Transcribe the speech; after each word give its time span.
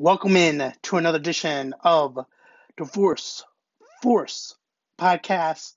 Welcome 0.00 0.34
in 0.34 0.72
to 0.84 0.96
another 0.96 1.18
edition 1.18 1.74
of 1.84 2.18
Divorce 2.78 3.44
Force 4.02 4.56
podcast. 4.98 5.74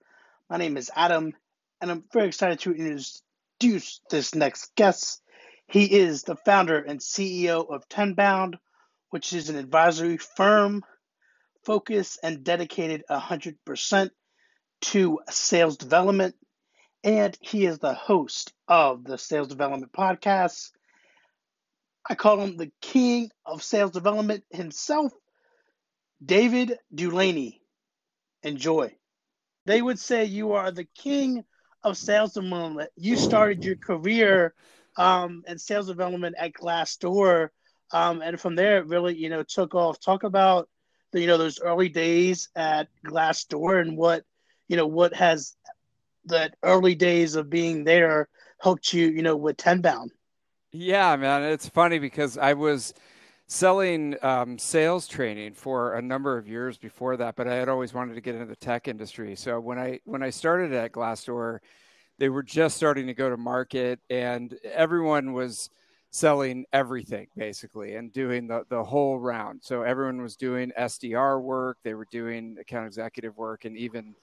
My 0.49 0.55
name 0.55 0.77
is 0.77 0.89
Adam, 0.95 1.33
and 1.81 1.91
I'm 1.91 2.05
very 2.13 2.29
excited 2.29 2.61
to 2.61 2.71
introduce 2.71 3.99
this 4.09 4.33
next 4.33 4.73
guest. 4.77 5.21
He 5.67 5.93
is 5.93 6.23
the 6.23 6.37
founder 6.37 6.77
and 6.79 7.01
CEO 7.01 7.69
of 7.69 7.89
Tenbound, 7.89 8.55
which 9.09 9.33
is 9.33 9.49
an 9.49 9.57
advisory 9.57 10.15
firm 10.15 10.85
focused 11.65 12.19
and 12.23 12.45
dedicated 12.45 13.03
100% 13.09 14.09
to 14.83 15.19
sales 15.31 15.75
development. 15.75 16.35
And 17.03 17.37
he 17.41 17.65
is 17.65 17.79
the 17.79 17.93
host 17.93 18.53
of 18.69 19.03
the 19.03 19.17
Sales 19.17 19.49
Development 19.49 19.91
Podcast 19.91 20.71
I 22.07 22.15
call 22.15 22.39
him 22.39 22.57
the 22.57 22.71
king 22.81 23.29
of 23.45 23.63
sales 23.63 23.91
development 23.91 24.43
himself, 24.49 25.13
David 26.23 26.77
Dulany. 26.93 27.59
Enjoy. 28.43 28.93
They 29.65 29.81
would 29.81 29.99
say 29.99 30.25
you 30.25 30.53
are 30.53 30.71
the 30.71 30.83
king 30.83 31.45
of 31.81 31.97
sales 31.97 32.33
development. 32.33 32.89
You 32.97 33.15
started 33.15 33.63
your 33.63 33.77
career 33.77 34.53
um, 34.97 35.43
in 35.47 35.57
sales 35.57 35.87
development 35.87 36.35
at 36.37 36.53
Glassdoor, 36.53 37.49
um, 37.93 38.21
and 38.21 38.39
from 38.39 38.55
there, 38.55 38.79
it 38.79 38.87
really, 38.87 39.15
you 39.15 39.29
know, 39.29 39.43
took 39.43 39.75
off. 39.75 39.99
Talk 39.99 40.23
about 40.23 40.67
the, 41.11 41.21
you 41.21 41.27
know, 41.27 41.37
those 41.37 41.61
early 41.61 41.89
days 41.89 42.49
at 42.55 42.89
Glassdoor 43.05 43.79
and 43.79 43.95
what, 43.95 44.23
you 44.67 44.75
know, 44.75 44.87
what 44.87 45.13
has 45.13 45.55
that 46.25 46.55
early 46.63 46.95
days 46.95 47.35
of 47.35 47.49
being 47.49 47.83
there 47.83 48.27
helped 48.59 48.93
you, 48.93 49.07
you 49.07 49.21
know, 49.21 49.35
with 49.35 49.57
Tenbound. 49.57 50.11
Yeah, 50.73 51.15
man, 51.15 51.43
it's 51.43 51.69
funny 51.69 51.99
because 51.99 52.37
I 52.37 52.53
was 52.53 52.93
selling 53.47 54.15
um, 54.23 54.57
sales 54.59 55.07
training 55.07 55.53
for 55.53 55.95
a 55.95 56.01
number 56.01 56.37
of 56.37 56.47
years 56.47 56.77
before 56.77 57.17
that, 57.17 57.35
but 57.35 57.47
I 57.47 57.55
had 57.55 57.69
always 57.69 57.93
wanted 57.93 58.15
to 58.15 58.21
get 58.21 58.35
into 58.35 58.47
the 58.47 58.55
tech 58.55 58.87
industry. 58.87 59.35
So 59.35 59.59
when 59.59 59.79
I 59.79 59.99
when 60.05 60.23
I 60.23 60.31
started 60.31 60.73
at 60.73 60.91
Glassdoor, 60.93 61.59
they 62.19 62.29
were 62.29 62.43
just 62.43 62.77
starting 62.77 63.07
to 63.07 63.13
go 63.15 63.29
to 63.29 63.37
market, 63.37 63.99
and 64.09 64.57
everyone 64.65 65.33
was 65.33 65.69
selling 66.11 66.65
everything 66.73 67.27
basically 67.37 67.95
and 67.95 68.13
doing 68.13 68.47
the, 68.47 68.63
the 68.69 68.83
whole 68.83 69.19
round. 69.19 69.61
So 69.63 69.83
everyone 69.83 70.21
was 70.21 70.37
doing 70.37 70.71
SDR 70.77 71.39
work, 71.39 71.79
they 71.83 71.95
were 71.95 72.07
doing 72.11 72.57
account 72.59 72.87
executive 72.87 73.37
work, 73.37 73.65
and 73.65 73.77
even 73.77 74.15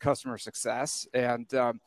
customer 0.00 0.38
success. 0.38 1.06
And 1.14 1.52
um, 1.54 1.80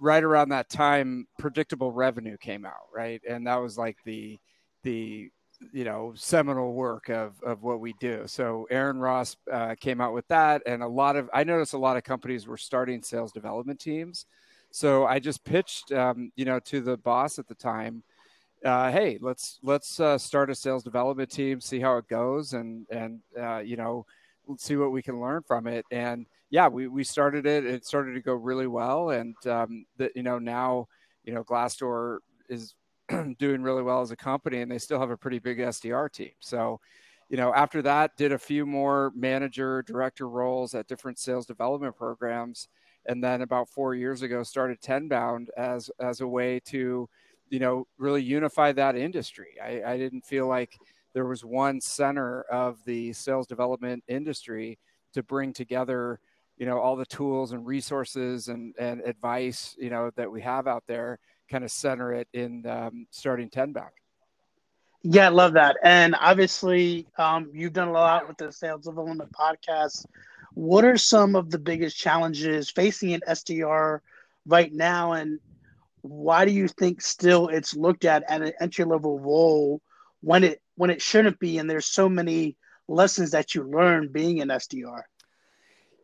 right 0.00 0.24
around 0.24 0.48
that 0.48 0.68
time, 0.70 1.26
predictable 1.38 1.92
revenue 1.92 2.36
came 2.38 2.64
out, 2.64 2.88
right? 2.94 3.20
And 3.28 3.46
that 3.46 3.56
was 3.56 3.78
like 3.78 3.98
the 4.04 4.38
the 4.82 5.30
you 5.72 5.84
know 5.84 6.12
seminal 6.16 6.72
work 6.72 7.10
of 7.10 7.40
of 7.42 7.62
what 7.62 7.80
we 7.80 7.94
do. 8.00 8.22
So 8.26 8.66
Aaron 8.70 8.98
Ross 8.98 9.36
uh, 9.52 9.74
came 9.78 10.00
out 10.00 10.14
with 10.14 10.26
that, 10.28 10.62
and 10.66 10.82
a 10.82 10.88
lot 10.88 11.16
of 11.16 11.28
I 11.32 11.44
noticed 11.44 11.74
a 11.74 11.78
lot 11.78 11.96
of 11.96 12.02
companies 12.02 12.46
were 12.46 12.56
starting 12.56 13.02
sales 13.02 13.30
development 13.30 13.78
teams. 13.78 14.26
So 14.72 15.04
I 15.04 15.18
just 15.18 15.44
pitched, 15.44 15.92
um, 15.92 16.30
you 16.36 16.44
know, 16.44 16.60
to 16.60 16.80
the 16.80 16.96
boss 16.96 17.38
at 17.38 17.48
the 17.48 17.54
time. 17.54 18.02
Uh, 18.64 18.90
hey, 18.90 19.18
let's 19.20 19.58
let's 19.62 20.00
uh, 20.00 20.16
start 20.18 20.50
a 20.50 20.54
sales 20.54 20.84
development 20.84 21.30
team, 21.30 21.60
see 21.60 21.80
how 21.80 21.96
it 21.98 22.08
goes, 22.08 22.54
and 22.54 22.86
and 22.90 23.20
uh, 23.38 23.58
you 23.58 23.76
know, 23.76 24.06
see 24.56 24.76
what 24.76 24.92
we 24.92 25.02
can 25.02 25.20
learn 25.20 25.42
from 25.46 25.66
it. 25.66 25.84
And 25.90 26.26
yeah, 26.50 26.66
we, 26.68 26.88
we 26.88 27.04
started 27.04 27.46
it. 27.46 27.64
It 27.64 27.86
started 27.86 28.14
to 28.14 28.20
go 28.20 28.34
really 28.34 28.66
well, 28.66 29.10
and 29.10 29.34
um, 29.46 29.86
that 29.96 30.12
you 30.16 30.22
know 30.22 30.38
now 30.38 30.88
you 31.24 31.32
know 31.32 31.44
Glassdoor 31.44 32.18
is 32.48 32.74
doing 33.38 33.62
really 33.62 33.82
well 33.82 34.00
as 34.02 34.10
a 34.10 34.16
company, 34.16 34.60
and 34.60 34.70
they 34.70 34.78
still 34.78 35.00
have 35.00 35.10
a 35.10 35.16
pretty 35.16 35.38
big 35.38 35.58
SDR 35.58 36.12
team. 36.12 36.32
So, 36.40 36.80
you 37.28 37.36
know, 37.36 37.54
after 37.54 37.82
that, 37.82 38.16
did 38.16 38.32
a 38.32 38.38
few 38.38 38.66
more 38.66 39.12
manager, 39.14 39.82
director 39.82 40.28
roles 40.28 40.74
at 40.74 40.88
different 40.88 41.18
sales 41.18 41.46
development 41.46 41.96
programs, 41.96 42.68
and 43.06 43.22
then 43.22 43.42
about 43.42 43.68
four 43.68 43.94
years 43.94 44.22
ago, 44.22 44.42
started 44.42 44.80
Tenbound 44.80 45.48
as 45.56 45.88
as 46.00 46.20
a 46.20 46.26
way 46.26 46.60
to, 46.66 47.08
you 47.48 47.58
know, 47.60 47.86
really 47.96 48.22
unify 48.22 48.72
that 48.72 48.96
industry. 48.96 49.54
I, 49.62 49.92
I 49.92 49.96
didn't 49.96 50.26
feel 50.26 50.48
like 50.48 50.76
there 51.12 51.26
was 51.26 51.44
one 51.44 51.80
center 51.80 52.42
of 52.42 52.84
the 52.84 53.12
sales 53.12 53.46
development 53.46 54.02
industry 54.08 54.78
to 55.12 55.22
bring 55.22 55.52
together 55.52 56.20
you 56.60 56.66
know 56.66 56.78
all 56.78 56.94
the 56.94 57.06
tools 57.06 57.52
and 57.52 57.66
resources 57.66 58.48
and, 58.48 58.74
and 58.78 59.00
advice 59.00 59.74
you 59.78 59.88
know 59.88 60.10
that 60.14 60.30
we 60.30 60.42
have 60.42 60.68
out 60.68 60.84
there 60.86 61.18
kind 61.50 61.64
of 61.64 61.70
center 61.70 62.12
it 62.12 62.28
in 62.34 62.64
um, 62.66 63.06
starting 63.10 63.48
back. 63.72 63.94
yeah 65.02 65.26
i 65.26 65.28
love 65.30 65.54
that. 65.54 65.76
And 65.82 66.14
obviously 66.14 67.08
um, 67.18 67.50
you've 67.52 67.72
done 67.72 67.88
a 67.88 67.92
lot 67.92 68.28
with 68.28 68.36
the 68.36 68.52
sales 68.52 68.84
development 68.84 69.32
podcast. 69.32 70.04
What 70.54 70.84
are 70.84 70.98
some 70.98 71.34
of 71.34 71.50
the 71.50 71.58
biggest 71.58 71.96
challenges 71.96 72.70
facing 72.70 73.14
an 73.14 73.22
sdr 73.26 74.00
right 74.46 74.72
now? 74.72 75.12
And 75.12 75.40
why 76.02 76.44
do 76.44 76.52
you 76.52 76.68
think 76.68 77.00
still 77.00 77.48
it's 77.48 77.74
looked 77.74 78.04
at 78.04 78.22
at 78.28 78.42
an 78.42 78.52
entry 78.60 78.84
level 78.84 79.18
role 79.18 79.80
when 80.20 80.44
it 80.44 80.60
when 80.76 80.90
it 80.90 81.00
shouldn't 81.00 81.38
be? 81.38 81.56
And 81.56 81.70
there's 81.70 81.86
so 81.86 82.08
many 82.08 82.58
lessons 82.86 83.30
that 83.30 83.54
you 83.54 83.62
learn 83.62 84.12
being 84.12 84.40
an 84.42 84.48
sdr 84.48 85.02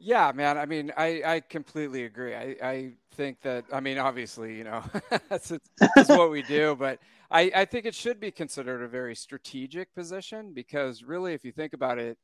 yeah, 0.01 0.33
man. 0.34 0.59
I 0.59 0.67
mean, 0.67 0.93
I, 0.97 1.23
I 1.25 1.41
completely 1.41 2.05
agree. 2.05 2.34
I, 2.34 2.57
I 2.62 2.93
think 3.15 3.41
that, 3.43 3.65
I 3.73 3.81
mean, 3.81 3.99
obviously, 3.99 4.57
you 4.57 4.65
know, 4.65 4.83
that's, 5.29 5.53
that's 5.95 6.09
what 6.09 6.31
we 6.31 6.43
do, 6.43 6.77
but 6.79 6.99
I, 7.31 7.51
I 7.55 7.65
think 7.65 7.87
it 7.87 7.95
should 7.95 8.21
be 8.21 8.31
considered 8.31 8.83
a 8.83 8.89
very 8.89 9.15
strategic 9.15 9.95
position 9.95 10.53
because 10.55 11.03
really, 11.03 11.34
if 11.34 11.45
you 11.45 11.53
think 11.53 11.73
about 11.73 11.99
it, 11.99 12.19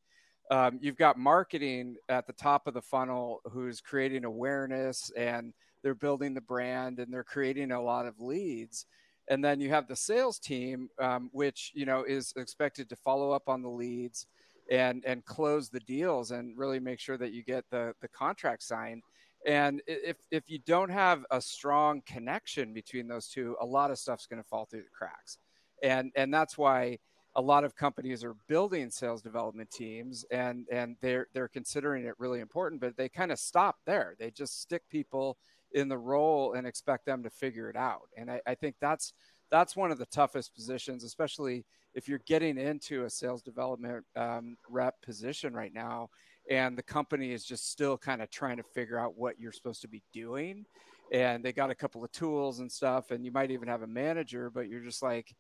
um, 0.51 0.79
you've 0.83 0.97
got 0.97 1.19
marketing 1.19 1.97
at 2.09 2.27
the 2.27 2.33
top 2.33 2.67
of 2.67 2.75
the 2.75 2.83
funnel 2.83 3.41
who's 3.51 3.81
creating 3.81 4.25
awareness 4.25 5.11
and 5.17 5.53
they're 5.83 5.95
building 5.95 6.35
the 6.35 6.41
brand 6.41 6.99
and 6.99 7.13
they're 7.13 7.25
creating 7.25 7.73
a 7.73 7.83
lot 7.83 8.07
of 8.07 8.21
leads. 8.21 8.87
And 9.29 9.45
then 9.45 9.61
you 9.61 9.71
have 9.71 9.89
the 9.89 9.97
sales 9.97 10.39
team, 10.39 10.89
um, 11.01 11.31
which, 11.33 11.73
you 11.75 11.87
know, 11.87 12.05
is 12.05 12.33
expected 12.37 12.89
to 12.89 12.97
follow 12.97 13.31
up 13.31 13.49
on 13.49 13.63
the 13.63 13.71
leads 13.71 14.27
and 14.71 15.05
and 15.05 15.25
close 15.25 15.69
the 15.69 15.81
deals 15.81 16.31
and 16.31 16.57
really 16.57 16.81
make 16.81 17.01
sure 17.01 17.17
that 17.19 17.33
you 17.33 17.43
get 17.43 17.65
the 17.71 17.95
the 18.01 18.09
contract 18.09 18.63
signed. 18.63 19.03
And 19.47 19.83
if 19.87 20.19
if 20.31 20.49
you 20.49 20.61
don't 20.67 20.91
have 20.91 21.25
a 21.31 21.41
strong 21.41 22.03
connection 22.07 22.73
between 22.73 23.09
those 23.09 23.29
two 23.29 23.57
a 23.61 23.67
lot 23.67 23.91
of 23.91 23.99
stuff's 23.99 24.27
going 24.27 24.43
to 24.43 24.49
fall 24.49 24.67
through 24.67 24.83
the 24.83 24.97
cracks. 24.97 25.39
And 25.83 26.13
and 26.17 26.33
that's 26.33 26.57
why 26.57 26.99
a 27.35 27.41
lot 27.43 27.65
of 27.65 27.75
companies 27.75 28.23
are 28.23 28.37
building 28.47 28.91
sales 28.91 29.23
development 29.23 29.71
teams 29.71 30.25
and 30.31 30.67
and 30.71 30.97
they're 31.01 31.27
they're 31.33 31.49
considering 31.49 32.05
it 32.05 32.15
really 32.19 32.41
important 32.41 32.81
but 32.81 32.97
they 32.97 33.09
kind 33.09 33.33
of 33.33 33.39
stop 33.39 33.77
there. 33.85 34.15
They 34.19 34.31
just 34.31 34.61
stick 34.61 34.83
people 34.89 35.39
in 35.75 35.89
the 35.89 35.99
role 35.99 36.53
and 36.53 36.67
expect 36.67 37.07
them 37.07 37.23
to 37.23 37.31
figure 37.31 37.71
it 37.71 37.77
out. 37.77 38.09
And 38.17 38.31
i, 38.31 38.41
I 38.47 38.55
think 38.55 38.77
that's 38.81 39.15
that's 39.53 39.77
one 39.77 39.93
of 39.93 39.99
the 39.99 40.07
toughest 40.07 40.53
positions 40.57 41.05
especially 41.05 41.65
if 41.95 42.09
you're 42.09 42.23
getting 42.27 42.59
into 42.59 43.05
a 43.05 43.11
sales 43.11 43.43
development 43.43 44.05
um, 44.17 44.57
rep 44.69 45.01
position 45.03 45.55
right 45.55 45.73
now 45.73 46.09
and 46.51 46.77
the 46.77 46.83
company 46.83 47.33
is 47.33 47.45
just 47.45 47.71
still 47.71 47.97
kind 47.97 48.21
of 48.21 48.31
trying 48.31 48.57
to 48.57 48.63
figure 48.63 48.99
out 48.99 49.17
what 49.17 49.39
you're 49.39 49.53
supposed 49.53 49.83
to 49.83 49.89
be 49.89 50.03
doing. 50.13 50.65
And 51.13 51.45
they 51.45 51.53
got 51.53 51.71
a 51.71 51.75
couple 51.75 52.03
of 52.03 52.11
tools 52.11 52.59
and 52.59 52.71
stuff 52.71 53.11
and 53.11 53.25
you 53.25 53.31
might 53.31 53.51
even 53.51 53.69
have 53.69 53.83
a 53.83 53.87
manager 53.87 54.51
but 54.51 54.69
you're 54.69 54.81
just 54.81 55.03
like 55.03 55.35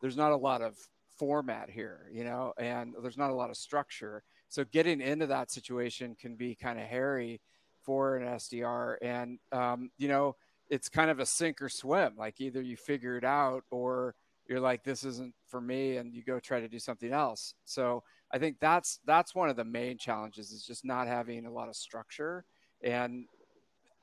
there's 0.00 0.16
not 0.16 0.32
a 0.32 0.36
lot 0.36 0.62
of 0.62 0.76
format 1.18 1.70
here 1.70 2.10
you 2.12 2.24
know 2.24 2.52
and 2.58 2.94
there's 3.02 3.18
not 3.18 3.30
a 3.30 3.34
lot 3.34 3.50
of 3.50 3.56
structure. 3.56 4.22
So 4.48 4.64
getting 4.64 5.00
into 5.00 5.26
that 5.26 5.50
situation 5.50 6.16
can 6.18 6.36
be 6.36 6.54
kind 6.54 6.78
of 6.78 6.86
hairy 6.86 7.40
for 7.82 8.16
an 8.16 8.26
sdr 8.38 8.96
and 9.02 9.38
um, 9.52 9.90
you 9.98 10.08
know 10.08 10.36
it's 10.70 10.88
kind 10.88 11.10
of 11.10 11.20
a 11.20 11.26
sink 11.26 11.62
or 11.62 11.68
swim 11.68 12.14
like 12.16 12.40
either 12.40 12.60
you 12.60 12.76
figure 12.76 13.16
it 13.16 13.24
out 13.24 13.62
or 13.70 14.14
you're 14.48 14.60
like 14.60 14.84
this 14.84 15.04
isn't 15.04 15.34
for 15.48 15.60
me 15.60 15.96
and 15.96 16.14
you 16.14 16.22
go 16.22 16.38
try 16.38 16.60
to 16.60 16.68
do 16.68 16.78
something 16.78 17.12
else. 17.12 17.54
So 17.64 18.02
i 18.32 18.38
think 18.38 18.56
that's 18.60 18.98
that's 19.06 19.36
one 19.36 19.48
of 19.48 19.56
the 19.56 19.64
main 19.64 19.98
challenges 19.98 20.50
is 20.50 20.66
just 20.66 20.84
not 20.84 21.06
having 21.06 21.46
a 21.46 21.52
lot 21.52 21.68
of 21.68 21.76
structure 21.76 22.44
and 22.82 23.26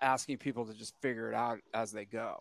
asking 0.01 0.37
people 0.37 0.65
to 0.65 0.73
just 0.73 0.93
figure 1.01 1.29
it 1.29 1.35
out 1.35 1.59
as 1.73 1.91
they 1.91 2.05
go. 2.05 2.39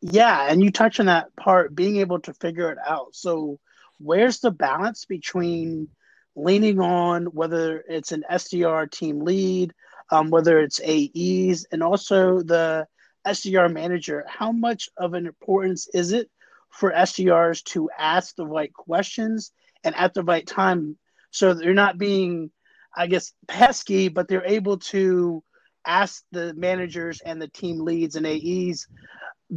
Yeah 0.00 0.46
and 0.50 0.62
you 0.62 0.70
touch 0.70 0.98
on 1.00 1.06
that 1.06 1.34
part 1.36 1.74
being 1.74 1.96
able 1.98 2.20
to 2.20 2.34
figure 2.34 2.70
it 2.72 2.78
out. 2.86 3.14
So 3.14 3.58
where's 3.98 4.40
the 4.40 4.50
balance 4.50 5.04
between 5.04 5.88
leaning 6.34 6.80
on 6.80 7.26
whether 7.26 7.84
it's 7.88 8.10
an 8.10 8.24
sdr 8.30 8.90
team 8.90 9.20
lead 9.20 9.72
um, 10.12 10.30
whether 10.30 10.60
it's 10.60 10.80
aes 10.84 11.66
and 11.72 11.82
also 11.82 12.42
the 12.42 12.86
sdr 13.26 13.72
manager 13.72 14.24
how 14.28 14.52
much 14.52 14.88
of 14.96 15.14
an 15.14 15.26
importance 15.26 15.88
is 15.92 16.12
it 16.12 16.30
for 16.72 16.90
SDRs 16.90 17.62
to 17.64 17.90
ask 17.96 18.34
the 18.34 18.46
right 18.46 18.72
questions 18.72 19.52
and 19.84 19.94
at 19.94 20.14
the 20.14 20.24
right 20.24 20.46
time. 20.46 20.96
So 21.30 21.54
they're 21.54 21.74
not 21.74 21.98
being, 21.98 22.50
I 22.96 23.06
guess, 23.06 23.32
pesky, 23.46 24.08
but 24.08 24.26
they're 24.26 24.44
able 24.44 24.78
to 24.78 25.42
ask 25.86 26.22
the 26.32 26.54
managers 26.54 27.20
and 27.20 27.40
the 27.40 27.48
team 27.48 27.80
leads 27.80 28.16
and 28.16 28.26
AEs, 28.26 28.86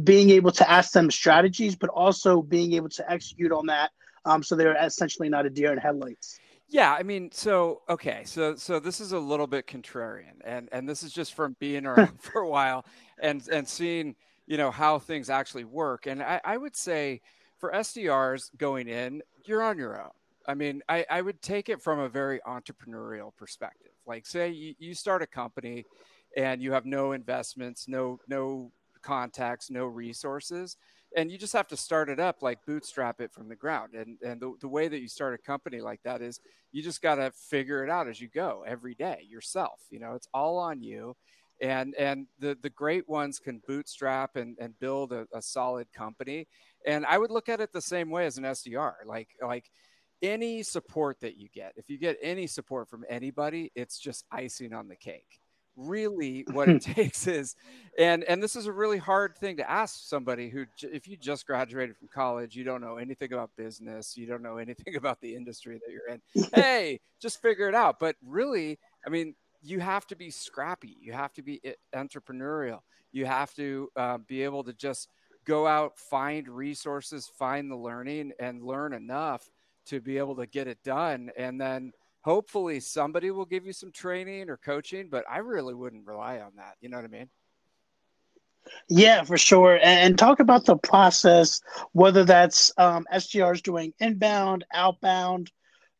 being 0.04 0.30
able 0.30 0.52
to 0.52 0.70
ask 0.70 0.92
them 0.92 1.10
strategies, 1.10 1.74
but 1.74 1.90
also 1.90 2.42
being 2.42 2.74
able 2.74 2.90
to 2.90 3.10
execute 3.10 3.52
on 3.52 3.66
that 3.66 3.90
Um, 4.24 4.42
so 4.42 4.56
they're 4.56 4.76
essentially 4.84 5.28
not 5.28 5.46
a 5.46 5.50
deer 5.50 5.72
in 5.72 5.78
headlights. 5.78 6.38
Yeah, 6.68 6.92
I 6.92 7.02
mean, 7.04 7.30
so 7.32 7.82
okay, 7.88 8.22
so 8.24 8.56
so 8.56 8.80
this 8.80 9.00
is 9.00 9.12
a 9.12 9.18
little 9.18 9.46
bit 9.46 9.66
contrarian, 9.66 10.34
and 10.44 10.68
and 10.72 10.88
this 10.88 11.02
is 11.04 11.12
just 11.12 11.34
from 11.34 11.56
being 11.60 11.86
around 11.86 12.20
for 12.22 12.40
a 12.40 12.48
while 12.48 12.84
and 13.20 13.46
and 13.48 13.68
seeing 13.68 14.16
you 14.46 14.56
know 14.56 14.70
how 14.72 14.98
things 14.98 15.30
actually 15.30 15.64
work. 15.64 16.06
And 16.06 16.22
I, 16.22 16.40
I 16.44 16.56
would 16.56 16.74
say 16.76 17.20
for 17.58 17.72
SDRs 17.74 18.50
going 18.56 18.88
in, 18.88 19.22
you're 19.44 19.62
on 19.62 19.78
your 19.78 20.00
own. 20.00 20.10
I 20.48 20.54
mean, 20.54 20.82
I, 20.88 21.04
I 21.10 21.22
would 21.22 21.40
take 21.42 21.68
it 21.68 21.82
from 21.82 21.98
a 22.00 22.08
very 22.08 22.40
entrepreneurial 22.46 23.34
perspective. 23.36 23.92
Like, 24.06 24.26
say 24.26 24.50
you, 24.50 24.74
you 24.78 24.94
start 24.94 25.22
a 25.22 25.26
company 25.26 25.86
and 26.36 26.60
you 26.62 26.72
have 26.72 26.84
no 26.86 27.12
investments, 27.12 27.86
no 27.88 28.18
no 28.28 28.72
contacts, 29.02 29.70
no 29.70 29.86
resources, 29.86 30.76
and 31.16 31.32
you 31.32 31.38
just 31.38 31.54
have 31.54 31.66
to 31.68 31.76
start 31.76 32.10
it 32.10 32.20
up 32.20 32.42
like 32.42 32.64
bootstrap 32.66 33.20
it 33.20 33.32
from 33.32 33.48
the 33.48 33.56
ground. 33.56 33.94
And 33.94 34.18
and 34.22 34.40
the, 34.40 34.54
the 34.60 34.68
way 34.68 34.86
that 34.86 35.00
you 35.00 35.08
start 35.08 35.34
a 35.34 35.38
company 35.38 35.80
like 35.80 36.00
that 36.04 36.20
is 36.20 36.40
you 36.72 36.82
just 36.82 37.02
got 37.02 37.16
to 37.16 37.32
figure 37.32 37.82
it 37.82 37.90
out 37.90 38.06
as 38.06 38.20
you 38.20 38.28
go 38.28 38.64
every 38.66 38.94
day 38.94 39.26
yourself. 39.28 39.80
You 39.90 39.98
know, 39.98 40.14
it's 40.14 40.28
all 40.34 40.58
on 40.58 40.82
you. 40.82 41.16
And 41.62 41.94
and 41.94 42.26
the 42.38 42.56
the 42.62 42.70
great 42.70 43.08
ones 43.08 43.38
can 43.38 43.62
bootstrap 43.66 44.36
and, 44.36 44.56
and 44.60 44.78
build 44.78 45.12
a, 45.12 45.26
a 45.32 45.40
solid 45.40 45.90
company. 45.92 46.46
And 46.86 47.06
I 47.06 47.16
would 47.16 47.30
look 47.30 47.48
at 47.48 47.60
it 47.60 47.72
the 47.72 47.80
same 47.80 48.10
way 48.10 48.26
as 48.26 48.36
an 48.36 48.44
SDR. 48.44 48.92
Like 49.06 49.30
like 49.42 49.70
any 50.22 50.62
support 50.62 51.20
that 51.20 51.38
you 51.38 51.48
get, 51.54 51.72
if 51.76 51.88
you 51.88 51.98
get 51.98 52.18
any 52.22 52.46
support 52.46 52.90
from 52.90 53.04
anybody, 53.08 53.72
it's 53.74 53.98
just 53.98 54.24
icing 54.30 54.74
on 54.74 54.88
the 54.88 54.96
cake 54.96 55.40
really 55.76 56.44
what 56.52 56.68
it 56.68 56.82
takes 56.94 57.26
is 57.26 57.54
and 57.98 58.24
and 58.24 58.42
this 58.42 58.56
is 58.56 58.66
a 58.66 58.72
really 58.72 58.98
hard 58.98 59.36
thing 59.36 59.56
to 59.56 59.70
ask 59.70 60.08
somebody 60.08 60.48
who 60.48 60.64
if 60.82 61.06
you 61.06 61.16
just 61.16 61.46
graduated 61.46 61.96
from 61.96 62.08
college 62.08 62.56
you 62.56 62.64
don't 62.64 62.80
know 62.80 62.96
anything 62.96 63.32
about 63.32 63.50
business 63.56 64.16
you 64.16 64.26
don't 64.26 64.42
know 64.42 64.56
anything 64.58 64.96
about 64.96 65.20
the 65.20 65.34
industry 65.34 65.78
that 65.78 65.92
you're 65.92 66.08
in 66.08 66.20
hey 66.54 67.00
just 67.20 67.40
figure 67.40 67.68
it 67.68 67.74
out. 67.74 67.98
But 67.98 68.16
really 68.24 68.78
i 69.06 69.10
mean 69.10 69.34
you 69.62 69.80
have 69.80 70.06
to 70.06 70.16
be 70.16 70.30
scrappy 70.30 70.96
you 71.00 71.12
have 71.12 71.32
to 71.34 71.42
be 71.42 71.60
entrepreneurial 71.94 72.80
you 73.12 73.26
have 73.26 73.54
to 73.54 73.88
uh, 73.96 74.18
be 74.18 74.42
able 74.42 74.62
to 74.64 74.72
just 74.72 75.08
go 75.44 75.66
out 75.66 75.98
find 75.98 76.48
resources 76.48 77.30
find 77.38 77.70
the 77.70 77.76
learning 77.76 78.32
and 78.38 78.62
learn 78.62 78.92
enough 78.92 79.50
to 79.86 80.00
be 80.00 80.18
able 80.18 80.36
to 80.36 80.46
get 80.46 80.66
it 80.66 80.82
done. 80.84 81.30
And 81.36 81.60
then 81.60 81.92
hopefully 82.26 82.80
somebody 82.80 83.30
will 83.30 83.44
give 83.44 83.64
you 83.64 83.72
some 83.72 83.92
training 83.92 84.50
or 84.50 84.56
coaching, 84.56 85.08
but 85.08 85.24
I 85.30 85.38
really 85.38 85.74
wouldn't 85.74 86.08
rely 86.08 86.40
on 86.40 86.50
that. 86.56 86.74
You 86.80 86.88
know 86.88 86.96
what 86.96 87.04
I 87.04 87.08
mean? 87.08 87.28
Yeah, 88.88 89.22
for 89.22 89.38
sure. 89.38 89.78
And, 89.80 90.18
talk 90.18 90.40
about 90.40 90.64
the 90.64 90.76
process, 90.76 91.60
whether 91.92 92.24
that's 92.24 92.72
um, 92.78 93.06
SDRs 93.14 93.62
doing 93.62 93.92
inbound, 94.00 94.64
outbound. 94.74 95.52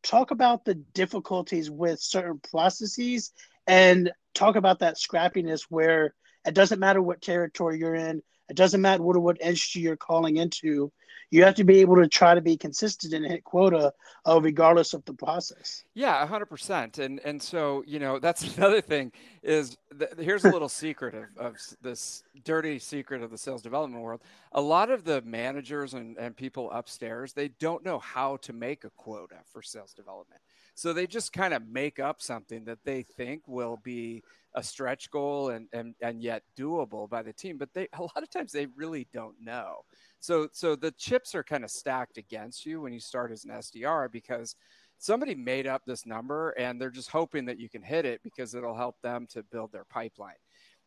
Talk 0.02 0.32
about 0.32 0.64
the 0.64 0.74
difficulties 0.74 1.70
with 1.70 2.00
certain 2.00 2.40
processes 2.50 3.30
and 3.68 4.10
talk 4.34 4.56
about 4.56 4.80
that 4.80 4.96
scrappiness 4.96 5.62
where 5.68 6.12
it 6.44 6.54
doesn't 6.54 6.80
matter 6.80 7.00
what 7.00 7.22
territory 7.22 7.78
you're 7.78 7.94
in, 7.94 8.20
it 8.48 8.56
doesn't 8.56 8.80
matter 8.80 9.02
what, 9.02 9.16
what 9.16 9.40
industry 9.40 9.82
you're 9.82 9.96
calling 9.96 10.38
into 10.38 10.90
you 11.30 11.42
have 11.44 11.54
to 11.56 11.64
be 11.64 11.80
able 11.80 11.96
to 11.96 12.08
try 12.08 12.34
to 12.34 12.40
be 12.40 12.56
consistent 12.56 13.12
and 13.12 13.26
hit 13.26 13.44
quota 13.44 13.92
uh, 14.26 14.40
regardless 14.40 14.94
of 14.94 15.04
the 15.04 15.12
process. 15.12 15.84
Yeah, 15.94 16.26
hundred 16.26 16.46
percent. 16.46 16.98
And 16.98 17.20
and 17.24 17.40
so 17.42 17.82
you 17.86 17.98
know 17.98 18.18
that's 18.18 18.56
another 18.56 18.80
thing 18.80 19.12
is 19.42 19.76
th- 19.98 20.12
here's 20.18 20.44
a 20.44 20.50
little 20.50 20.68
secret 20.68 21.14
of, 21.14 21.24
of 21.36 21.56
this 21.82 22.22
dirty 22.44 22.78
secret 22.78 23.22
of 23.22 23.30
the 23.30 23.38
sales 23.38 23.62
development 23.62 24.02
world. 24.02 24.20
A 24.52 24.60
lot 24.60 24.90
of 24.90 25.04
the 25.04 25.22
managers 25.22 25.94
and, 25.94 26.16
and 26.16 26.36
people 26.36 26.70
upstairs 26.70 27.32
they 27.32 27.48
don't 27.48 27.84
know 27.84 27.98
how 27.98 28.36
to 28.38 28.52
make 28.52 28.84
a 28.84 28.90
quota 28.90 29.36
for 29.52 29.62
sales 29.62 29.92
development. 29.92 30.40
So 30.74 30.92
they 30.92 31.06
just 31.06 31.32
kind 31.32 31.54
of 31.54 31.66
make 31.66 31.98
up 31.98 32.20
something 32.20 32.64
that 32.66 32.84
they 32.84 33.02
think 33.02 33.42
will 33.46 33.78
be 33.82 34.22
a 34.54 34.62
stretch 34.62 35.10
goal 35.10 35.48
and, 35.48 35.68
and, 35.72 35.94
and 36.02 36.20
yet 36.20 36.42
doable 36.58 37.08
by 37.08 37.22
the 37.22 37.32
team. 37.32 37.56
But 37.56 37.72
they 37.72 37.88
a 37.94 38.02
lot 38.02 38.22
of 38.22 38.30
times 38.30 38.52
they 38.52 38.66
really 38.66 39.06
don't 39.12 39.36
know. 39.40 39.84
So 40.26 40.48
so 40.52 40.74
the 40.74 40.90
chips 40.90 41.36
are 41.36 41.44
kind 41.44 41.62
of 41.62 41.70
stacked 41.70 42.18
against 42.18 42.66
you 42.66 42.80
when 42.80 42.92
you 42.92 42.98
start 42.98 43.30
as 43.30 43.44
an 43.44 43.52
SDR 43.52 44.10
because 44.10 44.56
somebody 44.98 45.36
made 45.36 45.68
up 45.68 45.82
this 45.86 46.04
number 46.04 46.50
and 46.58 46.80
they're 46.80 46.90
just 46.90 47.10
hoping 47.10 47.44
that 47.44 47.60
you 47.60 47.68
can 47.68 47.82
hit 47.82 48.04
it 48.04 48.20
because 48.24 48.52
it'll 48.52 48.76
help 48.76 48.96
them 49.02 49.28
to 49.30 49.44
build 49.44 49.70
their 49.70 49.84
pipeline. 49.84 50.34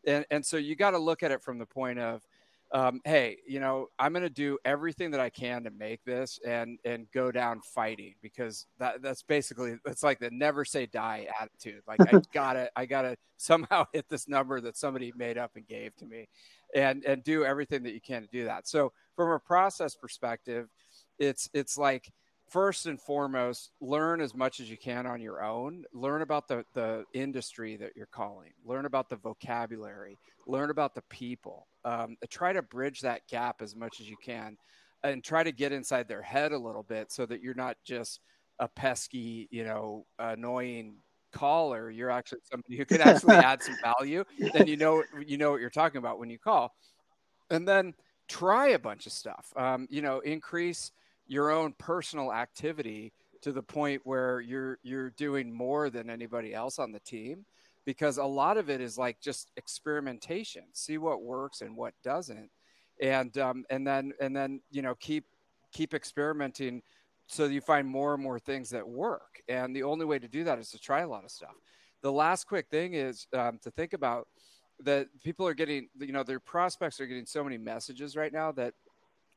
And 0.06 0.25
and 0.30 0.45
so 0.45 0.57
you 0.57 0.75
got 0.75 0.91
to 0.91 0.97
look 0.97 1.24
at 1.24 1.31
it 1.31 1.41
from 1.41 1.57
the 1.57 1.65
point 1.65 2.00
of 2.00 2.21
um, 2.71 3.01
hey, 3.03 3.38
you 3.47 3.59
know, 3.59 3.88
I'm 3.97 4.13
going 4.13 4.24
to 4.24 4.30
do 4.30 4.59
everything 4.63 5.09
that 5.12 5.19
I 5.19 5.30
can 5.30 5.63
to 5.63 5.71
make 5.71 6.03
this 6.03 6.39
and 6.45 6.77
and 6.85 7.07
go 7.12 7.31
down 7.31 7.62
fighting 7.62 8.13
because 8.21 8.68
that 8.77 9.01
that's 9.01 9.24
basically 9.24 9.77
it's 9.85 10.03
like 10.03 10.19
the 10.19 10.30
never 10.31 10.63
say 10.63 10.85
die 10.85 11.27
attitude. 11.42 11.81
Like 11.88 12.01
I 12.01 12.21
gotta 12.33 12.69
I 12.75 12.85
gotta 12.85 13.15
somehow 13.38 13.85
hit 13.94 14.07
this 14.09 14.27
number 14.27 14.62
that 14.62 14.77
somebody 14.77 15.12
made 15.15 15.38
up 15.38 15.51
and 15.56 15.65
gave 15.68 15.95
to 15.97 16.06
me, 16.06 16.27
and 16.75 17.03
and 17.06 17.24
do 17.24 17.44
everything 17.44 17.83
that 17.83 17.94
you 17.94 18.01
can 18.01 18.21
to 18.21 18.27
do 18.27 18.45
that. 18.45 18.68
So 18.68 18.92
from 19.19 19.31
a 19.31 19.39
process 19.39 19.95
perspective, 19.95 20.69
it's 21.19 21.50
it's 21.54 21.77
like 21.77 22.10
first 22.48 22.86
and 22.86 23.01
foremost, 23.01 23.71
learn 23.81 24.21
as 24.21 24.33
much 24.33 24.62
as 24.62 24.69
you 24.69 24.77
can 24.77 25.06
on 25.06 25.19
your 25.19 25.44
own. 25.44 25.83
Learn 25.92 26.21
about 26.21 26.48
the, 26.48 26.63
the 26.74 27.04
industry 27.13 27.75
that 27.75 27.92
you're 27.98 28.07
calling, 28.13 28.51
learn 28.63 28.86
about 28.86 29.10
the 29.10 29.18
vocabulary, 29.18 30.18
learn 30.48 30.69
about 30.69 30.95
the 30.95 31.01
people. 31.10 31.68
Um, 31.83 32.16
try 32.30 32.54
to 32.54 32.62
bridge 32.62 33.01
that 33.01 33.27
gap 33.27 33.62
as 33.62 33.75
much 33.75 34.00
as 34.00 34.10
you 34.10 34.16
can 34.24 34.56
and 35.04 35.21
try 35.21 35.44
to 35.44 35.51
get 35.51 35.74
inside 35.74 36.07
their 36.07 36.21
head 36.21 36.54
a 36.54 36.57
little 36.57 36.83
bit 36.83 37.12
so 37.12 37.25
that 37.25 37.42
you're 37.42 37.54
not 37.54 37.75
just 37.86 38.21
a 38.60 38.69
pesky, 38.69 39.50
you 39.51 39.66
know, 39.66 40.06
annoying 40.18 40.95
caller. 41.33 41.89
You're 41.92 42.10
actually 42.10 42.39
somebody 42.50 42.77
who 42.77 42.86
can 42.86 43.01
actually 43.01 43.36
add 43.36 43.62
some 43.62 43.75
value. 43.83 44.24
Then 44.54 44.68
you 44.68 44.77
know, 44.77 45.04
you 45.27 45.38
know 45.38 45.51
what 45.51 45.60
you're 45.60 45.69
talking 45.69 45.98
about 45.98 46.19
when 46.19 46.30
you 46.30 46.39
call. 46.39 46.74
And 47.50 47.68
then 47.68 47.94
try 48.29 48.69
a 48.69 48.79
bunch 48.79 49.05
of 49.05 49.11
stuff. 49.11 49.51
Um, 49.57 49.87
you 49.89 50.01
know, 50.01 50.19
increase 50.19 50.91
your 51.27 51.51
own 51.51 51.73
personal 51.77 52.31
activity 52.31 53.11
to 53.41 53.51
the 53.51 53.63
point 53.63 54.01
where 54.05 54.39
you're 54.39 54.79
you're 54.83 55.09
doing 55.11 55.53
more 55.53 55.89
than 55.89 56.09
anybody 56.09 56.53
else 56.53 56.79
on 56.79 56.91
the 56.91 56.99
team 56.99 57.45
because 57.85 58.17
a 58.17 58.23
lot 58.23 58.57
of 58.57 58.69
it 58.69 58.81
is 58.81 58.97
like 58.97 59.19
just 59.19 59.51
experimentation 59.57 60.63
see 60.73 60.97
what 60.97 61.23
works 61.23 61.61
and 61.61 61.75
what 61.75 61.93
doesn't. 62.03 62.49
And 63.01 63.37
um, 63.37 63.65
and 63.69 63.85
then 63.85 64.13
and 64.19 64.35
then 64.35 64.61
you 64.71 64.81
know 64.81 64.95
keep 64.95 65.25
keep 65.71 65.93
experimenting 65.93 66.81
so 67.27 67.45
you 67.45 67.61
find 67.61 67.87
more 67.87 68.15
and 68.15 68.23
more 68.23 68.39
things 68.39 68.71
that 68.71 68.87
work. 68.87 69.41
And 69.47 69.75
the 69.75 69.83
only 69.83 70.05
way 70.05 70.17
to 70.19 70.27
do 70.27 70.43
that 70.45 70.57
is 70.57 70.71
to 70.71 70.80
try 70.80 71.01
a 71.01 71.07
lot 71.07 71.23
of 71.23 71.31
stuff. 71.31 71.56
The 72.01 72.11
last 72.11 72.45
quick 72.45 72.68
thing 72.69 72.95
is 72.95 73.27
um, 73.33 73.59
to 73.61 73.71
think 73.71 73.94
about 73.94 74.27
that 74.83 75.07
people 75.24 75.45
are 75.48 75.54
getting 75.54 75.90
you 76.00 76.14
know 76.14 76.24
their 76.24 76.40
prospects 76.40 77.00
are 77.00 77.07
getting 77.07 77.26
so 77.26 77.44
many 77.44 77.57
messages 77.57 78.16
right 78.16 78.31
now 78.31 78.52
that 78.52 78.74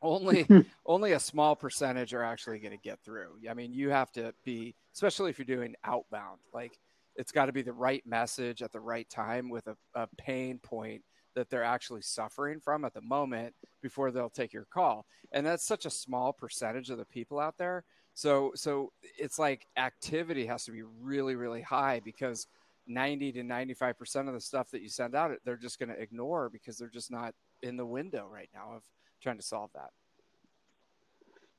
only 0.02 0.46
only 0.86 1.12
a 1.12 1.20
small 1.20 1.56
percentage 1.56 2.12
are 2.12 2.22
actually 2.22 2.58
going 2.58 2.76
to 2.76 2.82
get 2.82 3.00
through. 3.04 3.30
I 3.48 3.54
mean, 3.54 3.72
you 3.72 3.90
have 3.90 4.12
to 4.12 4.34
be, 4.44 4.74
especially 4.94 5.30
if 5.30 5.38
you're 5.38 5.46
doing 5.46 5.74
outbound, 5.84 6.40
like 6.52 6.78
it's 7.16 7.32
got 7.32 7.46
to 7.46 7.52
be 7.52 7.62
the 7.62 7.72
right 7.72 8.04
message 8.06 8.62
at 8.62 8.72
the 8.72 8.80
right 8.80 9.08
time 9.08 9.48
with 9.48 9.66
a, 9.66 9.76
a 9.94 10.08
pain 10.18 10.58
point 10.58 11.02
that 11.34 11.48
they're 11.48 11.64
actually 11.64 12.02
suffering 12.02 12.60
from 12.60 12.84
at 12.84 12.92
the 12.94 13.00
moment 13.00 13.54
before 13.80 14.10
they'll 14.10 14.28
take 14.28 14.52
your 14.52 14.66
call. 14.72 15.06
And 15.32 15.46
that's 15.46 15.66
such 15.66 15.86
a 15.86 15.90
small 15.90 16.32
percentage 16.32 16.90
of 16.90 16.98
the 16.98 17.06
people 17.06 17.38
out 17.38 17.56
there. 17.56 17.84
So 18.14 18.52
so 18.54 18.92
it's 19.18 19.38
like 19.38 19.66
activity 19.76 20.46
has 20.46 20.64
to 20.64 20.72
be 20.72 20.82
really 20.82 21.34
really 21.34 21.62
high 21.62 22.00
because 22.04 22.46
90 22.86 23.32
to 23.32 23.42
95% 23.42 24.28
of 24.28 24.34
the 24.34 24.40
stuff 24.40 24.70
that 24.70 24.82
you 24.82 24.88
send 24.88 25.14
out 25.14 25.30
they're 25.44 25.56
just 25.56 25.78
going 25.78 25.88
to 25.88 26.00
ignore 26.00 26.48
because 26.48 26.76
they're 26.76 26.88
just 26.88 27.10
not 27.10 27.34
in 27.62 27.76
the 27.76 27.86
window 27.86 28.26
right 28.30 28.48
now 28.54 28.72
of 28.76 28.82
trying 29.22 29.36
to 29.36 29.42
solve 29.42 29.70
that. 29.74 29.90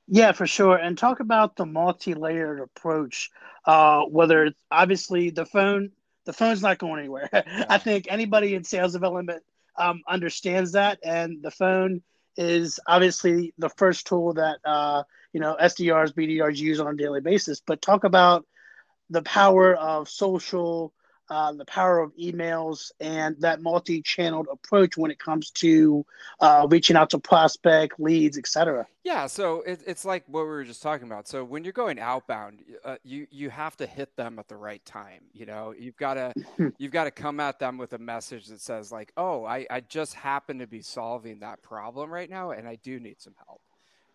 Yeah, 0.08 0.34
for 0.34 0.46
sure. 0.46 0.76
And 0.76 0.98
talk 0.98 1.20
about 1.22 1.56
the 1.56 1.66
multi-layered 1.66 2.60
approach. 2.60 3.32
Uh, 3.66 4.04
whether 4.04 4.46
it's 4.46 4.60
obviously 4.70 5.30
the 5.30 5.46
phone, 5.46 5.92
the 6.26 6.34
phone's 6.34 6.62
not 6.62 6.78
going 6.78 7.00
anywhere. 7.00 7.30
Yeah. 7.34 7.66
I 7.70 7.78
think 7.78 8.08
anybody 8.10 8.56
in 8.56 8.64
sales 8.64 8.94
development 8.94 9.44
um, 9.78 10.02
understands 10.08 10.74
that, 10.74 11.00
and 11.04 11.42
the 11.42 11.52
phone 11.52 12.02
is 12.36 12.80
obviously 12.88 13.54
the 13.58 13.70
first 13.70 14.08
tool 14.08 14.34
that 14.34 14.58
uh, 14.66 15.04
you 15.32 15.40
know 15.40 15.56
SDRs, 15.60 16.14
BDRs 16.14 16.58
use 16.58 16.80
on 16.80 16.94
a 16.94 16.98
daily 16.98 17.22
basis. 17.22 17.62
But 17.66 17.82
talk 17.82 18.04
about 18.04 18.46
the 19.10 19.22
power 19.22 19.74
of 19.76 20.10
social 20.10 20.94
uh, 21.30 21.52
the 21.54 21.66
power 21.66 22.00
of 22.00 22.16
emails 22.18 22.92
and 23.00 23.36
that 23.40 23.62
multi-channeled 23.62 24.48
approach 24.52 24.98
when 24.98 25.12
it 25.12 25.20
comes 25.20 25.52
to 25.52 26.06
uh, 26.40 26.68
reaching 26.70 26.96
out 26.96 27.10
to 27.10 27.20
prospect 27.20 28.00
leads 28.00 28.38
etc 28.38 28.86
yeah 29.04 29.28
so 29.28 29.62
it, 29.62 29.82
it's 29.88 30.06
like 30.06 30.24
what 30.28 30.42
we 30.42 30.50
were 30.50 30.64
just 30.64 30.82
talking 30.82 31.08
about. 31.08 31.28
So 31.28 31.44
when 31.44 31.64
you're 31.64 31.74
going 31.74 32.00
outbound 32.00 32.60
uh, 32.84 32.98
you 33.04 33.28
you 33.32 33.50
have 33.50 33.76
to 33.78 33.86
hit 33.86 34.16
them 34.16 34.40
at 34.40 34.48
the 34.48 34.58
right 34.58 34.84
time 34.86 35.22
you 35.34 35.46
know? 35.46 35.74
You've 35.78 35.98
got 35.98 36.16
to 36.16 36.34
you've 36.78 36.92
got 36.92 37.06
to 37.06 37.12
come 37.12 37.40
at 37.40 37.60
them 37.60 37.78
with 37.78 37.94
a 37.94 37.98
message 37.98 38.48
that 38.48 38.62
says 38.62 38.92
like 38.92 39.12
oh 39.18 39.46
I, 39.46 39.66
I 39.70 39.82
just 39.82 40.14
happen 40.14 40.60
to 40.60 40.68
be 40.68 40.82
solving 40.82 41.40
that 41.40 41.62
problem 41.62 42.12
right 42.12 42.30
now 42.30 42.52
and 42.52 42.68
i 42.68 42.76
do 42.76 43.00
need 43.00 43.22
some 43.22 43.36
help 43.46 43.62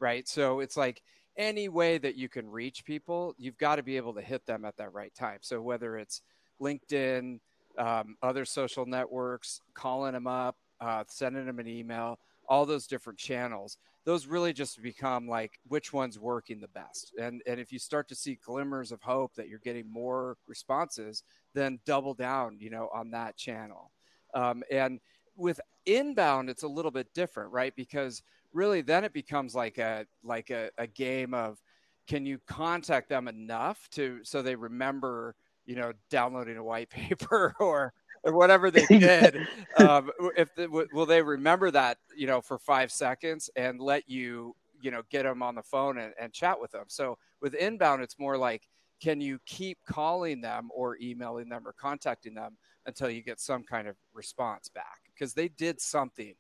right? 0.01 0.29
So 0.29 0.61
it's 0.61 0.77
like 0.77 1.03
any 1.37 1.69
way 1.69 1.99
that 1.99 2.17
you 2.17 2.29
can 2.29 2.51
reach 2.51 2.85
people, 2.85 3.35
you've 3.39 3.59
got 3.59 3.77
to 3.77 3.83
be 3.83 3.97
able 3.97 4.15
to 4.15 4.21
hit 4.21 4.47
them 4.47 4.65
at 4.65 4.77
that 4.79 4.93
right 4.93 5.15
time. 5.15 5.39
So 5.43 5.61
whether 5.61 5.97
it's 5.97 6.23
LinkedIn, 6.61 7.41
um, 7.79 8.17
other 8.23 8.45
social 8.45 8.87
networks, 8.87 9.61
calling 9.75 10.13
them 10.13 10.27
up, 10.27 10.57
uh, 10.81 11.05
sending 11.09 11.47
them 11.47 11.59
an 11.59 11.69
email, 11.69 12.19
all 12.49 12.67
those 12.67 12.87
different 12.87 13.19
channels, 13.19 13.79
those 14.05 14.27
really 14.27 14.53
just 14.53 14.83
become 14.83 15.29
like 15.29 15.59
which 15.69 15.93
one's 15.93 16.19
working 16.19 16.61
the 16.61 16.69
best. 16.69 17.13
And 17.21 17.43
and 17.47 17.61
if 17.61 17.73
you 17.73 17.79
start 17.79 18.09
to 18.09 18.15
see 18.15 18.39
glimmers 18.45 18.91
of 18.91 19.03
hope 19.03 19.35
that 19.35 19.49
you're 19.49 19.59
getting 19.59 19.91
more 19.91 20.37
responses, 20.47 21.23
then 21.55 21.79
double 21.85 22.15
down, 22.15 22.57
you 22.61 22.71
know, 22.71 22.89
on 22.95 23.11
that 23.11 23.37
channel. 23.37 23.93
Um, 24.35 24.63
and 24.71 25.01
with 25.37 25.61
inbound, 25.87 26.51
it's 26.51 26.63
a 26.63 26.69
little 26.69 26.91
bit 26.91 27.13
different, 27.15 27.53
right? 27.53 27.75
Because 27.77 28.23
really 28.53 28.81
then 28.81 29.05
it 29.05 29.13
becomes 29.13 29.55
like 29.55 29.79
a 29.79 30.07
like 30.23 30.51
a, 30.51 30.71
a 30.79 30.87
game 30.87 31.35
of 31.35 31.59
can 32.07 32.25
you 32.25 32.39
contact 32.47 33.11
them 33.11 33.29
enough 33.29 33.89
to 33.91 34.21
so 34.23 34.41
they 34.41 34.55
remember 34.55 35.35
you 35.69 35.77
know 35.77 35.93
downloading 36.11 36.57
a 36.57 36.65
white 36.65 36.91
paper 36.91 37.55
or 37.61 37.93
or 38.25 38.33
whatever 38.33 38.71
they 38.71 38.87
did 38.89 39.37
um, 39.79 40.11
if 40.37 40.53
the, 40.57 40.67
will 40.93 41.07
they 41.07 41.23
remember 41.23 41.71
that 41.71 41.99
you 42.17 42.27
know 42.27 42.41
for 42.41 42.59
five 42.59 42.91
seconds 42.91 43.49
and 43.55 43.81
let 43.81 44.09
you 44.11 44.57
you 44.81 44.91
know 44.91 45.03
get 45.11 45.23
them 45.23 45.43
on 45.43 45.55
the 45.55 45.63
phone 45.63 45.99
and, 45.99 46.13
and 46.21 46.33
chat 46.33 46.61
with 46.61 46.73
them 46.73 46.85
so 46.89 47.17
with 47.41 47.55
inbound 47.55 48.03
it's 48.03 48.19
more 48.19 48.37
like 48.37 48.69
can 49.01 49.21
you 49.21 49.39
keep 49.47 49.79
calling 49.87 50.41
them 50.41 50.69
or 50.75 50.97
emailing 51.01 51.49
them 51.49 51.63
or 51.65 51.73
contacting 51.73 52.35
them 52.35 52.57
until 52.87 53.11
you 53.11 53.23
get 53.23 53.39
some 53.39 53.63
kind 53.63 53.87
of 53.87 53.97
response 54.15 54.69
back 54.69 55.03
because 55.15 55.35
they 55.35 55.49
did 55.49 55.81
something 55.81 56.35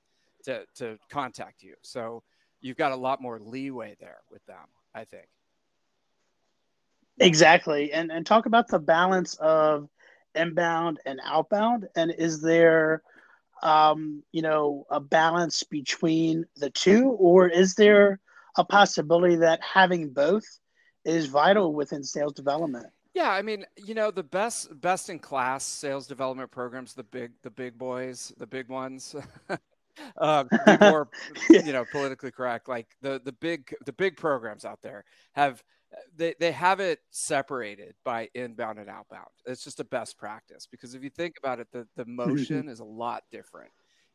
to 0.44 0.64
to 0.74 0.98
contact 1.10 1.62
you. 1.62 1.74
So 1.82 2.22
you've 2.60 2.76
got 2.76 2.92
a 2.92 2.96
lot 2.96 3.20
more 3.20 3.38
leeway 3.38 3.96
there 4.00 4.18
with 4.30 4.44
them, 4.46 4.66
I 4.94 5.04
think. 5.04 5.26
Exactly. 7.20 7.92
And 7.92 8.10
and 8.10 8.24
talk 8.24 8.46
about 8.46 8.68
the 8.68 8.78
balance 8.78 9.34
of 9.36 9.88
inbound 10.34 11.00
and 11.04 11.20
outbound 11.24 11.88
and 11.96 12.12
is 12.16 12.40
there 12.40 13.02
um, 13.62 14.22
you 14.30 14.42
know, 14.42 14.86
a 14.90 15.00
balance 15.00 15.64
between 15.64 16.44
the 16.56 16.70
two 16.70 17.10
or 17.18 17.48
is 17.48 17.74
there 17.74 18.20
a 18.56 18.64
possibility 18.64 19.36
that 19.36 19.60
having 19.62 20.10
both 20.10 20.44
is 21.04 21.26
vital 21.26 21.74
within 21.74 22.04
sales 22.04 22.34
development? 22.34 22.86
Yeah, 23.14 23.30
I 23.30 23.42
mean, 23.42 23.64
you 23.76 23.94
know, 23.94 24.10
the 24.10 24.22
best 24.22 24.80
best 24.80 25.10
in 25.10 25.18
class 25.18 25.64
sales 25.64 26.06
development 26.06 26.50
programs, 26.50 26.94
the 26.94 27.02
big 27.02 27.32
the 27.42 27.50
big 27.50 27.76
boys, 27.76 28.32
the 28.38 28.46
big 28.46 28.68
ones. 28.68 29.16
uh, 30.18 30.44
be 30.44 30.76
more, 30.80 31.08
you 31.50 31.72
know, 31.72 31.84
politically 31.90 32.30
correct. 32.30 32.68
Like 32.68 32.86
the 33.00 33.20
the 33.24 33.32
big 33.32 33.74
the 33.86 33.92
big 33.92 34.16
programs 34.16 34.64
out 34.64 34.82
there 34.82 35.04
have 35.32 35.62
they 36.16 36.34
they 36.38 36.52
have 36.52 36.80
it 36.80 37.00
separated 37.10 37.94
by 38.04 38.28
inbound 38.34 38.78
and 38.78 38.88
outbound. 38.88 39.28
It's 39.46 39.64
just 39.64 39.80
a 39.80 39.84
best 39.84 40.18
practice 40.18 40.66
because 40.70 40.94
if 40.94 41.02
you 41.02 41.10
think 41.10 41.36
about 41.38 41.60
it, 41.60 41.68
the 41.72 41.86
the 41.96 42.04
motion 42.04 42.68
is 42.68 42.80
a 42.80 42.84
lot 42.84 43.22
different, 43.30 43.70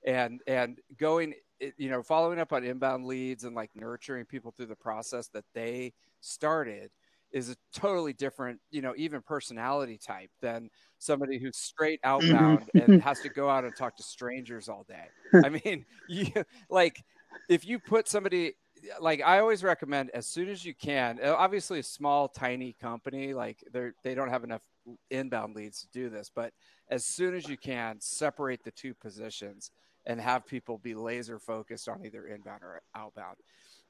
and 0.05 0.41
and 0.47 0.79
going, 0.97 1.33
you 1.77 1.89
know, 1.89 2.03
following 2.03 2.39
up 2.39 2.53
on 2.53 2.63
inbound 2.63 3.05
leads 3.05 3.43
and 3.43 3.55
like 3.55 3.71
nurturing 3.75 4.25
people 4.25 4.51
through 4.51 4.67
the 4.67 4.75
process 4.75 5.27
that 5.29 5.45
they 5.53 5.93
started 6.21 6.91
is 7.33 7.49
a 7.49 7.55
totally 7.73 8.13
different, 8.13 8.59
you 8.69 8.81
know, 8.81 8.93
even 8.95 9.21
personality 9.21 9.97
type 9.97 10.29
than 10.41 10.69
somebody 10.99 11.39
who's 11.39 11.57
straight 11.57 11.99
mm-hmm. 12.03 12.35
outbound 12.35 12.69
and 12.75 13.01
has 13.01 13.19
to 13.21 13.29
go 13.29 13.49
out 13.49 13.65
and 13.65 13.75
talk 13.75 13.97
to 13.97 14.03
strangers 14.03 14.69
all 14.69 14.85
day. 14.87 15.07
I 15.45 15.49
mean, 15.49 15.85
you 16.07 16.31
like 16.69 17.03
if 17.49 17.65
you 17.65 17.79
put 17.79 18.07
somebody 18.07 18.53
like 18.99 19.21
I 19.21 19.39
always 19.39 19.63
recommend 19.63 20.09
as 20.11 20.25
soon 20.25 20.49
as 20.49 20.65
you 20.65 20.73
can. 20.73 21.19
Uh, 21.23 21.35
obviously, 21.37 21.79
a 21.79 21.83
small, 21.83 22.27
tiny 22.27 22.73
company 22.73 23.33
like 23.33 23.63
they're 23.71 23.93
they 24.03 24.15
don't 24.15 24.29
have 24.29 24.43
enough 24.43 24.61
inbound 25.09 25.55
leads 25.55 25.81
to 25.81 25.87
do 25.91 26.09
this, 26.09 26.29
but 26.33 26.53
as 26.89 27.05
soon 27.05 27.35
as 27.35 27.47
you 27.47 27.57
can, 27.57 27.99
separate 27.99 28.63
the 28.63 28.71
two 28.71 28.93
positions 28.93 29.71
and 30.05 30.19
have 30.19 30.45
people 30.45 30.77
be 30.77 30.95
laser 30.95 31.39
focused 31.39 31.87
on 31.87 32.05
either 32.05 32.25
inbound 32.25 32.61
or 32.61 32.81
outbound. 32.95 33.37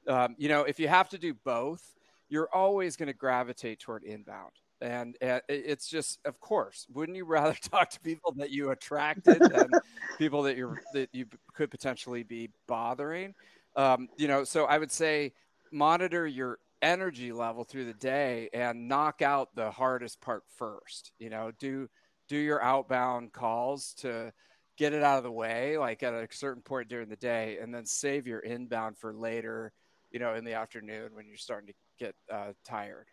Um, 0.06 0.36
you 0.38 0.48
know, 0.48 0.62
if 0.62 0.78
you 0.78 0.88
have 0.88 1.08
to 1.08 1.18
do 1.18 1.34
both, 1.34 1.94
you're 2.28 2.48
always 2.52 2.96
going 2.96 3.08
to 3.08 3.12
gravitate 3.12 3.80
toward 3.80 4.04
inbound. 4.04 4.52
And, 4.80 5.16
and 5.20 5.40
it's 5.48 5.88
just, 5.88 6.18
of 6.24 6.40
course, 6.40 6.86
wouldn't 6.92 7.16
you 7.16 7.24
rather 7.24 7.54
talk 7.62 7.90
to 7.90 8.00
people 8.00 8.32
that 8.36 8.50
you 8.50 8.70
attracted 8.70 9.40
than 9.40 9.70
people 10.18 10.42
that 10.42 10.56
you 10.56 10.76
that 10.92 11.08
you 11.12 11.26
could 11.54 11.70
potentially 11.70 12.22
be 12.22 12.50
bothering? 12.66 13.34
Um, 13.76 14.08
you 14.16 14.28
know, 14.28 14.44
so 14.44 14.64
I 14.64 14.78
would 14.78 14.92
say 14.92 15.32
monitor 15.72 16.26
your 16.26 16.58
energy 16.82 17.32
level 17.32 17.64
through 17.64 17.86
the 17.86 17.94
day 17.94 18.48
and 18.52 18.88
knock 18.88 19.22
out 19.22 19.54
the 19.54 19.70
hardest 19.70 20.20
part 20.20 20.44
first. 20.56 21.12
You 21.18 21.30
know, 21.30 21.50
do 21.58 21.88
do 22.28 22.36
your 22.36 22.62
outbound 22.62 23.32
calls 23.32 23.94
to 23.98 24.32
get 24.76 24.92
it 24.92 25.02
out 25.02 25.18
of 25.18 25.24
the 25.24 25.32
way, 25.32 25.78
like 25.78 26.02
at 26.02 26.14
a 26.14 26.28
certain 26.30 26.62
point 26.62 26.88
during 26.88 27.08
the 27.08 27.16
day, 27.16 27.58
and 27.60 27.74
then 27.74 27.86
save 27.86 28.26
your 28.26 28.40
inbound 28.40 28.98
for 28.98 29.12
later. 29.12 29.72
You 30.10 30.20
know, 30.20 30.34
in 30.34 30.44
the 30.44 30.54
afternoon 30.54 31.10
when 31.14 31.26
you're 31.26 31.36
starting 31.36 31.66
to 31.66 31.74
get 31.98 32.14
uh, 32.32 32.52
tired. 32.64 33.06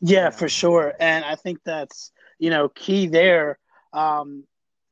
Yeah, 0.00 0.24
yeah, 0.24 0.30
for 0.30 0.48
sure. 0.48 0.92
And 1.00 1.24
I 1.24 1.34
think 1.34 1.60
that's, 1.64 2.12
you 2.38 2.50
know, 2.50 2.68
key 2.68 3.06
there. 3.06 3.58
Um, 3.92 4.44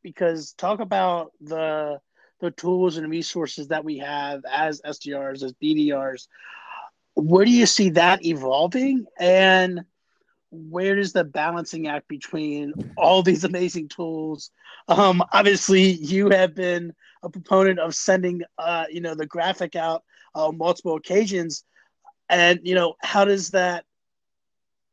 because 0.03 0.53
talk 0.55 0.81
about 0.81 1.33
the 1.41 2.01
the 2.41 2.51
tools 2.51 2.97
and 2.97 3.11
resources 3.11 3.69
that 3.69 3.85
we 3.85 3.99
have 3.99 4.43
as 4.51 4.81
SDRs, 4.83 5.43
as 5.43 5.53
BDRs. 5.55 6.29
Where 7.15 7.45
do 7.45 7.51
you 7.51 7.67
see 7.67 7.91
that 7.91 8.25
evolving? 8.25 9.07
And 9.19 9.85
where 10.51 10.97
does 10.97 11.13
the 11.13 11.25
balancing 11.25 11.89
act 11.89 12.09
between 12.09 12.73
all 12.97 13.23
these 13.23 13.45
amazing 13.45 13.89
tools? 13.89 14.51
Um, 14.89 15.23
obviously, 15.33 15.93
you 15.93 16.29
have 16.31 16.55
been 16.55 16.95
a 17.23 17.31
proponent 17.31 17.79
of 17.79 17.95
sending, 17.95 18.43
uh, 18.59 18.85
you 18.91 19.01
know, 19.01 19.15
the 19.15 19.27
graphic 19.27 19.77
out 19.77 20.05
on 20.35 20.59
multiple 20.59 20.97
occasions 20.97 21.65
and 22.29 22.61
you 22.63 22.75
know 22.75 22.95
how 23.03 23.25
does 23.25 23.51
that 23.51 23.85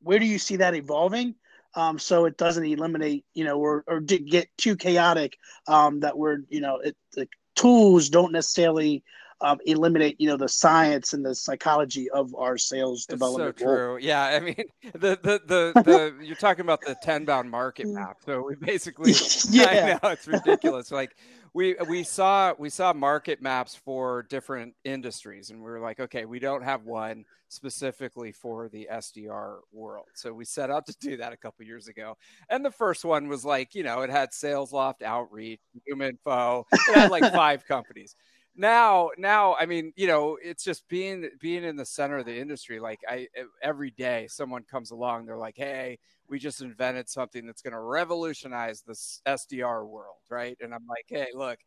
where 0.01 0.19
do 0.19 0.25
you 0.25 0.37
see 0.37 0.57
that 0.57 0.75
evolving 0.75 1.35
um, 1.75 1.97
so 1.99 2.25
it 2.25 2.37
doesn't 2.37 2.65
eliminate 2.65 3.25
you 3.33 3.43
know 3.43 3.59
or, 3.59 3.83
or 3.87 3.99
get 3.99 4.49
too 4.57 4.75
chaotic 4.75 5.37
um, 5.67 5.99
that 6.01 6.17
we're 6.17 6.39
you 6.49 6.61
know 6.61 6.77
it, 6.77 6.95
the 7.13 7.27
tools 7.55 8.09
don't 8.09 8.31
necessarily 8.31 9.03
um, 9.41 9.59
eliminate 9.65 10.19
you 10.19 10.27
know 10.27 10.37
the 10.37 10.49
science 10.49 11.13
and 11.13 11.25
the 11.25 11.35
psychology 11.35 12.09
of 12.11 12.33
our 12.35 12.57
sales 12.57 12.99
it's 12.99 13.07
development. 13.07 13.59
So 13.59 13.65
true. 13.65 13.97
Yeah, 14.01 14.23
I 14.23 14.39
mean 14.39 14.55
the 14.93 15.19
the 15.21 15.41
the, 15.45 15.81
the 15.83 16.15
you're 16.21 16.35
talking 16.35 16.61
about 16.61 16.81
the 16.81 16.95
Tenbound 17.03 17.49
market 17.49 17.87
map. 17.87 18.17
So 18.25 18.45
we 18.47 18.55
basically 18.55 19.13
yeah, 19.49 19.99
I 20.01 20.07
know 20.07 20.11
it's 20.11 20.27
ridiculous. 20.27 20.91
like 20.91 21.15
we 21.53 21.75
we 21.87 22.03
saw 22.03 22.53
we 22.57 22.69
saw 22.69 22.93
market 22.93 23.41
maps 23.41 23.75
for 23.75 24.23
different 24.23 24.73
industries, 24.83 25.49
and 25.49 25.59
we 25.59 25.69
were 25.69 25.79
like, 25.79 25.99
okay, 25.99 26.25
we 26.25 26.39
don't 26.39 26.63
have 26.63 26.83
one 26.83 27.25
specifically 27.49 28.31
for 28.31 28.67
the 28.69 28.87
SDR 28.91 29.57
world. 29.71 30.07
So 30.15 30.33
we 30.33 30.43
set 30.43 30.71
out 30.71 30.87
to 30.87 30.95
do 30.99 31.17
that 31.17 31.33
a 31.33 31.37
couple 31.37 31.65
years 31.65 31.87
ago. 31.87 32.17
And 32.49 32.65
the 32.65 32.71
first 32.71 33.05
one 33.05 33.27
was 33.27 33.45
like, 33.45 33.75
you 33.75 33.83
know, 33.83 34.01
it 34.01 34.09
had 34.09 34.31
SalesLoft, 34.31 35.03
Outreach, 35.03 35.59
ZoomInfo. 35.87 36.65
It 36.71 36.95
had 36.95 37.11
like 37.11 37.31
five 37.31 37.63
companies 37.67 38.15
now 38.55 39.09
now 39.17 39.55
i 39.59 39.65
mean 39.65 39.91
you 39.95 40.05
know 40.05 40.37
it's 40.43 40.63
just 40.63 40.87
being 40.87 41.27
being 41.39 41.63
in 41.63 41.75
the 41.75 41.85
center 41.85 42.17
of 42.17 42.25
the 42.25 42.37
industry 42.37 42.79
like 42.79 42.99
i 43.09 43.27
every 43.61 43.89
day 43.91 44.27
someone 44.29 44.63
comes 44.63 44.91
along 44.91 45.25
they're 45.25 45.37
like 45.37 45.57
hey 45.57 45.97
we 46.29 46.39
just 46.39 46.61
invented 46.61 47.09
something 47.09 47.45
that's 47.45 47.61
going 47.61 47.73
to 47.73 47.79
revolutionize 47.79 48.81
this 48.81 49.21
sdr 49.27 49.87
world 49.87 50.17
right? 50.29 50.57
And 50.61 50.73
i'm 50.73 50.85
like 50.87 51.05
hey 51.07 51.27
look 51.33 51.59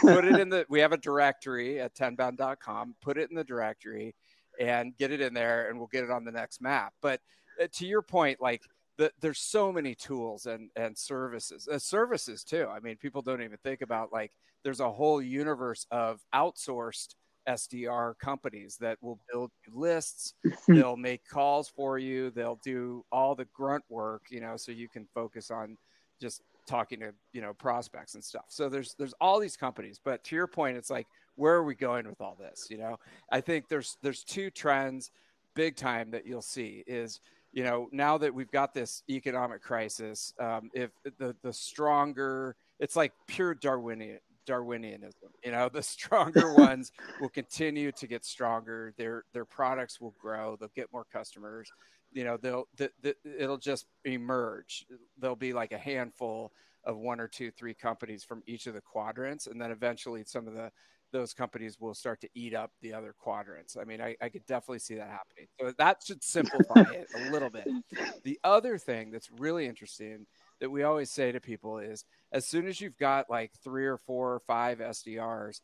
put 0.00 0.24
it 0.24 0.38
in 0.38 0.48
the 0.50 0.66
we 0.68 0.80
have 0.80 0.92
a 0.92 0.98
directory 0.98 1.80
at 1.80 1.94
tenbound.com 1.94 2.94
put 3.00 3.18
it 3.18 3.30
in 3.30 3.36
the 3.36 3.44
directory 3.44 4.14
and 4.60 4.96
get 4.96 5.10
it 5.10 5.20
in 5.20 5.34
there 5.34 5.68
and 5.68 5.78
we'll 5.78 5.88
get 5.88 6.04
it 6.04 6.10
on 6.10 6.24
the 6.24 6.32
next 6.32 6.60
map. 6.60 6.92
But 7.00 7.20
uh, 7.62 7.66
to 7.72 7.86
your 7.86 8.02
point 8.02 8.40
like 8.40 8.62
the, 8.96 9.10
there's 9.20 9.40
so 9.40 9.72
many 9.72 9.94
tools 9.94 10.46
and 10.46 10.70
and 10.76 10.96
services 10.96 11.68
uh, 11.68 11.78
services 11.78 12.44
too. 12.44 12.68
I 12.70 12.80
mean 12.80 12.96
people 12.96 13.22
don't 13.22 13.42
even 13.42 13.58
think 13.62 13.82
about 13.82 14.12
like 14.12 14.32
there's 14.64 14.80
a 14.80 14.90
whole 14.90 15.22
universe 15.22 15.86
of 15.90 16.20
outsourced 16.34 17.14
sdr 17.48 18.18
companies 18.18 18.78
that 18.80 18.96
will 19.02 19.20
build 19.30 19.50
lists. 19.70 20.32
They'll 20.68 20.96
make 20.96 21.28
calls 21.28 21.68
for 21.68 21.98
you. 21.98 22.30
They'll 22.30 22.58
do 22.64 23.04
all 23.12 23.34
the 23.34 23.44
grunt 23.52 23.84
work 23.90 24.22
you 24.30 24.40
know 24.40 24.56
so 24.56 24.72
you 24.72 24.88
can 24.88 25.06
focus 25.14 25.50
on 25.50 25.76
just 26.20 26.42
talking 26.66 27.00
to 27.00 27.12
you 27.34 27.42
know 27.42 27.52
prospects 27.52 28.14
and 28.14 28.24
stuff. 28.24 28.46
So 28.48 28.68
there's 28.68 28.94
there's 28.98 29.14
all 29.20 29.38
these 29.38 29.56
companies 29.56 30.00
but 30.02 30.24
to 30.24 30.36
your 30.36 30.46
point 30.46 30.78
it's 30.78 30.90
like 30.90 31.06
where 31.36 31.54
are 31.54 31.64
we 31.64 31.74
going 31.74 32.08
with 32.08 32.20
all 32.20 32.36
this 32.38 32.68
you 32.70 32.78
know? 32.78 32.98
I 33.30 33.42
think 33.42 33.68
there's 33.68 33.98
there's 34.02 34.24
two 34.24 34.50
trends 34.50 35.10
big 35.54 35.76
time 35.76 36.10
that 36.12 36.26
you'll 36.26 36.42
see 36.42 36.82
is 36.86 37.20
you 37.54 37.62
know, 37.62 37.88
now 37.92 38.18
that 38.18 38.34
we've 38.34 38.50
got 38.50 38.74
this 38.74 39.04
economic 39.08 39.62
crisis, 39.62 40.34
um, 40.40 40.70
if 40.74 40.90
the 41.18 41.36
the 41.42 41.52
stronger, 41.52 42.56
it's 42.80 42.96
like 42.96 43.12
pure 43.28 43.54
Darwinian 43.54 44.18
Darwinianism. 44.46 45.30
You 45.44 45.52
know, 45.52 45.68
the 45.68 45.82
stronger 45.82 46.54
ones 46.54 46.92
will 47.20 47.28
continue 47.28 47.92
to 47.92 48.06
get 48.06 48.24
stronger. 48.24 48.94
Their 48.96 49.24
their 49.32 49.44
products 49.44 50.00
will 50.00 50.14
grow. 50.18 50.56
They'll 50.56 50.70
get 50.74 50.92
more 50.92 51.06
customers. 51.12 51.70
You 52.12 52.24
know, 52.24 52.36
they'll 52.36 52.64
the, 52.76 52.90
the, 53.02 53.16
it'll 53.38 53.58
just 53.58 53.86
emerge. 54.04 54.86
There'll 55.18 55.36
be 55.36 55.52
like 55.52 55.72
a 55.72 55.78
handful 55.78 56.52
of 56.84 56.98
one 56.98 57.20
or 57.20 57.28
two, 57.28 57.50
three 57.50 57.74
companies 57.74 58.24
from 58.24 58.42
each 58.46 58.66
of 58.66 58.74
the 58.74 58.80
quadrants, 58.80 59.46
and 59.46 59.60
then 59.60 59.70
eventually 59.70 60.22
some 60.24 60.46
of 60.46 60.54
the 60.54 60.70
those 61.14 61.32
companies 61.32 61.80
will 61.80 61.94
start 61.94 62.20
to 62.20 62.28
eat 62.34 62.54
up 62.54 62.72
the 62.82 62.92
other 62.92 63.14
quadrants. 63.16 63.76
I 63.80 63.84
mean, 63.84 64.00
I, 64.00 64.16
I 64.20 64.28
could 64.28 64.44
definitely 64.46 64.80
see 64.80 64.96
that 64.96 65.08
happening. 65.08 65.46
So 65.60 65.72
that 65.78 66.02
should 66.04 66.24
simplify 66.24 66.80
it 66.92 67.06
a 67.14 67.30
little 67.30 67.50
bit. 67.50 67.68
The 68.24 68.40
other 68.42 68.78
thing 68.78 69.10
that's 69.10 69.30
really 69.30 69.66
interesting 69.66 70.26
that 70.64 70.70
we 70.70 70.82
always 70.82 71.10
say 71.10 71.30
to 71.30 71.40
people 71.40 71.78
is 71.78 72.06
as 72.32 72.46
soon 72.46 72.66
as 72.66 72.80
you've 72.80 72.96
got 72.96 73.28
like 73.28 73.52
three 73.62 73.84
or 73.84 73.98
four 73.98 74.32
or 74.32 74.40
five 74.40 74.78
SDRs, 74.78 75.60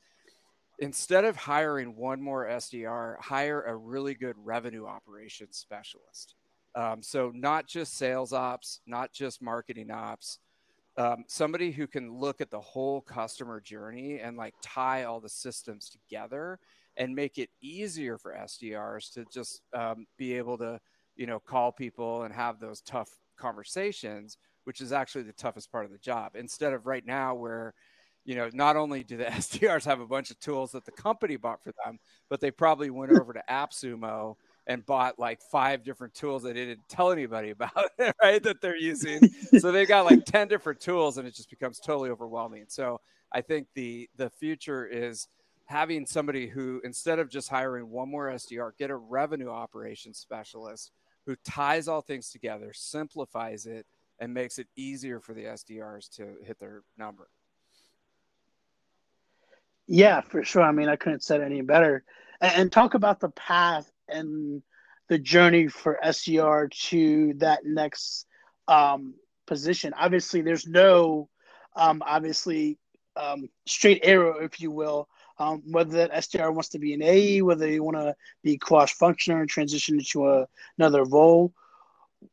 instead 0.78 1.24
of 1.24 1.36
hiring 1.36 1.96
one 1.96 2.20
more 2.20 2.46
SDR, 2.46 3.18
hire 3.18 3.62
a 3.62 3.74
really 3.74 4.12
good 4.12 4.36
revenue 4.36 4.84
operations 4.84 5.56
specialist. 5.56 6.34
Um, 6.74 7.02
so 7.02 7.32
not 7.34 7.66
just 7.66 7.96
sales 7.96 8.34
ops, 8.34 8.82
not 8.86 9.10
just 9.10 9.40
marketing 9.40 9.90
ops, 9.90 10.38
um, 10.98 11.24
somebody 11.28 11.70
who 11.70 11.86
can 11.86 12.12
look 12.12 12.42
at 12.42 12.50
the 12.50 12.60
whole 12.60 13.00
customer 13.00 13.58
journey 13.58 14.18
and 14.18 14.36
like 14.36 14.52
tie 14.62 15.04
all 15.04 15.18
the 15.18 15.30
systems 15.30 15.88
together 15.88 16.58
and 16.98 17.14
make 17.14 17.38
it 17.38 17.48
easier 17.62 18.18
for 18.18 18.34
SDRs 18.34 19.14
to 19.14 19.24
just 19.32 19.62
um, 19.72 20.04
be 20.18 20.34
able 20.34 20.58
to, 20.58 20.78
you 21.16 21.26
know, 21.26 21.40
call 21.40 21.72
people 21.72 22.24
and 22.24 22.34
have 22.34 22.60
those 22.60 22.82
tough 22.82 23.08
conversations, 23.38 24.36
which 24.70 24.80
is 24.80 24.92
actually 24.92 25.24
the 25.24 25.32
toughest 25.32 25.72
part 25.72 25.84
of 25.84 25.90
the 25.90 25.98
job. 25.98 26.36
Instead 26.36 26.72
of 26.72 26.86
right 26.86 27.04
now 27.04 27.34
where, 27.34 27.74
you 28.24 28.36
know, 28.36 28.48
not 28.52 28.76
only 28.76 29.02
do 29.02 29.16
the 29.16 29.24
SDRs 29.42 29.84
have 29.84 29.98
a 29.98 30.06
bunch 30.06 30.30
of 30.30 30.38
tools 30.38 30.70
that 30.70 30.84
the 30.84 30.92
company 30.92 31.34
bought 31.34 31.60
for 31.60 31.72
them, 31.84 31.98
but 32.28 32.40
they 32.40 32.52
probably 32.52 32.88
went 32.88 33.10
over 33.10 33.32
to 33.32 33.42
AppSumo 33.50 34.36
and 34.68 34.86
bought 34.86 35.18
like 35.18 35.40
five 35.50 35.82
different 35.82 36.14
tools 36.14 36.44
that 36.44 36.54
they 36.54 36.66
didn't 36.66 36.88
tell 36.88 37.10
anybody 37.10 37.50
about, 37.50 37.72
right? 38.22 38.40
That 38.44 38.60
they're 38.60 38.76
using. 38.76 39.28
so 39.58 39.72
they 39.72 39.86
got 39.86 40.04
like 40.04 40.24
10 40.24 40.46
different 40.46 40.78
tools 40.78 41.18
and 41.18 41.26
it 41.26 41.34
just 41.34 41.50
becomes 41.50 41.80
totally 41.80 42.10
overwhelming. 42.10 42.66
So 42.68 43.00
I 43.32 43.40
think 43.40 43.66
the 43.74 44.08
the 44.14 44.30
future 44.30 44.86
is 44.86 45.26
having 45.66 46.06
somebody 46.06 46.46
who 46.46 46.80
instead 46.84 47.18
of 47.18 47.28
just 47.28 47.48
hiring 47.48 47.90
one 47.90 48.08
more 48.08 48.28
SDR, 48.28 48.70
get 48.78 48.90
a 48.90 48.96
revenue 48.96 49.50
operations 49.50 50.18
specialist 50.18 50.92
who 51.26 51.34
ties 51.44 51.88
all 51.88 52.02
things 52.02 52.30
together, 52.30 52.70
simplifies 52.72 53.66
it, 53.66 53.84
and 54.20 54.34
makes 54.34 54.58
it 54.58 54.68
easier 54.76 55.18
for 55.18 55.34
the 55.34 55.44
SDRs 55.44 56.10
to 56.16 56.36
hit 56.44 56.58
their 56.60 56.82
number. 56.96 57.28
Yeah, 59.86 60.20
for 60.20 60.44
sure. 60.44 60.62
I 60.62 60.70
mean, 60.70 60.88
I 60.88 60.96
couldn't 60.96 61.24
say 61.24 61.42
any 61.42 61.62
better. 61.62 62.04
And, 62.40 62.54
and 62.54 62.72
talk 62.72 62.94
about 62.94 63.18
the 63.18 63.30
path 63.30 63.90
and 64.08 64.62
the 65.08 65.18
journey 65.18 65.66
for 65.66 65.98
SDR 66.04 66.70
to 66.88 67.34
that 67.38 67.64
next 67.64 68.26
um, 68.68 69.14
position. 69.46 69.92
Obviously, 69.98 70.42
there's 70.42 70.66
no 70.66 71.28
um, 71.74 72.02
obviously 72.06 72.78
um, 73.16 73.48
straight 73.66 74.00
arrow, 74.04 74.38
if 74.44 74.60
you 74.60 74.70
will. 74.70 75.08
Um, 75.38 75.62
whether 75.64 75.92
that 75.92 76.12
SDR 76.12 76.52
wants 76.52 76.68
to 76.70 76.78
be 76.78 76.92
an 76.92 77.02
AE, 77.02 77.40
whether 77.40 77.66
they 77.66 77.80
want 77.80 77.96
to 77.96 78.14
be 78.44 78.58
cross 78.58 78.92
functional 78.92 79.40
and 79.40 79.48
transition 79.48 79.98
into 79.98 80.28
a, 80.28 80.46
another 80.78 81.04
role. 81.04 81.54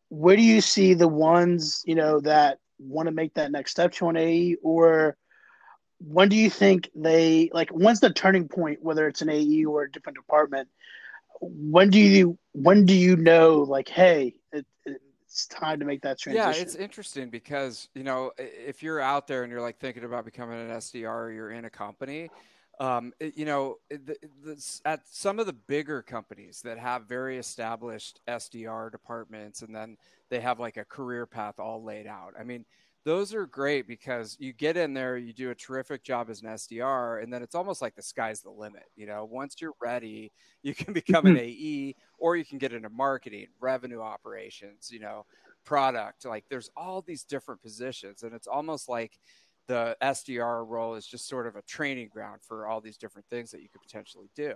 Where 0.10 0.36
do 0.36 0.41
you 0.41 0.62
see 0.62 0.94
the 0.94 1.08
ones 1.08 1.84
you 1.86 1.96
know 1.96 2.20
that 2.22 2.60
want 2.79 3.08
to 3.08 3.13
make 3.13 3.34
that 3.36 3.51
next 3.51 3.72
step 3.72 3.94
to 3.94 4.10
an 4.10 4.17
AE, 4.17 4.58
or 4.63 5.17
when 6.00 6.29
do 6.29 6.36
you 6.36 6.50
think 6.50 6.89
they 6.96 7.50
like? 7.53 7.70
When's 7.70 8.00
the 8.00 8.12
turning 8.12 8.48
point, 8.48 8.79
whether 8.82 9.08
it's 9.08 9.22
an 9.22 9.29
AE 9.29 9.65
or 9.65 9.84
a 9.84 9.91
different 9.91 10.17
department, 10.17 10.70
when 11.41 11.89
do 11.89 12.00
you 12.00 12.38
when 12.53 12.86
do 12.86 12.94
you 12.94 13.15
know 13.15 13.58
like 13.58 13.88
hey 13.88 14.36
it, 14.51 14.65
it's 14.86 15.48
time 15.48 15.79
to 15.79 15.86
make 15.86 16.01
that 16.01 16.20
transition 16.20 16.51
yeah 16.51 16.62
it's 16.62 16.75
interesting 16.75 17.29
because 17.29 17.89
you 17.94 18.03
know 18.03 18.32
if 18.38 18.82
you're 18.82 19.00
out 19.00 19.28
there 19.28 19.43
and 19.43 19.52
you're 19.52 19.62
like 19.62 19.80
thinking 19.80 20.04
about 20.04 20.26
becoming 20.26 20.60
an 20.60 20.78
sdr 20.78 21.10
or 21.10 21.32
you're 21.32 21.52
in 21.52 21.65
a 21.65 21.69
company 21.69 22.30
um, 22.80 23.12
you 23.20 23.46
know 23.46 23.78
the, 23.90 24.16
the, 24.44 24.80
at 24.86 25.02
some 25.10 25.40
of 25.40 25.46
the 25.46 25.54
bigger 25.54 26.02
companies 26.02 26.62
that 26.63 26.78
have 26.78 27.04
very 27.08 27.38
established 27.38 28.20
sdr 28.28 28.92
departments 28.92 29.62
and 29.62 29.76
then 29.76 29.98
they 30.30 30.40
have 30.40 30.60
like 30.60 30.78
a 30.78 30.86
career 30.86 31.26
path 31.26 31.60
all 31.60 31.84
laid 31.84 32.08
out 32.08 32.34
i 32.40 32.44
mean 32.44 32.66
those 33.08 33.34
are 33.34 33.46
great 33.46 33.88
because 33.88 34.36
you 34.38 34.52
get 34.52 34.76
in 34.76 34.94
there, 34.94 35.16
you 35.16 35.32
do 35.32 35.50
a 35.50 35.56
terrific 35.56 36.04
job 36.04 36.30
as 36.30 36.42
an 36.42 36.50
SDR, 36.50 37.24
and 37.24 37.32
then 37.32 37.42
it's 37.42 37.56
almost 37.56 37.82
like 37.82 37.96
the 37.96 38.02
sky's 38.02 38.42
the 38.42 38.50
limit. 38.50 38.84
You 38.98 39.08
know, 39.08 39.24
once 39.24 39.56
you're 39.62 39.76
ready, 39.82 40.34
you 40.62 40.76
can 40.76 40.92
become 41.06 41.26
an 41.26 41.38
AE 41.38 41.96
or 42.20 42.36
you 42.36 42.44
can 42.44 42.58
get 42.58 42.74
into 42.74 42.90
marketing, 42.90 43.48
revenue 43.62 44.02
operations, 44.02 44.92
you 44.92 45.00
know, 45.00 45.26
product. 45.63 46.26
Like 46.26 46.44
there's 46.50 46.70
all 46.76 47.02
these 47.02 47.24
different 47.24 47.62
positions, 47.62 48.24
and 48.24 48.34
it's 48.34 48.46
almost 48.46 48.90
like 48.90 49.18
the 49.67 49.95
SDR 50.01 50.67
role 50.67 50.95
is 50.95 51.06
just 51.06 51.27
sort 51.27 51.47
of 51.47 51.56
a 51.56 51.62
training 51.63 52.10
ground 52.10 52.41
for 52.41 52.67
all 52.67 52.82
these 52.82 52.97
different 52.97 53.27
things 53.30 53.51
that 53.51 53.62
you 53.62 53.69
could 53.69 53.82
potentially 53.82 54.30
do. 54.36 54.53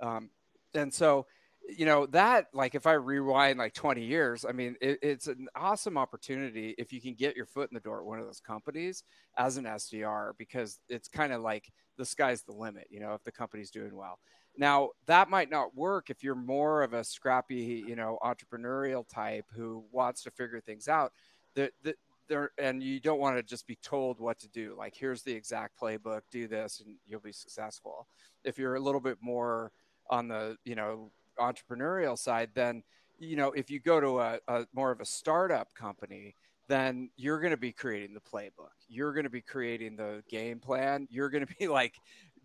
Um, 0.00 0.30
and 0.74 0.92
so 0.92 1.26
you 1.68 1.84
know 1.84 2.06
that 2.06 2.46
like 2.54 2.74
if 2.74 2.86
i 2.86 2.92
rewind 2.92 3.58
like 3.58 3.74
20 3.74 4.02
years 4.02 4.44
i 4.48 4.52
mean 4.52 4.76
it, 4.80 4.98
it's 5.02 5.26
an 5.26 5.48
awesome 5.54 5.98
opportunity 5.98 6.74
if 6.78 6.92
you 6.92 7.00
can 7.00 7.14
get 7.14 7.36
your 7.36 7.44
foot 7.44 7.70
in 7.70 7.74
the 7.74 7.80
door 7.80 8.00
at 8.00 8.06
one 8.06 8.18
of 8.18 8.24
those 8.24 8.40
companies 8.40 9.02
as 9.36 9.56
an 9.56 9.64
sdr 9.64 10.32
because 10.38 10.80
it's 10.88 11.08
kind 11.08 11.32
of 11.32 11.42
like 11.42 11.70
the 11.96 12.04
sky's 12.04 12.42
the 12.42 12.52
limit 12.52 12.86
you 12.90 13.00
know 13.00 13.12
if 13.12 13.22
the 13.24 13.32
company's 13.32 13.70
doing 13.70 13.94
well 13.94 14.18
now 14.56 14.90
that 15.06 15.28
might 15.28 15.50
not 15.50 15.74
work 15.76 16.10
if 16.10 16.22
you're 16.22 16.34
more 16.34 16.82
of 16.82 16.94
a 16.94 17.04
scrappy 17.04 17.84
you 17.86 17.96
know 17.96 18.18
entrepreneurial 18.22 19.06
type 19.06 19.44
who 19.54 19.84
wants 19.92 20.22
to 20.22 20.30
figure 20.30 20.60
things 20.60 20.88
out 20.88 21.12
the, 21.54 21.70
the, 21.82 21.94
there 22.28 22.50
and 22.58 22.82
you 22.82 23.00
don't 23.00 23.20
want 23.20 23.36
to 23.36 23.42
just 23.42 23.66
be 23.66 23.76
told 23.82 24.20
what 24.20 24.38
to 24.38 24.48
do 24.48 24.74
like 24.76 24.94
here's 24.96 25.22
the 25.22 25.32
exact 25.32 25.78
playbook 25.80 26.20
do 26.30 26.46
this 26.46 26.80
and 26.84 26.96
you'll 27.06 27.20
be 27.20 27.32
successful 27.32 28.06
if 28.44 28.58
you're 28.58 28.76
a 28.76 28.80
little 28.80 29.00
bit 29.00 29.18
more 29.20 29.72
on 30.10 30.28
the 30.28 30.56
you 30.64 30.74
know 30.74 31.10
entrepreneurial 31.38 32.18
side, 32.18 32.50
then 32.54 32.82
you 33.18 33.36
know 33.36 33.52
if 33.52 33.70
you 33.70 33.80
go 33.80 34.00
to 34.00 34.20
a, 34.20 34.38
a 34.48 34.66
more 34.74 34.90
of 34.90 35.00
a 35.00 35.04
startup 35.04 35.74
company, 35.74 36.34
then 36.68 37.10
you're 37.16 37.40
going 37.40 37.52
to 37.52 37.56
be 37.56 37.72
creating 37.72 38.14
the 38.14 38.20
playbook. 38.20 38.74
You're 38.88 39.12
going 39.12 39.24
to 39.24 39.30
be 39.30 39.40
creating 39.40 39.96
the 39.96 40.22
game 40.28 40.58
plan. 40.58 41.06
You're 41.10 41.30
going 41.30 41.46
to 41.46 41.54
be 41.58 41.68
like 41.68 41.94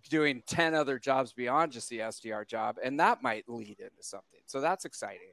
doing 0.09 0.43
10 0.47 0.73
other 0.73 0.99
jobs 0.99 1.31
beyond 1.31 1.71
just 1.71 1.89
the 1.89 1.99
SDR 1.99 2.45
job 2.45 2.75
and 2.83 2.99
that 2.99 3.23
might 3.23 3.47
lead 3.47 3.79
into 3.79 4.01
something. 4.01 4.41
So 4.45 4.59
that's 4.59 4.83
exciting. 4.83 5.31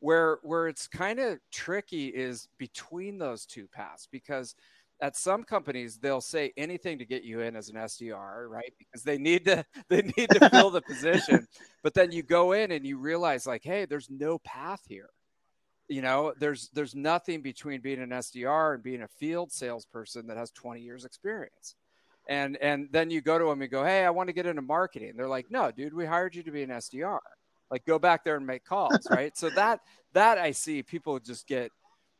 Where 0.00 0.38
where 0.42 0.68
it's 0.68 0.86
kind 0.86 1.18
of 1.18 1.38
tricky 1.50 2.08
is 2.08 2.48
between 2.58 3.18
those 3.18 3.46
two 3.46 3.66
paths 3.66 4.06
because 4.10 4.54
at 5.00 5.16
some 5.16 5.44
companies 5.44 5.96
they'll 5.96 6.20
say 6.20 6.52
anything 6.56 6.98
to 6.98 7.04
get 7.04 7.22
you 7.22 7.40
in 7.40 7.56
as 7.56 7.68
an 7.68 7.76
SDR, 7.76 8.48
right? 8.48 8.72
Because 8.78 9.02
they 9.02 9.18
need 9.18 9.44
to 9.46 9.64
they 9.88 10.02
need 10.16 10.30
to 10.30 10.50
fill 10.50 10.70
the 10.70 10.82
position. 10.82 11.46
But 11.82 11.94
then 11.94 12.12
you 12.12 12.22
go 12.22 12.52
in 12.52 12.72
and 12.72 12.86
you 12.86 12.98
realize 12.98 13.46
like, 13.46 13.62
hey, 13.62 13.84
there's 13.84 14.10
no 14.10 14.38
path 14.38 14.82
here. 14.88 15.10
You 15.88 16.02
know, 16.02 16.34
there's 16.38 16.68
there's 16.74 16.94
nothing 16.94 17.42
between 17.42 17.80
being 17.80 18.00
an 18.00 18.10
SDR 18.10 18.74
and 18.74 18.82
being 18.82 19.02
a 19.02 19.08
field 19.08 19.52
salesperson 19.52 20.26
that 20.26 20.36
has 20.36 20.50
20 20.50 20.80
years 20.80 21.04
experience. 21.04 21.76
And 22.28 22.58
and 22.58 22.88
then 22.92 23.10
you 23.10 23.22
go 23.22 23.38
to 23.38 23.46
them 23.46 23.62
and 23.62 23.70
go, 23.70 23.84
"Hey, 23.84 24.04
I 24.04 24.10
want 24.10 24.28
to 24.28 24.34
get 24.34 24.44
into 24.44 24.60
marketing." 24.60 25.14
They're 25.16 25.28
like, 25.28 25.50
"No, 25.50 25.70
dude, 25.70 25.94
we 25.94 26.04
hired 26.04 26.34
you 26.34 26.42
to 26.42 26.50
be 26.50 26.62
an 26.62 26.70
SDR. 26.70 27.20
Like 27.70 27.84
go 27.84 27.98
back 27.98 28.24
there 28.24 28.36
and 28.36 28.46
make 28.46 28.64
calls, 28.64 29.08
right?" 29.10 29.36
so 29.36 29.50
that 29.50 29.80
that 30.12 30.38
I 30.38 30.52
see 30.52 30.82
people 30.82 31.18
just 31.18 31.46
get 31.46 31.70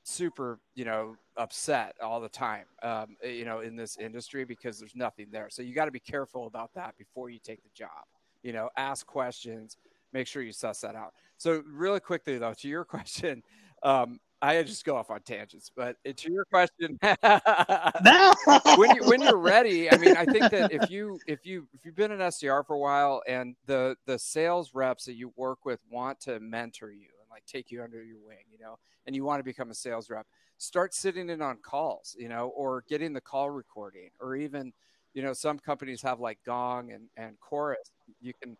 super, 0.09 0.59
you 0.75 0.85
know, 0.85 1.17
upset 1.37 1.95
all 2.03 2.21
the 2.21 2.29
time, 2.29 2.65
um, 2.83 3.17
you 3.23 3.45
know, 3.45 3.61
in 3.61 3.77
this 3.77 3.99
industry 3.99 4.45
because 4.45 4.79
there's 4.79 4.97
nothing 4.97 5.27
there. 5.31 5.49
So 5.51 5.63
you 5.63 5.75
got 5.75 5.85
to 5.85 5.91
be 5.91 6.01
careful 6.01 6.47
about 6.47 6.73
that 6.75 6.97
before 6.97 7.29
you 7.29 7.39
take 7.39 7.63
the 7.63 7.69
job. 7.75 8.07
You 8.43 8.53
know, 8.53 8.71
ask 8.77 9.07
questions, 9.07 9.77
make 10.13 10.27
sure 10.27 10.43
you 10.43 10.53
suss 10.53 10.81
that 10.81 10.95
out. 10.95 11.13
So 11.37 11.63
really 11.67 12.01
quickly 12.01 12.39
though, 12.39 12.55
to 12.55 12.69
your 12.69 12.85
question, 12.97 13.43
um, 13.83 14.19
I 14.41 14.63
just 14.63 14.85
go 14.85 14.97
off 14.97 15.11
on 15.11 15.21
tangents, 15.23 15.71
but 15.75 15.97
to 16.05 16.33
your 16.33 16.45
question, 16.45 16.99
when 18.77 18.95
you 18.95 19.05
when 19.05 19.21
you're 19.21 19.37
ready, 19.39 19.91
I 19.91 19.97
mean, 19.97 20.17
I 20.17 20.25
think 20.25 20.51
that 20.51 20.71
if 20.73 20.91
you 20.91 21.19
if 21.27 21.45
you 21.45 21.67
if 21.73 21.85
you've 21.85 21.97
been 21.97 22.13
an 22.13 22.21
SDR 22.21 22.65
for 22.65 22.75
a 22.75 22.79
while 22.79 23.23
and 23.27 23.57
the 23.67 23.97
the 24.07 24.19
sales 24.19 24.75
reps 24.75 25.07
that 25.07 25.15
you 25.15 25.33
work 25.37 25.65
with 25.65 25.81
want 25.91 26.21
to 26.21 26.39
mentor 26.39 26.93
you 26.93 27.09
and 27.21 27.29
like 27.31 27.45
take 27.47 27.71
you 27.73 27.83
under 27.83 28.03
your 28.05 28.19
wing, 28.25 28.45
you 28.53 28.59
know, 28.61 28.79
and 29.07 29.17
you 29.17 29.25
want 29.25 29.41
to 29.41 29.45
become 29.45 29.71
a 29.71 29.75
sales 29.75 30.09
rep, 30.09 30.27
start 30.59 30.95
sitting 30.95 31.31
in 31.31 31.43
on 31.43 31.57
calls, 31.63 32.15
you 32.19 32.29
know, 32.29 32.49
or 32.49 32.85
getting 32.89 33.13
the 33.13 33.21
call 33.21 33.51
recording, 33.51 34.11
or 34.21 34.37
even, 34.37 34.73
you 35.15 35.23
know, 35.23 35.33
some 35.33 35.59
companies 35.59 36.03
have 36.03 36.21
like 36.21 36.39
Gong 36.45 36.93
and, 36.93 37.09
and 37.17 37.41
Chorus. 37.41 37.91
You 38.21 38.35
can, 38.41 38.57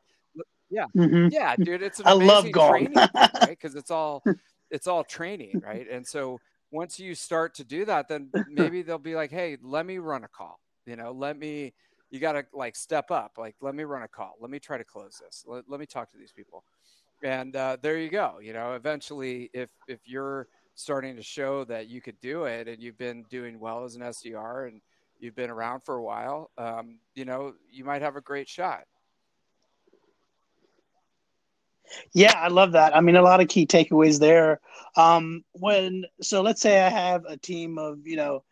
yeah, 0.71 0.87
mm-hmm. 0.97 1.29
yeah, 1.31 1.55
dude, 1.57 1.83
it's 1.83 2.01
an 2.01 2.07
I 2.07 2.13
love 2.13 2.51
Gong. 2.51 2.71
training, 2.71 2.95
right? 3.15 3.49
Because 3.49 3.75
it's 3.75 3.91
all, 3.91 4.25
it's 4.71 4.87
all 4.87 5.05
training, 5.05 5.61
right? 5.65 5.87
And 5.91 6.07
so 6.07 6.41
once 6.71 6.99
you 6.99 7.15
start 7.15 7.55
to 7.55 7.65
do 7.65 7.85
that, 7.87 8.09
then 8.09 8.31
maybe 8.49 8.83
they'll 8.83 8.99
be 8.99 9.15
like, 9.15 9.31
hey, 9.31 9.57
let 9.63 9.87
me 9.87 9.99
run 9.99 10.25
a 10.25 10.29
call, 10.29 10.61
you 10.87 10.97
know, 10.97 11.13
let 11.13 11.39
me 11.39 11.73
you 12.11 12.21
got 12.21 12.33
to 12.33 12.47
like 12.53 12.77
step 12.77 13.11
up. 13.11 13.33
Like, 13.37 13.57
let 13.61 13.75
me 13.75 13.85
run 13.85 14.03
a 14.03 14.09
call. 14.09 14.37
Let 14.41 14.51
me 14.51 14.59
try 14.59 14.79
to 14.79 14.85
close 14.85 15.21
this. 15.23 15.45
Let, 15.47 15.65
let 15.69 15.81
me 15.81 15.87
talk 15.87 16.11
to 16.13 16.19
these 16.19 16.33
people. 16.33 16.65
And 17.23 17.55
uh, 17.57 17.77
there 17.83 17.99
you 17.99 18.09
go. 18.09 18.39
You 18.41 18.53
know, 18.53 18.75
eventually, 18.75 19.51
if 19.53 19.71
if 19.89 20.01
you're 20.07 20.47
starting 20.75 21.17
to 21.17 21.23
show 21.23 21.65
that 21.65 21.89
you 21.89 22.01
could 22.01 22.19
do 22.21 22.45
it, 22.45 22.69
and 22.69 22.83
you've 22.83 22.99
been 22.99 23.25
doing 23.29 23.59
well 23.59 23.85
as 23.85 23.97
an 23.97 24.03
SDR, 24.03 24.69
and 24.69 24.81
you've 25.19 25.35
been 25.35 25.51
around 25.51 25.81
for 25.81 25.97
a 25.97 26.03
while, 26.03 26.51
um, 26.57 27.01
you 27.15 27.25
know, 27.25 27.55
you 27.71 27.85
might 27.85 28.03
have 28.03 28.17
a 28.17 28.21
great 28.21 28.49
shot. 28.49 28.85
Yeah, 32.13 32.35
I 32.37 32.49
love 32.49 32.73
that. 32.73 32.97
I 32.97 33.01
mean, 33.01 33.17
a 33.17 33.23
lot 33.23 33.41
of 33.41 33.49
key 33.49 33.67
takeaways 33.67 34.19
there. 34.19 34.61
Um, 34.97 35.45
when 35.53 36.05
so, 36.21 36.43
let's 36.43 36.61
say 36.61 36.81
I 36.81 36.89
have 36.89 37.25
a 37.27 37.37
team 37.37 37.79
of 37.79 38.07
you 38.07 38.17
know 38.17 38.45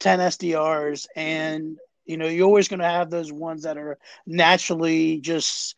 ten 0.00 0.20
SDRs, 0.20 1.06
and 1.16 1.78
you 2.06 2.16
know 2.16 2.26
you're 2.26 2.46
always 2.46 2.68
going 2.68 2.80
to 2.80 2.86
have 2.86 3.10
those 3.10 3.32
ones 3.32 3.64
that 3.64 3.78
are 3.78 3.98
naturally 4.26 5.20
just 5.20 5.74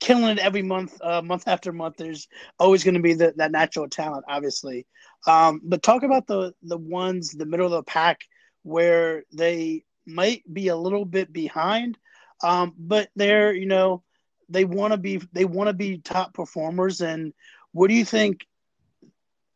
killing 0.00 0.26
it 0.28 0.38
every 0.38 0.62
month, 0.62 0.96
uh, 1.02 1.22
month 1.22 1.48
after 1.48 1.72
month. 1.72 1.96
There's 1.96 2.28
always 2.58 2.84
going 2.84 2.94
to 2.94 3.00
be 3.00 3.14
the, 3.14 3.34
that 3.36 3.52
natural 3.52 3.88
talent, 3.88 4.24
obviously. 4.28 4.86
Um, 5.26 5.60
but 5.64 5.82
talk 5.82 6.02
about 6.02 6.26
the 6.26 6.54
the 6.62 6.78
ones 6.78 7.30
the 7.32 7.46
middle 7.46 7.66
of 7.66 7.72
the 7.72 7.82
pack 7.82 8.20
where 8.62 9.24
they 9.32 9.84
might 10.06 10.42
be 10.52 10.68
a 10.68 10.76
little 10.76 11.04
bit 11.04 11.32
behind, 11.32 11.98
um, 12.42 12.74
but 12.78 13.10
they're 13.16 13.52
you 13.54 13.66
know 13.66 14.02
they 14.48 14.64
want 14.64 14.92
to 14.92 14.96
be 14.96 15.20
they 15.32 15.44
want 15.44 15.68
to 15.68 15.74
be 15.74 15.98
top 15.98 16.34
performers. 16.34 17.00
And 17.00 17.32
what 17.72 17.88
do 17.88 17.94
you 17.94 18.04
think 18.04 18.46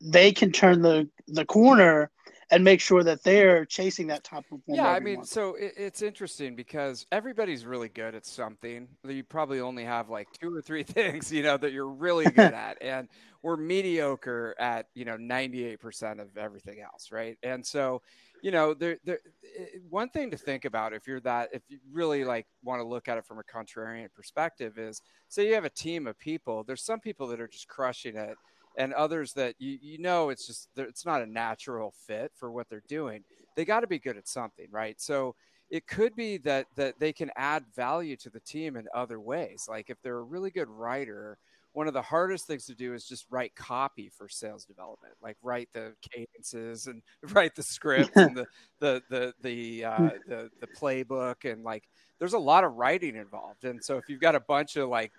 they 0.00 0.32
can 0.32 0.52
turn 0.52 0.82
the 0.82 1.08
the 1.28 1.44
corner 1.44 2.10
and 2.52 2.62
make 2.62 2.82
sure 2.82 3.02
that 3.02 3.24
they're 3.24 3.64
chasing 3.64 4.08
that 4.08 4.22
top 4.22 4.44
performer. 4.44 4.82
Yeah, 4.82 4.90
I 4.90 5.00
mean, 5.00 5.16
month. 5.16 5.28
so 5.28 5.54
it, 5.54 5.72
it's 5.74 6.02
interesting 6.02 6.54
because 6.54 7.06
everybody's 7.10 7.64
really 7.64 7.88
good 7.88 8.14
at 8.14 8.26
something. 8.26 8.88
You 9.08 9.24
probably 9.24 9.60
only 9.60 9.84
have 9.84 10.10
like 10.10 10.28
two 10.38 10.54
or 10.54 10.60
three 10.60 10.82
things, 10.82 11.32
you 11.32 11.42
know, 11.42 11.56
that 11.56 11.72
you're 11.72 11.88
really 11.88 12.24
good 12.30 12.52
at, 12.52 12.76
and 12.82 13.08
we're 13.40 13.56
mediocre 13.56 14.54
at 14.58 14.86
you 14.94 15.06
know 15.06 15.16
98% 15.16 16.20
of 16.20 16.36
everything 16.36 16.80
else, 16.80 17.10
right? 17.10 17.38
And 17.42 17.64
so, 17.64 18.02
you 18.42 18.50
know, 18.50 18.74
there, 18.74 18.98
there, 19.04 19.20
eh, 19.58 19.78
one 19.88 20.08
thing 20.10 20.30
to 20.30 20.36
think 20.36 20.64
about 20.64 20.92
if 20.92 21.06
you're 21.06 21.20
that, 21.20 21.48
if 21.52 21.62
you 21.68 21.78
really 21.90 22.24
like 22.24 22.46
want 22.62 22.80
to 22.80 22.86
look 22.86 23.08
at 23.08 23.16
it 23.16 23.24
from 23.24 23.38
a 23.38 23.42
contrarian 23.44 24.12
perspective, 24.12 24.78
is 24.78 25.00
say 25.28 25.48
you 25.48 25.54
have 25.54 25.64
a 25.64 25.70
team 25.70 26.06
of 26.06 26.18
people. 26.18 26.64
There's 26.64 26.82
some 26.82 27.00
people 27.00 27.26
that 27.28 27.40
are 27.40 27.48
just 27.48 27.68
crushing 27.68 28.16
it 28.16 28.36
and 28.76 28.92
others 28.94 29.32
that 29.34 29.54
you, 29.58 29.78
you 29.80 29.98
know 29.98 30.30
it's 30.30 30.46
just 30.46 30.68
it's 30.76 31.04
not 31.04 31.22
a 31.22 31.26
natural 31.26 31.92
fit 32.06 32.32
for 32.34 32.50
what 32.50 32.68
they're 32.68 32.82
doing 32.88 33.22
they 33.56 33.64
got 33.64 33.80
to 33.80 33.86
be 33.86 33.98
good 33.98 34.16
at 34.16 34.28
something 34.28 34.66
right 34.70 35.00
so 35.00 35.34
it 35.70 35.86
could 35.86 36.14
be 36.14 36.36
that 36.38 36.66
that 36.76 36.98
they 36.98 37.12
can 37.12 37.30
add 37.36 37.64
value 37.74 38.16
to 38.16 38.30
the 38.30 38.40
team 38.40 38.76
in 38.76 38.86
other 38.94 39.20
ways 39.20 39.66
like 39.68 39.90
if 39.90 40.00
they're 40.02 40.18
a 40.18 40.22
really 40.22 40.50
good 40.50 40.68
writer 40.68 41.38
one 41.72 41.88
of 41.88 41.94
the 41.94 42.02
hardest 42.02 42.46
things 42.46 42.66
to 42.66 42.74
do 42.74 42.94
is 42.94 43.04
just 43.04 43.26
write 43.30 43.54
copy 43.54 44.08
for 44.08 44.28
sales 44.28 44.64
development 44.64 45.14
like 45.22 45.36
write 45.42 45.68
the 45.72 45.92
cadences 46.12 46.86
and 46.86 47.02
write 47.32 47.54
the 47.54 47.62
script 47.62 48.16
and 48.16 48.36
the 48.36 48.46
the 48.80 49.02
the 49.10 49.34
the, 49.42 49.84
uh, 49.84 50.10
the 50.26 50.50
the 50.60 50.66
playbook 50.66 51.50
and 51.50 51.64
like 51.64 51.84
there's 52.18 52.34
a 52.34 52.38
lot 52.38 52.64
of 52.64 52.74
writing 52.74 53.16
involved 53.16 53.64
and 53.64 53.82
so 53.82 53.96
if 53.96 54.08
you've 54.08 54.20
got 54.20 54.34
a 54.34 54.40
bunch 54.40 54.76
of 54.76 54.88
like 54.88 55.12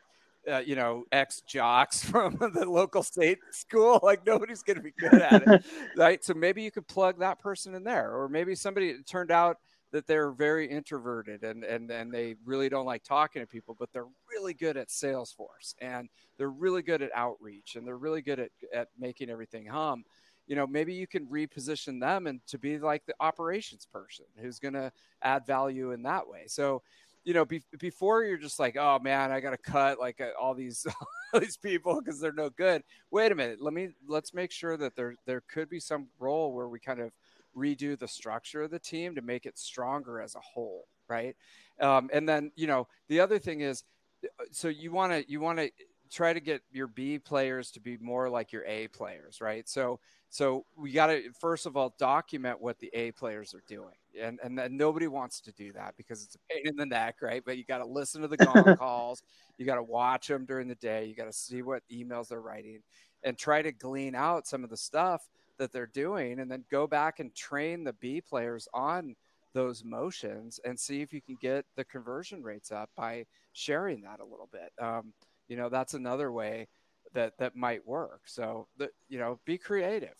uh, 0.51 0.61
you 0.65 0.75
know, 0.75 1.05
ex 1.11 1.41
jocks 1.41 2.03
from 2.09 2.37
the 2.37 2.65
local 2.65 3.03
state 3.03 3.39
school. 3.51 3.99
Like 4.03 4.25
nobody's 4.25 4.63
going 4.63 4.77
to 4.77 4.83
be 4.83 4.91
good 4.91 5.21
at 5.21 5.47
it, 5.47 5.65
right? 5.95 6.23
So 6.23 6.33
maybe 6.33 6.61
you 6.61 6.71
could 6.71 6.87
plug 6.87 7.19
that 7.19 7.39
person 7.39 7.75
in 7.75 7.83
there, 7.83 8.13
or 8.13 8.27
maybe 8.27 8.55
somebody 8.55 9.01
turned 9.03 9.31
out 9.31 9.57
that 9.93 10.07
they're 10.07 10.31
very 10.31 10.67
introverted 10.67 11.43
and 11.43 11.63
and 11.63 11.89
and 11.91 12.11
they 12.11 12.35
really 12.45 12.67
don't 12.67 12.85
like 12.85 13.03
talking 13.03 13.41
to 13.41 13.47
people, 13.47 13.75
but 13.79 13.93
they're 13.93 14.07
really 14.29 14.53
good 14.53 14.75
at 14.75 14.89
Salesforce 14.89 15.75
and 15.79 16.09
they're 16.37 16.49
really 16.49 16.81
good 16.81 17.03
at 17.03 17.11
outreach 17.15 17.75
and 17.75 17.87
they're 17.87 17.97
really 17.97 18.23
good 18.23 18.39
at 18.39 18.49
at 18.73 18.89
making 18.99 19.29
everything 19.29 19.67
hum. 19.67 20.03
You 20.47 20.57
know, 20.57 20.67
maybe 20.67 20.93
you 20.93 21.07
can 21.07 21.27
reposition 21.27 22.01
them 22.01 22.27
and 22.27 22.45
to 22.47 22.57
be 22.57 22.77
like 22.77 23.05
the 23.05 23.13
operations 23.21 23.85
person 23.85 24.25
who's 24.41 24.59
going 24.59 24.73
to 24.73 24.91
add 25.21 25.45
value 25.45 25.91
in 25.91 26.03
that 26.03 26.27
way. 26.27 26.43
So 26.47 26.81
you 27.23 27.33
know, 27.33 27.45
be, 27.45 27.63
before 27.79 28.25
you're 28.25 28.37
just 28.37 28.59
like, 28.59 28.75
oh 28.75 28.99
man, 28.99 29.31
I 29.31 29.39
got 29.39 29.51
to 29.51 29.57
cut 29.57 29.99
like 29.99 30.19
uh, 30.19 30.29
all 30.41 30.55
these 30.55 30.85
all 31.33 31.39
these 31.39 31.55
people 31.55 32.01
because 32.01 32.19
they're 32.19 32.33
no 32.33 32.49
good. 32.49 32.83
Wait 33.11 33.31
a 33.31 33.35
minute, 33.35 33.61
let 33.61 33.73
me 33.73 33.89
let's 34.07 34.33
make 34.33 34.51
sure 34.51 34.75
that 34.75 34.95
there 34.95 35.15
there 35.27 35.43
could 35.47 35.69
be 35.69 35.79
some 35.79 36.07
role 36.19 36.51
where 36.51 36.67
we 36.67 36.79
kind 36.79 36.99
of 36.99 37.11
redo 37.57 37.97
the 37.97 38.07
structure 38.07 38.63
of 38.63 38.71
the 38.71 38.79
team 38.79 39.15
to 39.15 39.21
make 39.21 39.45
it 39.45 39.57
stronger 39.57 40.21
as 40.21 40.35
a 40.35 40.39
whole, 40.39 40.87
right? 41.07 41.35
Um, 41.79 42.09
and 42.13 42.27
then 42.27 42.51
you 42.55 42.67
know 42.67 42.87
the 43.07 43.19
other 43.19 43.39
thing 43.39 43.61
is, 43.61 43.83
uh, 44.23 44.43
so 44.51 44.67
you 44.67 44.91
want 44.91 45.11
to 45.13 45.29
you 45.29 45.39
want 45.39 45.59
to 45.59 45.71
try 46.11 46.31
to 46.31 46.39
get 46.39 46.61
your 46.71 46.87
B 46.87 47.17
players 47.17 47.71
to 47.71 47.79
be 47.79 47.97
more 47.97 48.29
like 48.29 48.51
your 48.51 48.63
A 48.65 48.87
players, 48.89 49.41
right? 49.41 49.67
So 49.67 49.99
so 50.29 50.65
we 50.77 50.91
got 50.91 51.07
to 51.07 51.31
first 51.39 51.65
of 51.65 51.75
all 51.75 51.93
document 51.97 52.61
what 52.61 52.79
the 52.79 52.89
A 52.93 53.11
players 53.11 53.53
are 53.53 53.63
doing, 53.67 53.95
and 54.19 54.39
and 54.43 54.57
then 54.57 54.77
nobody 54.77 55.07
wants 55.07 55.41
to 55.41 55.51
do 55.51 55.73
that 55.73 55.95
because 55.97 56.23
it's 56.23 56.35
a 56.35 56.39
pain 56.53 56.67
in 56.67 56.75
the 56.75 56.85
neck, 56.85 57.17
right? 57.21 57.43
But 57.45 57.57
you 57.57 57.65
got 57.65 57.79
to 57.79 57.85
listen 57.85 58.21
to 58.21 58.27
the 58.27 58.37
gong 58.45 58.75
calls, 58.77 59.23
you 59.57 59.65
got 59.65 59.75
to 59.75 59.83
watch 59.83 60.27
them 60.27 60.45
during 60.45 60.67
the 60.67 60.75
day, 60.75 61.05
you 61.05 61.15
got 61.15 61.25
to 61.25 61.33
see 61.33 61.61
what 61.61 61.83
emails 61.91 62.29
they're 62.29 62.41
writing, 62.41 62.79
and 63.23 63.37
try 63.37 63.61
to 63.61 63.71
glean 63.71 64.15
out 64.15 64.47
some 64.47 64.63
of 64.63 64.69
the 64.69 64.77
stuff 64.77 65.27
that 65.63 65.71
they're 65.71 65.87
doing, 65.87 66.39
and 66.39 66.51
then 66.51 66.65
go 66.69 66.85
back 66.85 67.21
and 67.21 67.33
train 67.33 67.85
the 67.85 67.93
B 67.93 68.19
players 68.19 68.67
on 68.73 69.15
those 69.53 69.81
motions 69.85 70.59
and 70.65 70.77
see 70.77 71.01
if 71.01 71.13
you 71.13 71.21
can 71.21 71.37
get 71.39 71.65
the 71.77 71.85
conversion 71.85 72.43
rates 72.43 72.69
up 72.69 72.89
by 72.97 73.25
sharing 73.53 74.01
that 74.01 74.19
a 74.19 74.25
little 74.25 74.49
bit. 74.51 74.73
Um, 74.77 75.13
you 75.47 75.55
know, 75.55 75.69
that's 75.69 75.93
another 75.93 76.33
way 76.33 76.67
that 77.13 77.37
that 77.37 77.55
might 77.55 77.87
work. 77.87 78.23
So 78.25 78.67
that 78.77 78.89
you 79.07 79.19
know, 79.19 79.39
be 79.45 79.57
creative. 79.57 80.15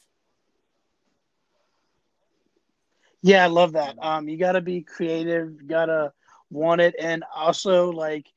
Yeah, 3.21 3.43
I 3.43 3.47
love 3.47 3.73
that. 3.73 3.95
Um, 4.01 4.29
you 4.29 4.37
got 4.37 4.53
to 4.53 4.61
be 4.61 4.81
creative. 4.81 5.67
Got 5.67 5.87
to 5.87 6.13
want 6.51 6.79
it, 6.79 6.95
and 6.97 7.25
also 7.35 7.91
like 7.91 8.27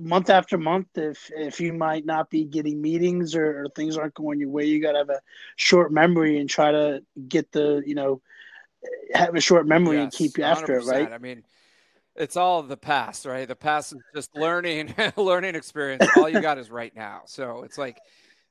month 0.00 0.30
after 0.30 0.58
month, 0.58 0.88
if 0.96 1.30
if 1.36 1.60
you 1.60 1.72
might 1.72 2.04
not 2.04 2.30
be 2.30 2.44
getting 2.44 2.80
meetings 2.80 3.34
or, 3.34 3.62
or 3.62 3.68
things 3.70 3.96
aren't 3.96 4.14
going 4.14 4.40
your 4.40 4.50
way, 4.50 4.64
you 4.64 4.80
got 4.80 4.92
to 4.92 4.98
have 4.98 5.10
a 5.10 5.20
short 5.56 5.92
memory 5.92 6.38
and 6.38 6.48
try 6.48 6.72
to 6.72 7.02
get 7.28 7.52
the 7.52 7.82
you 7.86 7.94
know 7.94 8.20
have 9.14 9.34
a 9.34 9.40
short 9.40 9.66
memory 9.66 9.96
yes, 9.96 10.04
and 10.04 10.12
keep 10.12 10.38
you 10.38 10.44
after 10.44 10.78
it, 10.78 10.86
right? 10.86 11.12
I 11.12 11.18
mean, 11.18 11.44
it's 12.16 12.36
all 12.36 12.62
the 12.62 12.76
past, 12.76 13.26
right? 13.26 13.46
The 13.46 13.56
past 13.56 13.92
is 13.92 14.00
just 14.14 14.36
learning, 14.36 14.94
learning 15.16 15.54
experience. 15.54 16.06
All 16.16 16.28
you 16.28 16.40
got 16.40 16.58
is 16.58 16.70
right 16.70 16.94
now. 16.94 17.22
So 17.26 17.62
it's 17.62 17.78
like 17.78 17.98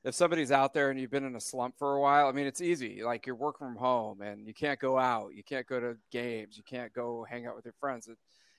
if 0.04 0.14
somebody's 0.14 0.52
out 0.52 0.74
there 0.74 0.90
and 0.90 1.00
you've 1.00 1.10
been 1.10 1.24
in 1.24 1.34
a 1.34 1.40
slump 1.40 1.78
for 1.78 1.94
a 1.94 2.00
while, 2.00 2.28
I 2.28 2.32
mean, 2.32 2.46
it's 2.46 2.60
easy. 2.60 3.02
Like 3.02 3.26
you're 3.26 3.36
working 3.36 3.66
from 3.66 3.76
home 3.76 4.20
and 4.20 4.46
you 4.46 4.52
can't 4.52 4.78
go 4.78 4.98
out, 4.98 5.34
you 5.34 5.42
can't 5.42 5.66
go 5.66 5.80
to 5.80 5.96
games, 6.10 6.56
you 6.56 6.62
can't 6.62 6.92
go 6.92 7.26
hang 7.28 7.46
out 7.46 7.56
with 7.56 7.64
your 7.64 7.74
friends. 7.80 8.06
It, 8.08 8.18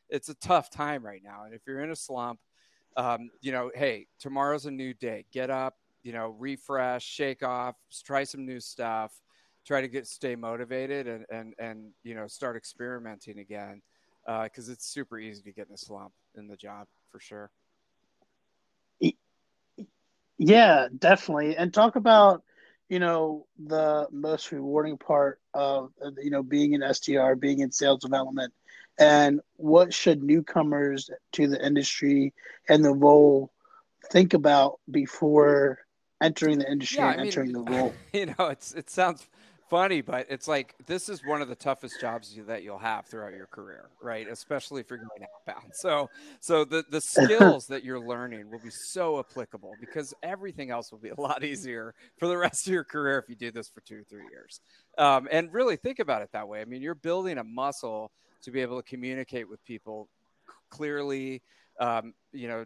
it's 0.10 0.30
a 0.30 0.36
tough 0.36 0.70
time 0.70 1.06
right 1.06 1.22
now. 1.24 1.44
And 1.46 1.54
if 1.54 1.62
you're 1.68 1.84
in 1.84 1.92
a 1.92 1.96
slump, 1.96 2.40
um, 2.98 3.30
you 3.42 3.52
know, 3.52 3.72
hey, 3.76 4.08
tomorrow's 4.20 4.66
a 4.66 4.72
new 4.72 4.94
day. 4.94 5.26
Get 5.32 5.50
up, 5.50 5.76
you 6.04 6.14
know, 6.14 6.36
refresh, 6.38 7.06
shake 7.06 7.44
off, 7.44 7.76
try 8.06 8.24
some 8.24 8.46
new 8.46 8.60
stuff, 8.60 9.14
try 9.66 9.82
to 9.82 9.88
get 9.88 10.08
stay 10.08 10.36
motivated 10.36 11.08
and 11.08 11.26
and 11.32 11.54
and 11.58 11.92
you 12.04 12.16
know 12.16 12.28
start 12.28 12.56
experimenting 12.56 13.40
again 13.40 13.82
because 14.44 14.70
uh, 14.70 14.72
it's 14.72 14.88
super 14.88 15.20
easy 15.20 15.44
to 15.44 15.52
get 15.52 15.68
in 15.68 15.74
a 15.74 15.78
slump 15.78 16.14
in 16.36 16.48
the 16.48 16.56
job 16.56 16.88
for 17.12 17.20
sure. 17.20 17.52
Yeah, 20.38 20.88
definitely. 20.98 21.56
And 21.56 21.74
talk 21.74 21.96
about, 21.96 22.44
you 22.90 23.00
know, 23.00 23.48
the 23.58 24.08
most 24.12 24.52
rewarding 24.52 24.98
part 24.98 25.40
of, 25.54 25.92
you 26.22 26.30
know, 26.30 26.44
being 26.44 26.74
in 26.74 26.82
SDR, 26.82 27.40
being 27.40 27.60
in 27.60 27.72
sales 27.72 28.02
development, 28.02 28.54
and 28.98 29.42
what 29.58 29.94
should 29.94 30.24
newcomers 30.24 31.10
to 31.34 31.48
the 31.48 31.66
industry 31.66 32.34
and 32.70 32.84
the 32.84 32.94
role 32.94 33.52
think 34.12 34.34
about 34.34 34.80
before 34.90 35.80
entering 36.22 36.60
the 36.60 36.72
industry 36.72 37.00
yeah, 37.00 37.12
and 37.12 37.18
mean, 37.18 37.28
entering 37.28 37.52
the 37.52 37.62
role? 37.72 37.94
You 38.14 38.28
know, 38.28 38.48
it's 38.48 38.74
it 38.74 38.90
sounds 38.90 39.28
funny, 39.70 40.02
but 40.02 40.28
it's 40.30 40.48
like 40.48 40.76
this 40.86 41.10
is 41.10 41.22
one 41.26 41.42
of 41.42 41.48
the 41.48 41.56
toughest 41.56 42.00
jobs 42.00 42.38
that 42.48 42.64
you'll 42.64 42.78
have 42.78 43.06
throughout 43.06 43.34
your 43.34 43.48
career, 43.48 43.90
right? 44.02 44.28
Especially 44.28 44.82
if 44.82 44.90
you're 44.90 45.00
going 45.00 45.28
outbound. 45.48 45.72
So, 45.74 46.10
so 46.40 46.64
the 46.64 46.86
the 46.90 47.02
skills 47.02 47.68
that 47.68 47.84
you're 47.84 48.00
learning 48.00 48.50
will 48.50 48.60
be 48.60 48.70
so 48.70 49.20
applicable 49.20 49.74
because 49.80 50.14
everything 50.24 50.72
else 50.72 50.92
will 50.92 51.00
be 51.00 51.10
a 51.10 51.20
lot 51.20 51.44
easier 51.44 51.94
for 52.18 52.28
the 52.28 52.38
rest 52.38 52.68
of 52.68 52.74
your 52.74 52.84
career 52.84 53.20
if 53.20 53.30
you 53.30 53.36
do 53.36 53.52
this 53.52 53.68
for 53.68 53.82
two 53.82 54.00
or 54.00 54.04
three 54.04 54.26
years. 54.32 54.62
Um, 54.98 55.28
and 55.32 55.52
really 55.52 55.76
think 55.76 56.00
about 56.00 56.22
it 56.22 56.30
that 56.34 56.48
way. 56.48 56.62
I 56.62 56.66
mean, 56.66 56.82
you're 56.82 56.96
building 56.96 57.38
a 57.38 57.44
muscle 57.44 58.12
to 58.46 58.52
be 58.52 58.62
able 58.62 58.82
to 58.82 58.88
communicate 58.90 59.48
with 59.48 59.64
people 59.66 60.10
clearly, 60.70 61.42
um, 61.80 62.14
you 62.32 62.48
know, 62.48 62.66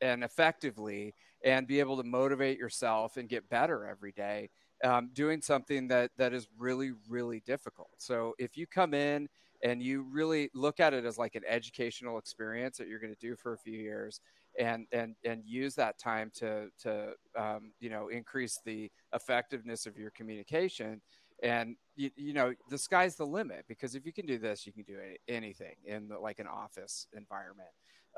and 0.00 0.22
effectively, 0.22 1.14
and 1.44 1.66
be 1.66 1.80
able 1.80 1.96
to 1.96 2.02
motivate 2.02 2.58
yourself 2.58 3.16
and 3.16 3.28
get 3.28 3.48
better 3.48 3.86
every 3.86 4.12
day 4.12 4.50
um, 4.84 5.10
doing 5.12 5.40
something 5.40 5.88
that 5.88 6.10
that 6.16 6.32
is 6.32 6.48
really 6.58 6.92
really 7.08 7.40
difficult. 7.40 7.90
So 7.98 8.34
if 8.38 8.56
you 8.56 8.66
come 8.66 8.94
in 8.94 9.28
and 9.62 9.82
you 9.82 10.06
really 10.10 10.50
look 10.54 10.80
at 10.80 10.92
it 10.92 11.04
as 11.04 11.16
like 11.16 11.34
an 11.34 11.42
educational 11.48 12.18
experience 12.18 12.76
that 12.76 12.88
you're 12.88 12.98
going 12.98 13.14
to 13.14 13.20
do 13.20 13.36
for 13.36 13.54
a 13.54 13.58
few 13.58 13.78
years 13.78 14.20
and 14.58 14.86
and 14.92 15.14
and 15.24 15.42
use 15.44 15.74
that 15.76 15.98
time 15.98 16.30
to 16.34 16.68
to 16.82 17.12
um, 17.36 17.72
you 17.80 17.88
know 17.88 18.08
increase 18.08 18.60
the 18.64 18.90
effectiveness 19.14 19.86
of 19.86 19.96
your 19.96 20.10
communication 20.10 21.00
and 21.42 21.76
you, 21.96 22.10
you 22.16 22.32
know 22.32 22.52
the 22.70 22.78
sky's 22.78 23.16
the 23.16 23.26
limit 23.26 23.64
because 23.68 23.94
if 23.94 24.06
you 24.06 24.12
can 24.12 24.26
do 24.26 24.38
this 24.38 24.66
you 24.66 24.72
can 24.72 24.84
do 24.84 24.98
anything 25.28 25.74
in 25.84 26.08
the, 26.08 26.18
like 26.18 26.38
an 26.38 26.46
office 26.46 27.06
environment 27.16 27.68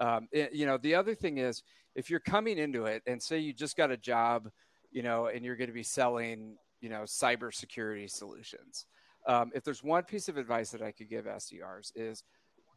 um, 0.00 0.28
it, 0.32 0.52
you 0.52 0.66
know 0.66 0.78
the 0.78 0.94
other 0.94 1.14
thing 1.14 1.38
is 1.38 1.62
if 1.94 2.10
you're 2.10 2.20
coming 2.20 2.58
into 2.58 2.84
it 2.84 3.02
and 3.06 3.22
say 3.22 3.38
you 3.38 3.52
just 3.52 3.76
got 3.76 3.90
a 3.90 3.96
job 3.96 4.48
you 4.90 5.02
know 5.02 5.26
and 5.26 5.44
you're 5.44 5.56
going 5.56 5.68
to 5.68 5.74
be 5.74 5.82
selling 5.82 6.56
you 6.80 6.88
know 6.88 7.02
cybersecurity 7.02 8.10
solutions 8.10 8.86
um, 9.26 9.50
if 9.54 9.64
there's 9.64 9.82
one 9.82 10.04
piece 10.04 10.28
of 10.28 10.36
advice 10.36 10.70
that 10.70 10.82
i 10.82 10.92
could 10.92 11.08
give 11.08 11.24
sdrs 11.24 11.90
is 11.96 12.22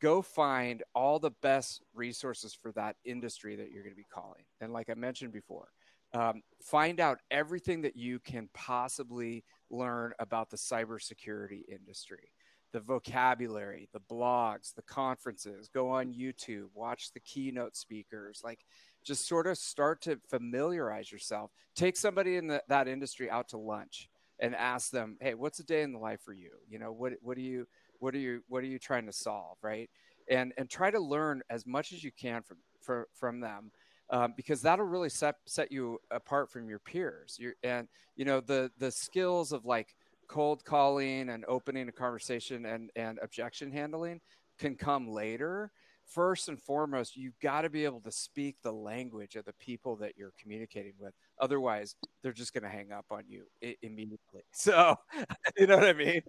go 0.02 0.22
find 0.22 0.84
all 0.96 1.20
the 1.20 1.32
best 1.42 1.82
resources 1.94 2.54
for 2.54 2.72
that 2.74 2.96
industry 3.06 3.56
that 3.56 3.72
you're 3.72 3.84
going 3.84 3.94
to 3.94 3.98
be 3.98 4.08
calling. 4.12 4.44
And 4.60 4.74
like 4.74 4.90
I 4.90 4.96
mentioned 4.96 5.32
before, 5.32 5.70
um, 6.14 6.42
find 6.62 7.00
out 7.00 7.20
everything 7.30 7.84
that 7.84 7.96
you 7.96 8.20
can 8.20 8.50
possibly 8.54 9.44
learn 9.72 10.14
about 10.20 10.50
the 10.50 10.58
cybersecurity 10.58 11.62
industry 11.68 12.32
the 12.74 12.80
vocabulary, 12.80 13.90
the 13.92 14.00
blogs, 14.00 14.74
the 14.74 14.82
conferences, 14.84 15.68
go 15.68 15.90
on 15.90 16.14
YouTube, 16.14 16.68
watch 16.74 17.12
the 17.12 17.20
keynote 17.20 17.76
speakers, 17.76 18.42
like 18.44 18.66
just 19.04 19.28
sort 19.28 19.46
of 19.46 19.58
start 19.58 20.02
to 20.02 20.18
familiarize 20.30 21.12
yourself. 21.12 21.52
Take 21.76 21.98
somebody 21.98 22.38
in 22.38 22.48
the, 22.48 22.64
that 22.70 22.88
industry 22.88 23.30
out 23.30 23.50
to 23.50 23.58
lunch 23.58 24.10
and 24.40 24.56
ask 24.56 24.90
them, 24.90 25.18
"Hey, 25.20 25.34
what's 25.34 25.60
a 25.60 25.66
day 25.66 25.82
in 25.82 25.92
the 25.92 26.00
life 26.00 26.22
for 26.24 26.34
you? 26.34 26.52
You 26.70 26.80
know, 26.80 26.94
what 26.94 27.14
what 27.22 27.36
do 27.36 27.44
you 27.44 27.68
what 28.00 28.16
are 28.16 28.20
you 28.20 28.42
what 28.48 28.64
are 28.64 28.68
you 28.68 28.80
trying 28.80 29.06
to 29.06 29.14
solve 29.14 29.58
right 29.62 29.90
and 30.30 30.54
and 30.58 30.70
try 30.70 30.92
to 30.92 31.00
learn 31.00 31.42
as 31.50 31.66
much 31.66 31.94
as 31.94 32.04
you 32.04 32.12
can 32.12 32.42
from 32.42 32.58
from, 32.82 33.06
from 33.14 33.40
them 33.40 33.72
um, 34.12 34.34
because 34.36 34.62
that'll 34.62 34.86
really 34.86 35.10
set 35.10 35.36
set 35.46 35.72
you 35.72 35.98
apart 36.12 36.52
from 36.52 36.70
your 36.70 36.80
peers 36.80 37.38
you 37.40 37.54
and 37.64 37.88
you 38.16 38.26
know 38.26 38.40
the 38.40 38.72
the 38.78 38.92
skills 38.92 39.52
of 39.52 39.66
like 39.66 39.96
cold 40.28 40.64
calling 40.64 41.30
and 41.30 41.44
opening 41.48 41.88
a 41.90 41.92
conversation 41.92 42.66
and 42.66 42.90
and 42.96 43.20
objection 43.22 43.72
handling 43.72 44.20
can 44.60 44.76
come 44.76 45.08
later 45.08 45.72
first 46.12 46.50
and 46.50 46.60
foremost, 46.60 47.16
you've 47.16 47.40
got 47.40 47.62
to 47.62 47.70
be 47.70 47.86
able 47.86 48.02
to 48.02 48.12
speak 48.12 48.58
the 48.62 48.72
language 48.72 49.36
of 49.36 49.46
the 49.46 49.54
people 49.54 49.96
that 49.98 50.14
you're 50.18 50.34
communicating 50.40 50.94
with. 51.00 51.14
Otherwise, 51.40 51.96
they're 52.22 52.34
just 52.34 52.54
going 52.54 52.64
to 52.64 52.70
hang 52.70 52.92
up 52.92 53.06
on 53.12 53.24
you 53.28 53.44
I- 53.64 53.78
immediately. 53.82 54.20
So, 54.54 54.96
you 55.58 55.68
know 55.68 55.78
what 55.78 55.88
I 55.88 55.94
mean? 55.94 56.22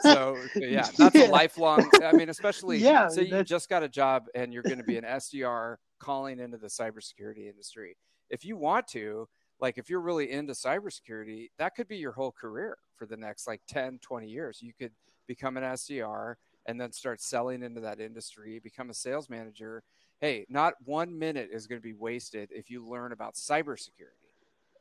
So, 0.00 0.36
yeah, 0.56 0.88
that's 0.98 1.14
yeah. 1.14 1.26
a 1.26 1.30
lifelong. 1.30 1.88
I 2.02 2.12
mean, 2.12 2.28
especially 2.28 2.78
yeah, 2.78 3.08
say 3.08 3.24
you 3.24 3.44
just 3.44 3.68
got 3.68 3.82
a 3.82 3.88
job 3.88 4.24
and 4.34 4.52
you're 4.52 4.62
going 4.62 4.78
to 4.78 4.84
be 4.84 4.96
an 4.96 5.04
SDR 5.04 5.76
calling 5.98 6.38
into 6.40 6.56
the 6.56 6.68
cybersecurity 6.68 7.48
industry. 7.48 7.96
If 8.30 8.44
you 8.44 8.56
want 8.56 8.86
to, 8.88 9.28
like 9.60 9.78
if 9.78 9.88
you're 9.88 10.00
really 10.00 10.30
into 10.30 10.52
cybersecurity, 10.52 11.48
that 11.58 11.74
could 11.74 11.88
be 11.88 11.96
your 11.96 12.12
whole 12.12 12.32
career 12.32 12.76
for 12.96 13.06
the 13.06 13.16
next 13.16 13.46
like 13.46 13.60
10, 13.68 13.98
20 14.02 14.28
years. 14.28 14.60
You 14.60 14.72
could 14.78 14.92
become 15.26 15.56
an 15.56 15.62
SDR 15.62 16.34
and 16.66 16.80
then 16.80 16.92
start 16.92 17.20
selling 17.20 17.62
into 17.62 17.80
that 17.80 18.00
industry, 18.00 18.58
become 18.58 18.90
a 18.90 18.94
sales 18.94 19.30
manager. 19.30 19.82
Hey, 20.20 20.46
not 20.48 20.74
one 20.84 21.16
minute 21.18 21.50
is 21.52 21.66
going 21.66 21.80
to 21.80 21.86
be 21.86 21.94
wasted 21.94 22.50
if 22.52 22.70
you 22.70 22.84
learn 22.84 23.12
about 23.12 23.34
cybersecurity. 23.34 24.32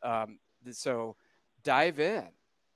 Um, 0.04 0.40
so 0.72 1.16
dive 1.64 2.00
in, 2.00 2.28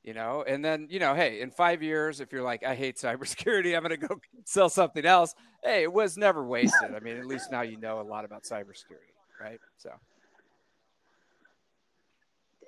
you 0.03 0.13
know, 0.13 0.43
and 0.47 0.63
then, 0.63 0.87
you 0.89 0.99
know, 0.99 1.13
hey, 1.13 1.41
in 1.41 1.51
five 1.51 1.83
years, 1.83 2.19
if 2.19 2.31
you're 2.31 2.43
like, 2.43 2.63
I 2.63 2.75
hate 2.75 2.97
cybersecurity, 2.97 3.75
I'm 3.75 3.83
going 3.83 3.99
to 3.99 4.07
go 4.07 4.19
sell 4.45 4.69
something 4.69 5.05
else. 5.05 5.35
Hey, 5.63 5.83
it 5.83 5.91
was 5.91 6.17
never 6.17 6.43
wasted. 6.43 6.95
I 6.95 6.99
mean, 6.99 7.17
at 7.17 7.25
least 7.25 7.51
now 7.51 7.61
you 7.61 7.77
know 7.77 7.99
a 7.99 8.03
lot 8.03 8.25
about 8.25 8.43
cybersecurity, 8.43 9.13
right? 9.41 9.59
So. 9.77 9.91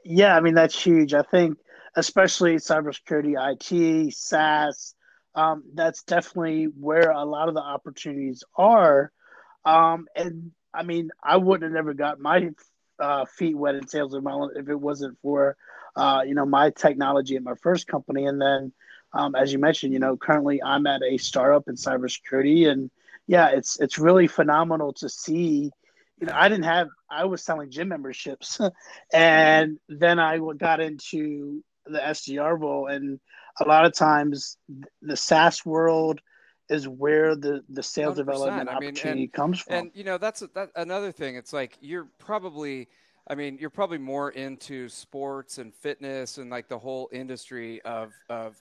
Yeah, 0.04 0.36
I 0.36 0.41
mean 0.41 0.56
that's 0.56 0.82
huge. 0.82 1.13
I 1.13 1.22
think, 1.22 1.58
especially 1.96 2.56
cybersecurity, 2.56 3.36
IT, 3.38 4.13
SaaS, 4.13 4.96
um, 5.36 5.63
that's 5.74 6.04
definitely 6.04 6.65
where 6.65 7.12
a 7.12 7.24
lot 7.24 7.48
of 7.48 7.54
the 7.54 7.62
opportunities 7.62 8.44
are. 8.56 9.12
Um, 9.63 10.08
and 10.15 10.52
I 10.74 10.84
mean, 10.84 11.12
I 11.24 11.38
wouldn't 11.38 11.63
have 11.63 11.74
never 11.74 11.94
got 11.94 12.20
my 12.20 12.50
uh, 13.02 13.26
feet 13.26 13.58
wet 13.58 13.76
in 13.76 13.88
sales 13.88 14.14
development 14.14 14.58
if 14.58 14.70
it 14.70 14.80
wasn't 14.80 15.18
for, 15.22 15.58
uh, 15.96 16.22
you 16.26 16.36
know, 16.36 16.46
my 16.46 16.70
technology 16.70 17.36
at 17.36 17.44
my 17.44 17.56
first 17.56 17.88
company. 17.88 18.26
And 18.26 18.40
then, 18.40 18.72
um, 19.14 19.36
as 19.36 19.52
you 19.52 19.60
mentioned, 19.60 19.94
you 19.94 20.00
know, 20.00 20.16
currently 20.16 20.62
I'm 20.64 20.88
at 20.88 21.02
a 21.04 21.18
startup 21.18 21.68
in 21.68 21.76
cybersecurity, 21.76 22.70
and 22.70 22.90
yeah, 23.28 23.50
it's 23.50 23.80
it's 23.80 24.00
really 24.00 24.28
phenomenal 24.28 24.94
to 24.94 25.10
see. 25.10 25.72
You 26.20 26.28
know, 26.28 26.34
I 26.36 26.48
didn't 26.48 26.66
have 26.66 26.88
I 27.10 27.26
was 27.26 27.44
selling 27.44 27.72
gym 27.72 27.90
memberships, 27.90 28.62
and 29.14 29.80
then 29.90 30.20
I 30.20 30.40
got 30.58 30.80
into 30.80 31.64
the 31.86 32.00
SDR 32.00 32.58
role, 32.58 32.88
and 32.88 33.20
a 33.60 33.68
lot 33.68 33.86
of 33.86 33.94
times 33.94 34.58
the 35.02 35.18
SaaS 35.18 35.66
world 35.66 36.22
is 36.72 36.88
where 36.88 37.36
the 37.36 37.64
the 37.70 37.84
sales 37.84 38.16
development 38.16 38.70
I 38.70 38.80
mean, 38.80 38.90
opportunity 38.90 39.24
and, 39.24 39.34
comes 39.34 39.60
from. 39.60 39.76
And 39.76 39.92
you 39.94 40.04
know, 40.04 40.18
that's 40.18 40.40
that, 40.40 40.70
another 40.76 41.12
thing. 41.12 41.36
It's 41.36 41.54
like 41.54 41.78
you're 41.82 42.08
probably 42.18 42.88
I 43.28 43.36
mean, 43.36 43.58
you're 43.60 43.70
probably 43.70 43.98
more 43.98 44.32
into 44.32 44.90
sports 44.90 45.58
and 45.58 45.74
fitness 45.74 46.38
and 46.38 46.50
like 46.50 46.68
the 46.68 46.80
whole 46.80 47.10
industry 47.12 47.82
of 47.82 48.14
of 48.30 48.58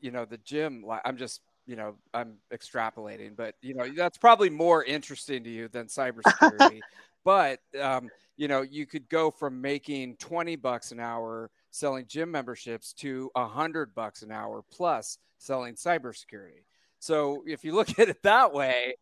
you 0.00 0.10
know, 0.10 0.24
the 0.24 0.38
gym. 0.38 0.84
I'm 1.04 1.16
just 1.16 1.40
you 1.66 1.76
know, 1.76 1.94
I'm 2.12 2.34
extrapolating, 2.52 3.34
but 3.34 3.54
you 3.62 3.74
know, 3.74 3.88
that's 3.88 4.18
probably 4.18 4.50
more 4.50 4.84
interesting 4.84 5.42
to 5.44 5.50
you 5.50 5.68
than 5.68 5.86
cybersecurity. 5.86 6.80
but 7.24 7.60
um, 7.80 8.10
you 8.36 8.48
know, 8.48 8.60
you 8.62 8.84
could 8.84 9.08
go 9.08 9.30
from 9.30 9.62
making 9.62 10.16
20 10.16 10.56
bucks 10.56 10.92
an 10.92 11.00
hour 11.00 11.50
selling 11.70 12.06
gym 12.06 12.30
memberships 12.30 12.92
to 12.92 13.30
a 13.34 13.46
hundred 13.46 13.94
bucks 13.94 14.22
an 14.22 14.30
hour 14.30 14.62
plus 14.70 15.18
selling 15.38 15.74
cybersecurity. 15.74 16.64
So 17.04 17.44
if 17.46 17.64
you 17.64 17.74
look 17.74 17.90
at 17.98 18.08
it 18.08 18.22
that 18.22 18.52
way, 18.52 18.94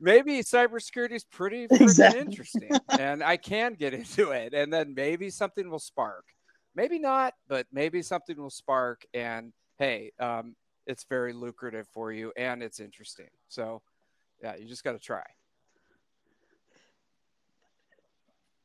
maybe 0.00 0.40
cybersecurity 0.40 1.12
is 1.12 1.24
pretty 1.24 1.66
exactly. 1.70 2.20
interesting 2.20 2.70
and 2.98 3.22
I 3.22 3.36
can 3.36 3.74
get 3.74 3.92
into 4.00 4.30
it. 4.30 4.54
And 4.54 4.72
then 4.72 4.94
maybe 4.94 5.28
something 5.30 5.68
will 5.70 5.78
spark. 5.78 6.24
Maybe 6.74 6.98
not, 6.98 7.34
but 7.48 7.66
maybe 7.70 8.00
something 8.00 8.36
will 8.36 8.50
spark. 8.50 9.04
And 9.12 9.52
hey, 9.78 10.12
um, 10.18 10.56
it's 10.86 11.04
very 11.04 11.34
lucrative 11.34 11.86
for 11.92 12.12
you 12.12 12.32
and 12.36 12.62
it's 12.62 12.80
interesting. 12.80 13.28
So 13.48 13.82
yeah, 14.42 14.56
you 14.56 14.66
just 14.66 14.82
got 14.82 14.92
to 14.92 14.98
try. 14.98 15.24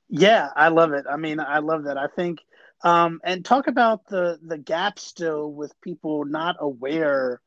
Yeah, 0.07 0.49
I 0.55 0.69
love 0.69 0.93
it. 0.93 1.05
I 1.09 1.17
mean, 1.17 1.41
I 1.41 1.59
love 1.59 1.83
that. 1.85 1.97
I 1.97 2.07
think 2.07 2.39
um, 2.83 3.19
and 3.23 3.43
talk 3.43 3.67
about 3.67 4.07
the 4.07 4.39
the 4.41 4.57
gap 4.57 4.99
still 4.99 5.51
with 5.51 5.73
people 5.81 6.23
not 6.25 6.55
aware 6.59 7.41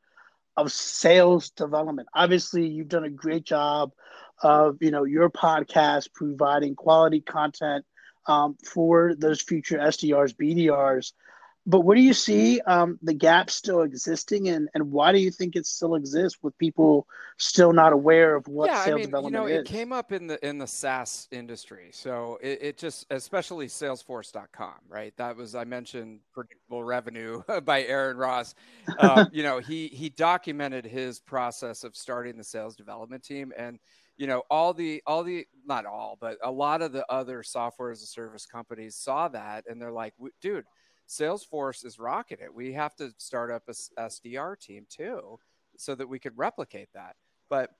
of 0.59 0.71
sales 0.71 1.49
development. 1.51 2.09
Obviously, 2.13 2.67
you've 2.67 2.89
done 2.89 3.05
a 3.05 3.09
great 3.09 3.43
job 3.43 3.91
of 4.41 4.77
you 4.81 4.91
know 4.91 5.03
your 5.03 5.29
podcast 5.29 6.13
providing 6.13 6.75
quality 6.75 7.21
content 7.21 7.85
um, 8.27 8.57
for 8.65 9.15
those 9.15 9.41
future 9.41 9.77
SDRs, 9.77 10.35
BDRs. 10.35 11.13
But 11.65 11.81
what 11.81 11.95
do 11.95 12.01
you 12.01 12.13
see 12.13 12.61
um, 12.61 12.97
the 13.03 13.13
gap 13.13 13.49
still 13.49 13.81
existing, 13.81 14.47
and, 14.47 14.69
and 14.73 14.91
why 14.91 15.11
do 15.11 15.19
you 15.19 15.29
think 15.29 15.55
it 15.55 15.65
still 15.65 15.95
exists 15.95 16.39
with 16.41 16.57
people 16.57 17.05
still 17.37 17.73
not 17.73 17.93
aware 17.93 18.35
of 18.35 18.47
what 18.47 18.69
yeah, 18.69 18.85
sales 18.85 18.87
I 18.87 18.95
mean, 18.95 19.05
development 19.05 19.33
you 19.33 19.39
know, 19.39 19.45
is? 19.45 19.59
It 19.59 19.71
came 19.71 19.91
up 19.91 20.11
in 20.11 20.27
the 20.27 20.43
in 20.47 20.57
the 20.57 20.65
SaaS 20.65 21.27
industry, 21.31 21.89
so 21.91 22.39
it, 22.41 22.59
it 22.61 22.77
just 22.77 23.05
especially 23.11 23.67
Salesforce.com, 23.67 24.73
right? 24.87 25.13
That 25.17 25.35
was 25.35 25.53
I 25.53 25.65
mentioned 25.65 26.21
predictable 26.33 26.83
revenue 26.83 27.43
by 27.65 27.83
Aaron 27.83 28.17
Ross. 28.17 28.55
Um, 28.97 29.27
you 29.31 29.43
know, 29.43 29.59
he 29.59 29.87
he 29.89 30.09
documented 30.09 30.85
his 30.85 31.19
process 31.19 31.83
of 31.83 31.95
starting 31.95 32.37
the 32.37 32.43
sales 32.43 32.75
development 32.75 33.23
team, 33.23 33.51
and 33.57 33.79
you 34.17 34.27
know 34.27 34.43
all 34.49 34.73
the 34.73 35.03
all 35.05 35.23
the 35.23 35.45
not 35.65 35.85
all, 35.85 36.17
but 36.19 36.37
a 36.41 36.51
lot 36.51 36.81
of 36.81 36.93
the 36.93 37.05
other 37.11 37.43
software 37.43 37.91
as 37.91 38.01
a 38.01 38.07
service 38.07 38.45
companies 38.45 38.95
saw 38.95 39.27
that, 39.27 39.65
and 39.69 39.79
they're 39.79 39.91
like, 39.91 40.13
dude 40.41 40.65
Salesforce 41.09 41.83
is 41.83 41.97
rocking 41.97 42.37
it. 42.39 42.53
We 42.53 42.73
have 42.73 42.95
to 42.97 43.11
start 43.17 43.51
up 43.51 43.63
a 43.67 43.71
SDR 43.71 44.59
team 44.59 44.85
too, 44.87 45.39
so 45.75 45.95
that 45.95 46.07
we 46.07 46.19
could 46.19 46.37
replicate 46.37 46.89
that. 46.93 47.15
But 47.49 47.71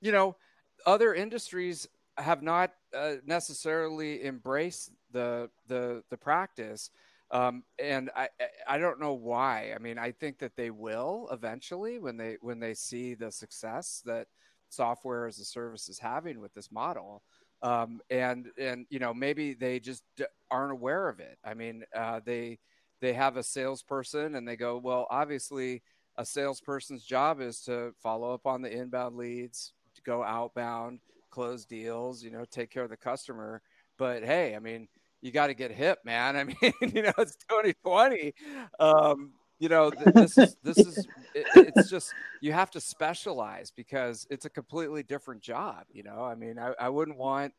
you 0.00 0.12
know, 0.12 0.36
other 0.84 1.14
industries 1.14 1.88
have 2.18 2.42
not 2.42 2.72
uh, 2.94 3.14
necessarily 3.24 4.24
embraced 4.24 4.92
the 5.10 5.50
the 5.68 6.02
the 6.10 6.16
practice. 6.18 6.90
Um, 7.30 7.64
and 7.82 8.10
I 8.14 8.28
I 8.68 8.78
don't 8.78 9.00
know 9.00 9.14
why. 9.14 9.72
I 9.74 9.78
mean, 9.78 9.98
I 9.98 10.12
think 10.12 10.38
that 10.38 10.54
they 10.54 10.70
will 10.70 11.28
eventually 11.32 11.98
when 11.98 12.18
they 12.18 12.36
when 12.40 12.60
they 12.60 12.74
see 12.74 13.14
the 13.14 13.32
success 13.32 14.02
that 14.04 14.28
software 14.68 15.26
as 15.26 15.38
a 15.38 15.44
service 15.44 15.88
is 15.88 15.98
having 15.98 16.40
with 16.40 16.52
this 16.52 16.70
model 16.70 17.22
um, 17.62 18.00
and 18.10 18.48
and 18.58 18.86
you 18.90 18.98
know 18.98 19.14
maybe 19.14 19.54
they 19.54 19.80
just 19.80 20.02
aren't 20.50 20.72
aware 20.72 21.08
of 21.08 21.20
it. 21.20 21.38
I 21.44 21.54
mean, 21.54 21.84
uh, 21.94 22.20
they 22.24 22.58
they 23.00 23.12
have 23.12 23.36
a 23.36 23.42
salesperson 23.42 24.34
and 24.36 24.46
they 24.46 24.56
go, 24.56 24.78
well, 24.78 25.06
obviously, 25.10 25.82
a 26.16 26.24
salesperson's 26.24 27.04
job 27.04 27.40
is 27.40 27.60
to 27.62 27.92
follow 28.02 28.32
up 28.32 28.46
on 28.46 28.62
the 28.62 28.70
inbound 28.72 29.16
leads, 29.16 29.72
to 29.94 30.02
go 30.02 30.22
outbound, 30.22 31.00
close 31.30 31.64
deals, 31.64 32.22
you 32.22 32.30
know, 32.30 32.44
take 32.50 32.70
care 32.70 32.84
of 32.84 32.90
the 32.90 32.96
customer. 32.96 33.60
But 33.98 34.24
hey, 34.24 34.54
I 34.54 34.58
mean, 34.58 34.88
you 35.20 35.30
got 35.32 35.48
to 35.48 35.54
get 35.54 35.70
hip, 35.72 35.98
man. 36.04 36.36
I 36.36 36.44
mean, 36.44 36.56
you 36.80 37.02
know, 37.02 37.12
it's 37.18 37.36
2020. 37.48 38.32
Um, 38.80 39.32
you 39.58 39.68
know, 39.68 39.90
this 39.90 40.36
is 40.38 40.56
this 40.62 40.78
is 40.78 41.06
it, 41.34 41.46
it's 41.76 41.90
just 41.90 42.12
you 42.40 42.52
have 42.52 42.70
to 42.72 42.80
specialize 42.80 43.70
because 43.70 44.26
it's 44.30 44.44
a 44.44 44.50
completely 44.50 45.02
different 45.02 45.42
job. 45.42 45.84
You 45.92 46.02
know, 46.02 46.22
I 46.22 46.34
mean, 46.34 46.58
I, 46.58 46.72
I 46.78 46.88
wouldn't 46.88 47.16
want 47.16 47.54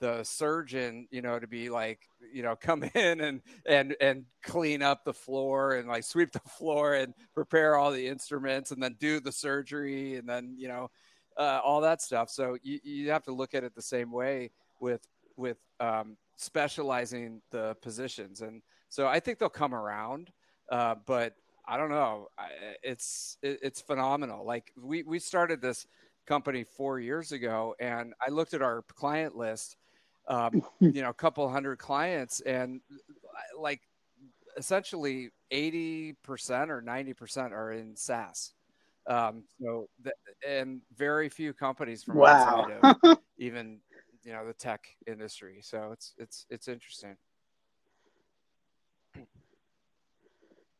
the 0.00 0.22
surgeon, 0.22 1.08
you 1.10 1.22
know, 1.22 1.38
to 1.38 1.46
be 1.46 1.70
like, 1.70 2.00
you 2.32 2.42
know, 2.42 2.54
come 2.54 2.82
in 2.94 3.20
and 3.20 3.40
and 3.66 3.96
and 4.00 4.24
clean 4.42 4.82
up 4.82 5.04
the 5.04 5.14
floor 5.14 5.74
and 5.74 5.88
like 5.88 6.04
sweep 6.04 6.32
the 6.32 6.40
floor 6.40 6.94
and 6.94 7.14
prepare 7.34 7.76
all 7.76 7.90
the 7.90 8.06
instruments 8.06 8.70
and 8.70 8.82
then 8.82 8.96
do 9.00 9.20
the 9.20 9.32
surgery 9.32 10.16
and 10.16 10.28
then 10.28 10.54
you 10.58 10.68
know 10.68 10.90
uh, 11.36 11.60
all 11.64 11.80
that 11.80 12.02
stuff. 12.02 12.30
So 12.30 12.56
you 12.62 12.78
you 12.82 13.10
have 13.10 13.24
to 13.24 13.32
look 13.32 13.54
at 13.54 13.64
it 13.64 13.74
the 13.74 13.82
same 13.82 14.12
way 14.12 14.50
with 14.80 15.06
with 15.36 15.58
um, 15.80 16.16
specializing 16.36 17.40
the 17.50 17.76
positions 17.80 18.42
and 18.42 18.62
so 18.88 19.06
I 19.06 19.20
think 19.20 19.38
they'll 19.38 19.48
come 19.48 19.74
around, 19.74 20.30
uh, 20.70 20.96
but 21.06 21.34
I 21.66 21.76
don't 21.76 21.90
know. 21.90 22.28
It's 22.82 23.36
it, 23.42 23.58
it's 23.62 23.80
phenomenal. 23.80 24.44
Like 24.44 24.72
we 24.80 25.02
we 25.02 25.18
started 25.18 25.60
this 25.60 25.86
company 26.26 26.64
four 26.64 27.00
years 27.00 27.32
ago, 27.32 27.74
and 27.80 28.14
I 28.26 28.30
looked 28.30 28.54
at 28.54 28.62
our 28.62 28.82
client 28.94 29.36
list 29.36 29.76
um, 30.28 30.62
you 30.80 31.02
know, 31.02 31.10
a 31.10 31.14
couple 31.14 31.48
hundred 31.48 31.78
clients 31.78 32.40
and 32.42 32.80
like 33.58 33.80
essentially 34.56 35.30
80% 35.52 36.14
or 36.68 36.82
90% 36.82 37.52
are 37.52 37.72
in 37.72 37.96
SaaS. 37.96 38.52
Um, 39.06 39.44
so, 39.60 39.88
the, 40.02 40.12
and 40.46 40.82
very 40.94 41.30
few 41.30 41.54
companies 41.54 42.04
from 42.04 42.18
wow. 42.18 42.66
outside 42.70 42.96
of 43.02 43.18
even, 43.38 43.80
you 44.22 44.32
know, 44.32 44.46
the 44.46 44.52
tech 44.52 44.86
industry. 45.06 45.60
So 45.62 45.90
it's, 45.92 46.14
it's, 46.18 46.46
it's 46.50 46.68
interesting. 46.68 47.16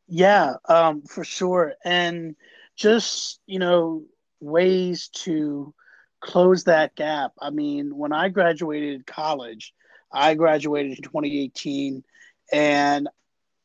Yeah, 0.08 0.54
um, 0.68 1.02
for 1.02 1.24
sure. 1.24 1.74
And 1.84 2.36
just, 2.76 3.40
you 3.46 3.58
know, 3.58 4.04
ways 4.40 5.08
to, 5.24 5.74
close 6.20 6.64
that 6.64 6.94
gap. 6.96 7.32
I 7.40 7.50
mean, 7.50 7.96
when 7.96 8.12
I 8.12 8.28
graduated 8.28 9.06
college, 9.06 9.72
I 10.12 10.34
graduated 10.34 10.98
in 10.98 11.02
2018, 11.02 12.02
and 12.52 13.08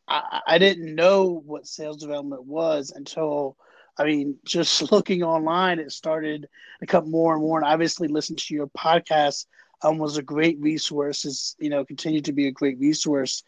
I, 0.07 0.41
I 0.47 0.57
didn't 0.57 0.95
know 0.95 1.41
what 1.45 1.67
sales 1.67 1.97
development 1.97 2.45
was 2.45 2.91
until 2.95 3.57
I 3.97 4.05
mean, 4.05 4.37
just 4.45 4.91
looking 4.91 5.23
online, 5.23 5.79
it 5.79 5.91
started 5.91 6.47
to 6.79 6.85
come 6.87 7.09
more 7.11 7.33
and 7.33 7.41
more. 7.41 7.57
And 7.59 7.67
obviously, 7.67 8.07
listening 8.07 8.37
to 8.37 8.53
your 8.53 8.67
podcast 8.67 9.45
um, 9.83 9.97
was 9.97 10.17
a 10.17 10.23
great 10.23 10.59
resource. 10.59 11.25
Is 11.25 11.55
you 11.59 11.69
know, 11.69 11.85
continue 11.85 12.21
to 12.21 12.33
be 12.33 12.47
a 12.47 12.51
great 12.51 12.79
resource. 12.79 13.43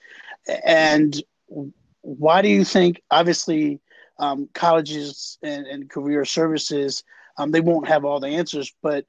And 0.65 1.15
why 2.05 2.41
do 2.41 2.49
you 2.49 2.63
think? 2.63 3.01
Obviously, 3.09 3.81
um, 4.19 4.47
colleges 4.53 5.37
and, 5.41 5.65
and 5.65 5.89
career 5.89 6.23
services 6.23 7.03
um, 7.37 7.51
they 7.51 7.61
won't 7.61 7.87
have 7.87 8.05
all 8.05 8.19
the 8.19 8.27
answers, 8.27 8.73
but 8.81 9.05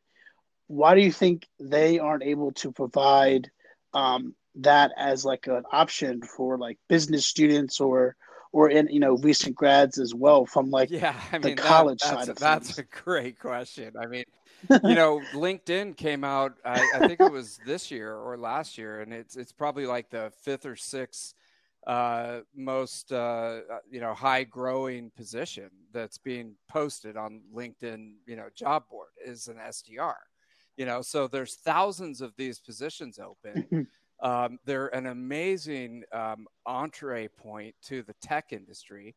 why 0.66 0.94
do 0.94 1.00
you 1.00 1.12
think 1.12 1.46
they 1.60 1.98
aren't 1.98 2.24
able 2.24 2.52
to 2.52 2.72
provide 2.72 3.50
um, 3.94 4.34
that 4.56 4.90
as 4.96 5.24
like 5.24 5.46
an 5.46 5.62
option 5.70 6.22
for 6.22 6.58
like 6.58 6.78
business 6.88 7.26
students 7.26 7.80
or 7.80 8.16
or 8.52 8.70
in 8.70 8.88
you 8.90 9.00
know 9.00 9.16
recent 9.18 9.54
grads 9.54 9.98
as 9.98 10.14
well 10.14 10.46
from 10.46 10.70
like 10.70 10.90
yeah 10.90 11.14
I 11.30 11.38
mean, 11.38 11.56
the 11.56 11.62
college 11.62 12.00
that, 12.00 12.08
side 12.08 12.20
of 12.20 12.26
things? 12.26 12.40
that's 12.40 12.70
things. 12.72 12.78
a 12.78 13.02
great 13.02 13.38
question 13.38 13.92
i 14.00 14.06
mean 14.06 14.24
you 14.70 14.94
know 14.94 15.20
linkedin 15.34 15.94
came 15.94 16.24
out 16.24 16.54
I, 16.64 16.88
I, 16.94 17.06
think 17.06 17.20
it 17.20 17.30
was 17.30 17.60
this 17.66 17.90
year 17.90 18.14
or 18.14 18.38
last 18.38 18.78
year 18.78 19.02
and 19.02 19.12
it's 19.12 19.36
it's 19.36 19.52
probably 19.52 19.86
like 19.86 20.08
the 20.08 20.32
fifth 20.42 20.64
or 20.64 20.74
sixth 20.74 21.34
uh, 21.86 22.40
most 22.54 23.12
uh, 23.12 23.60
uh, 23.70 23.78
you 23.88 24.00
know 24.00 24.12
high 24.12 24.44
growing 24.44 25.10
position 25.16 25.70
that's 25.92 26.18
being 26.18 26.54
posted 26.68 27.16
on 27.16 27.42
LinkedIn 27.54 28.14
you 28.26 28.36
know 28.36 28.48
job 28.54 28.84
board 28.90 29.10
is 29.24 29.48
an 29.48 29.56
SDR. 29.56 30.14
You 30.76 30.84
know, 30.84 31.00
so 31.00 31.26
there's 31.26 31.54
thousands 31.54 32.20
of 32.20 32.34
these 32.36 32.58
positions 32.58 33.18
open. 33.18 33.86
um, 34.22 34.58
they're 34.66 34.88
an 34.88 35.06
amazing 35.06 36.04
um, 36.12 36.46
entree 36.66 37.28
point 37.28 37.74
to 37.84 38.02
the 38.02 38.14
tech 38.20 38.52
industry. 38.52 39.14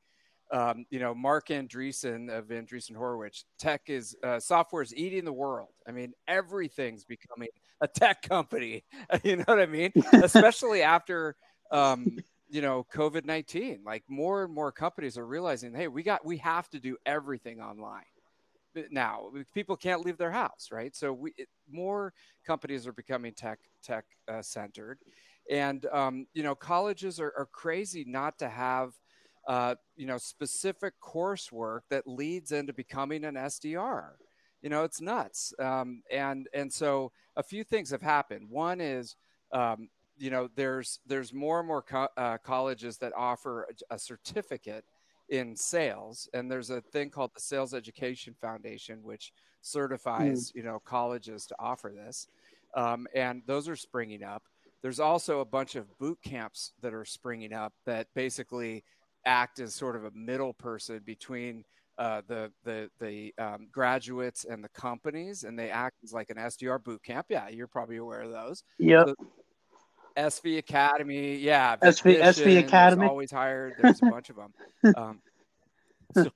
Um, 0.52 0.86
you 0.90 1.00
know, 1.00 1.14
Marc 1.14 1.50
Andreessen 1.50 2.30
of 2.30 2.46
Andreessen 2.46 2.96
Horowitz, 2.96 3.46
tech 3.60 3.82
is 3.88 4.16
uh, 4.24 4.40
software 4.40 4.82
is 4.82 4.96
eating 4.96 5.26
the 5.26 5.34
world. 5.34 5.70
I 5.88 5.92
mean, 5.92 6.14
everything's 6.28 7.04
becoming 7.04 7.50
a 7.82 7.88
tech 7.88 8.22
company. 8.22 8.84
you 9.24 9.38
know 9.38 9.44
what 9.46 9.60
I 9.60 9.66
mean? 9.66 9.92
Especially 10.14 10.82
after 10.82 11.36
um, 11.72 12.18
you 12.50 12.62
know 12.62 12.86
covid-19 12.94 13.80
like 13.86 14.04
more 14.08 14.44
and 14.44 14.54
more 14.54 14.72
companies 14.72 15.18
are 15.18 15.26
realizing 15.26 15.74
hey 15.74 15.88
we 15.88 16.04
got 16.04 16.26
we 16.26 16.38
have 16.38 16.70
to 16.70 16.80
do 16.80 16.98
everything 17.06 17.62
online 17.62 18.04
now 18.92 19.32
people 19.54 19.76
can't 19.76 20.06
leave 20.06 20.18
their 20.18 20.32
house 20.32 20.70
right? 20.72 20.96
So 20.96 21.14
we 21.14 21.34
it, 21.38 21.48
more 21.70 22.14
companies 22.46 22.88
are 22.88 22.94
becoming 22.94 23.34
tech 23.34 23.60
tech 23.84 24.06
uh, 24.28 24.42
centered. 24.42 25.00
And 25.50 25.86
um, 25.88 26.28
you 26.34 26.44
know 26.44 26.56
colleges 26.56 27.20
are, 27.20 27.34
are, 27.38 27.48
crazy 27.52 28.06
not 28.08 28.38
to 28.40 28.50
have 28.50 28.94
uh, 29.48 29.76
you 29.96 30.06
know 30.06 30.18
specific 30.18 30.94
coursework 31.02 31.82
that 31.90 32.08
leads 32.08 32.52
into 32.52 32.74
becoming 32.74 33.26
an 33.26 33.36
sdr 33.36 34.12
you 34.62 34.70
know 34.70 34.84
it's 34.84 35.02
nuts. 35.02 35.54
Um, 35.60 36.04
and 36.12 36.48
and 36.54 36.72
so 36.72 37.12
a 37.36 37.44
few 37.44 37.64
things 37.64 37.90
have 37.92 38.02
happened. 38.02 38.50
One 38.50 38.82
is 38.82 39.16
um, 39.52 39.90
you 40.20 40.30
know, 40.30 40.50
there's 40.56 41.00
there's 41.06 41.34
more 41.34 41.60
and 41.60 41.68
more 41.68 41.82
co- 41.82 42.10
uh, 42.18 42.38
colleges 42.38 42.98
that 42.98 43.14
offer 43.16 43.68
a, 43.90 43.96
a, 43.96 44.00
certificate 44.00 44.86
in 45.30 45.56
sales, 45.56 46.30
and 46.34 46.52
there's 46.52 46.70
a 46.70 46.82
thing 46.82 47.10
called 47.10 47.32
the 47.36 47.42
Sales 47.42 47.74
Education 47.74 48.36
Foundation, 48.42 49.00
which 49.04 49.32
certifies 49.62 50.52
mm. 50.52 50.56
you 50.56 50.64
know 50.64 50.80
colleges 50.84 51.46
to 51.48 51.56
offer 51.60 51.94
this, 51.96 52.28
um, 52.76 53.08
and 53.16 53.42
those 53.48 53.68
are 53.68 53.76
springing 53.76 54.24
up. 54.24 54.44
There's 54.82 55.00
also 55.00 55.40
a 55.40 55.46
bunch 55.46 55.76
of 55.76 55.98
boot 55.98 56.20
camps 56.24 56.74
that 56.82 56.94
are 56.94 57.06
springing 57.06 57.54
up 57.54 57.74
that 57.86 58.08
basically 58.16 58.84
act 59.26 59.60
as 59.60 59.76
sort 59.76 59.96
of 59.96 60.06
a 60.06 60.12
middle 60.12 60.54
person 60.54 61.02
between 61.06 61.64
uh, 61.98 62.22
the 62.28 62.52
the 62.64 62.90
the 63.00 63.34
um, 63.38 63.68
graduates 63.72 64.46
and 64.46 64.64
the 64.64 64.70
companies, 64.70 65.44
and 65.44 65.60
they 65.60 65.70
act 65.70 65.98
as 66.04 66.14
like 66.14 66.30
an 66.30 66.38
SDR 66.38 66.82
boot 66.84 67.04
camp. 67.04 67.26
Yeah, 67.30 67.50
you're 67.50 67.68
probably 67.68 67.98
aware 67.98 68.22
of 68.22 68.32
those. 68.32 68.64
Yeah. 68.78 69.06
So 69.06 69.16
SV 70.20 70.58
Academy, 70.58 71.36
yeah. 71.38 71.76
SV 71.78 72.22
SV 72.22 72.60
Academy 72.60 73.08
always 73.08 73.32
hired. 73.32 73.74
There's 73.80 74.02
a 74.02 74.06
bunch 74.06 74.30
of 74.30 74.36
them. 74.36 74.54
Um, 74.96 75.22
so, 76.14 76.30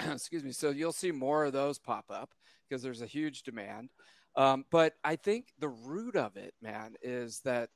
excuse 0.12 0.44
me. 0.44 0.52
So 0.52 0.70
you'll 0.70 0.92
see 0.92 1.10
more 1.10 1.44
of 1.44 1.52
those 1.52 1.78
pop 1.78 2.06
up 2.10 2.30
because 2.68 2.82
there's 2.82 3.02
a 3.02 3.06
huge 3.06 3.42
demand. 3.42 3.90
Um, 4.36 4.64
but 4.70 4.94
I 5.02 5.16
think 5.16 5.46
the 5.58 5.68
root 5.68 6.16
of 6.16 6.36
it, 6.36 6.54
man, 6.62 6.94
is 7.02 7.40
that 7.40 7.70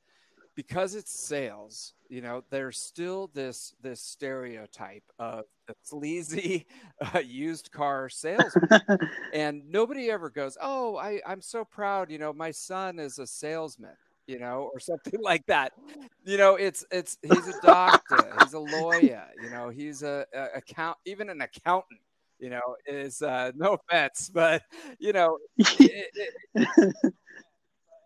because 0.55 0.95
it's 0.95 1.11
sales, 1.11 1.93
you 2.09 2.21
know, 2.21 2.43
there's 2.51 2.77
still 2.77 3.29
this 3.33 3.73
this 3.81 3.99
stereotype 4.01 5.03
of 5.19 5.45
the 5.67 5.75
sleazy 5.83 6.65
uh, 7.13 7.19
used 7.19 7.71
car 7.71 8.07
salesman, 8.07 8.69
and 9.33 9.63
nobody 9.69 10.09
ever 10.09 10.29
goes, 10.29 10.57
"Oh, 10.61 10.95
I, 10.95 11.21
I'm 11.25 11.41
so 11.41 11.65
proud." 11.65 12.11
You 12.11 12.19
know, 12.19 12.33
my 12.33 12.51
son 12.51 12.99
is 12.99 13.19
a 13.19 13.27
salesman 13.27 13.97
you 14.27 14.39
know, 14.39 14.69
or 14.73 14.79
something 14.79 15.21
like 15.21 15.45
that. 15.47 15.73
You 16.25 16.37
know, 16.37 16.55
it's 16.55 16.85
it's 16.91 17.17
he's 17.21 17.47
a 17.47 17.61
doctor, 17.61 18.33
he's 18.41 18.53
a 18.53 18.59
lawyer, 18.59 19.25
you 19.41 19.49
know, 19.49 19.69
he's 19.69 20.03
a, 20.03 20.25
a 20.33 20.57
account, 20.57 20.97
even 21.05 21.29
an 21.29 21.41
accountant. 21.41 21.99
You 22.39 22.49
know, 22.49 22.75
is 22.85 23.21
uh, 23.21 23.51
no 23.55 23.77
offense, 23.89 24.29
but 24.33 24.63
you 24.99 25.13
know, 25.13 25.37
it, 25.57 26.09
it, 26.55 26.93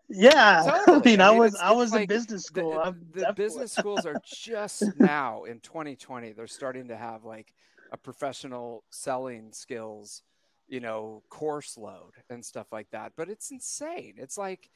yeah. 0.08 0.62
Totally. 0.86 0.96
I 0.96 1.04
mean, 1.04 1.20
I, 1.20 1.30
mean, 1.30 1.38
was 1.38 1.56
I 1.56 1.72
was 1.72 1.92
like 1.92 2.02
in 2.02 2.08
business 2.08 2.44
school. 2.44 2.72
The, 3.14 3.20
the 3.26 3.32
business 3.32 3.72
schools 3.72 4.06
are 4.06 4.20
just 4.24 4.84
now 5.00 5.44
in 5.44 5.58
2020. 5.60 6.32
They're 6.32 6.46
starting 6.46 6.88
to 6.88 6.96
have 6.96 7.24
like 7.24 7.52
a 7.90 7.96
professional 7.96 8.84
selling 8.90 9.52
skills, 9.52 10.22
you 10.68 10.78
know, 10.80 11.22
course 11.30 11.76
load 11.76 12.12
and 12.30 12.44
stuff 12.44 12.68
like 12.70 12.90
that. 12.90 13.12
But 13.16 13.28
it's 13.28 13.50
insane. 13.50 14.14
It's 14.18 14.38
like 14.38 14.70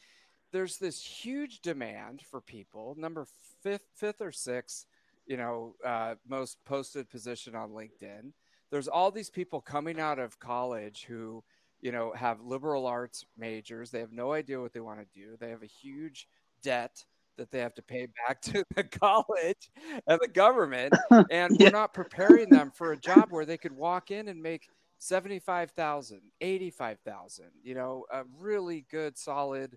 there's 0.53 0.76
this 0.76 1.03
huge 1.03 1.61
demand 1.61 2.22
for 2.22 2.40
people. 2.40 2.94
Number 2.98 3.26
fifth, 3.62 3.86
fifth 3.94 4.20
or 4.20 4.32
sixth, 4.32 4.86
you 5.26 5.36
know, 5.36 5.74
uh, 5.84 6.14
most 6.28 6.59
posted 6.64 7.09
position 7.11 7.55
on 7.55 7.70
LinkedIn. 7.70 8.32
There's 8.70 8.88
all 8.88 9.11
these 9.11 9.30
people 9.30 9.61
coming 9.61 9.98
out 9.98 10.18
of 10.18 10.38
college 10.38 11.05
who, 11.09 11.42
you 11.80 11.92
know, 11.92 12.12
have 12.14 12.40
liberal 12.42 12.86
arts 12.86 13.24
majors. 13.36 13.90
They 13.90 14.00
have 14.00 14.12
no 14.12 14.32
idea 14.32 14.61
what 14.61 14.72
they 14.72 14.80
want 14.80 15.00
to 15.00 15.18
do. 15.18 15.36
They 15.38 15.50
have 15.50 15.62
a 15.62 15.66
huge 15.66 16.28
debt 16.62 17.05
that 17.38 17.50
they 17.50 17.61
have 17.61 17.74
to 17.74 17.82
pay 17.82 18.09
back 18.26 18.40
to 18.42 18.64
the 18.76 18.84
college 18.84 19.70
and 20.07 20.18
the 20.20 20.28
government. 20.28 20.94
And 21.30 21.57
yeah. 21.59 21.66
we're 21.66 21.70
not 21.70 21.94
preparing 21.94 22.48
them 22.48 22.70
for 22.74 22.92
a 22.92 22.96
job 22.96 23.28
where 23.30 23.46
they 23.46 23.57
could 23.57 23.72
walk 23.72 24.11
in 24.11 24.28
and 24.28 24.42
make 24.42 24.68
75,000, 24.98 26.20
85,000, 26.40 27.46
you 27.62 27.74
know, 27.74 28.05
a 28.12 28.22
really 28.38 28.86
good, 28.90 29.16
solid 29.16 29.76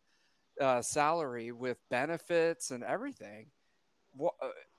uh, 0.60 0.82
salary 0.82 1.52
with 1.52 1.78
benefits 1.90 2.72
and 2.72 2.84
everything. 2.84 3.48
Uh, 4.20 4.30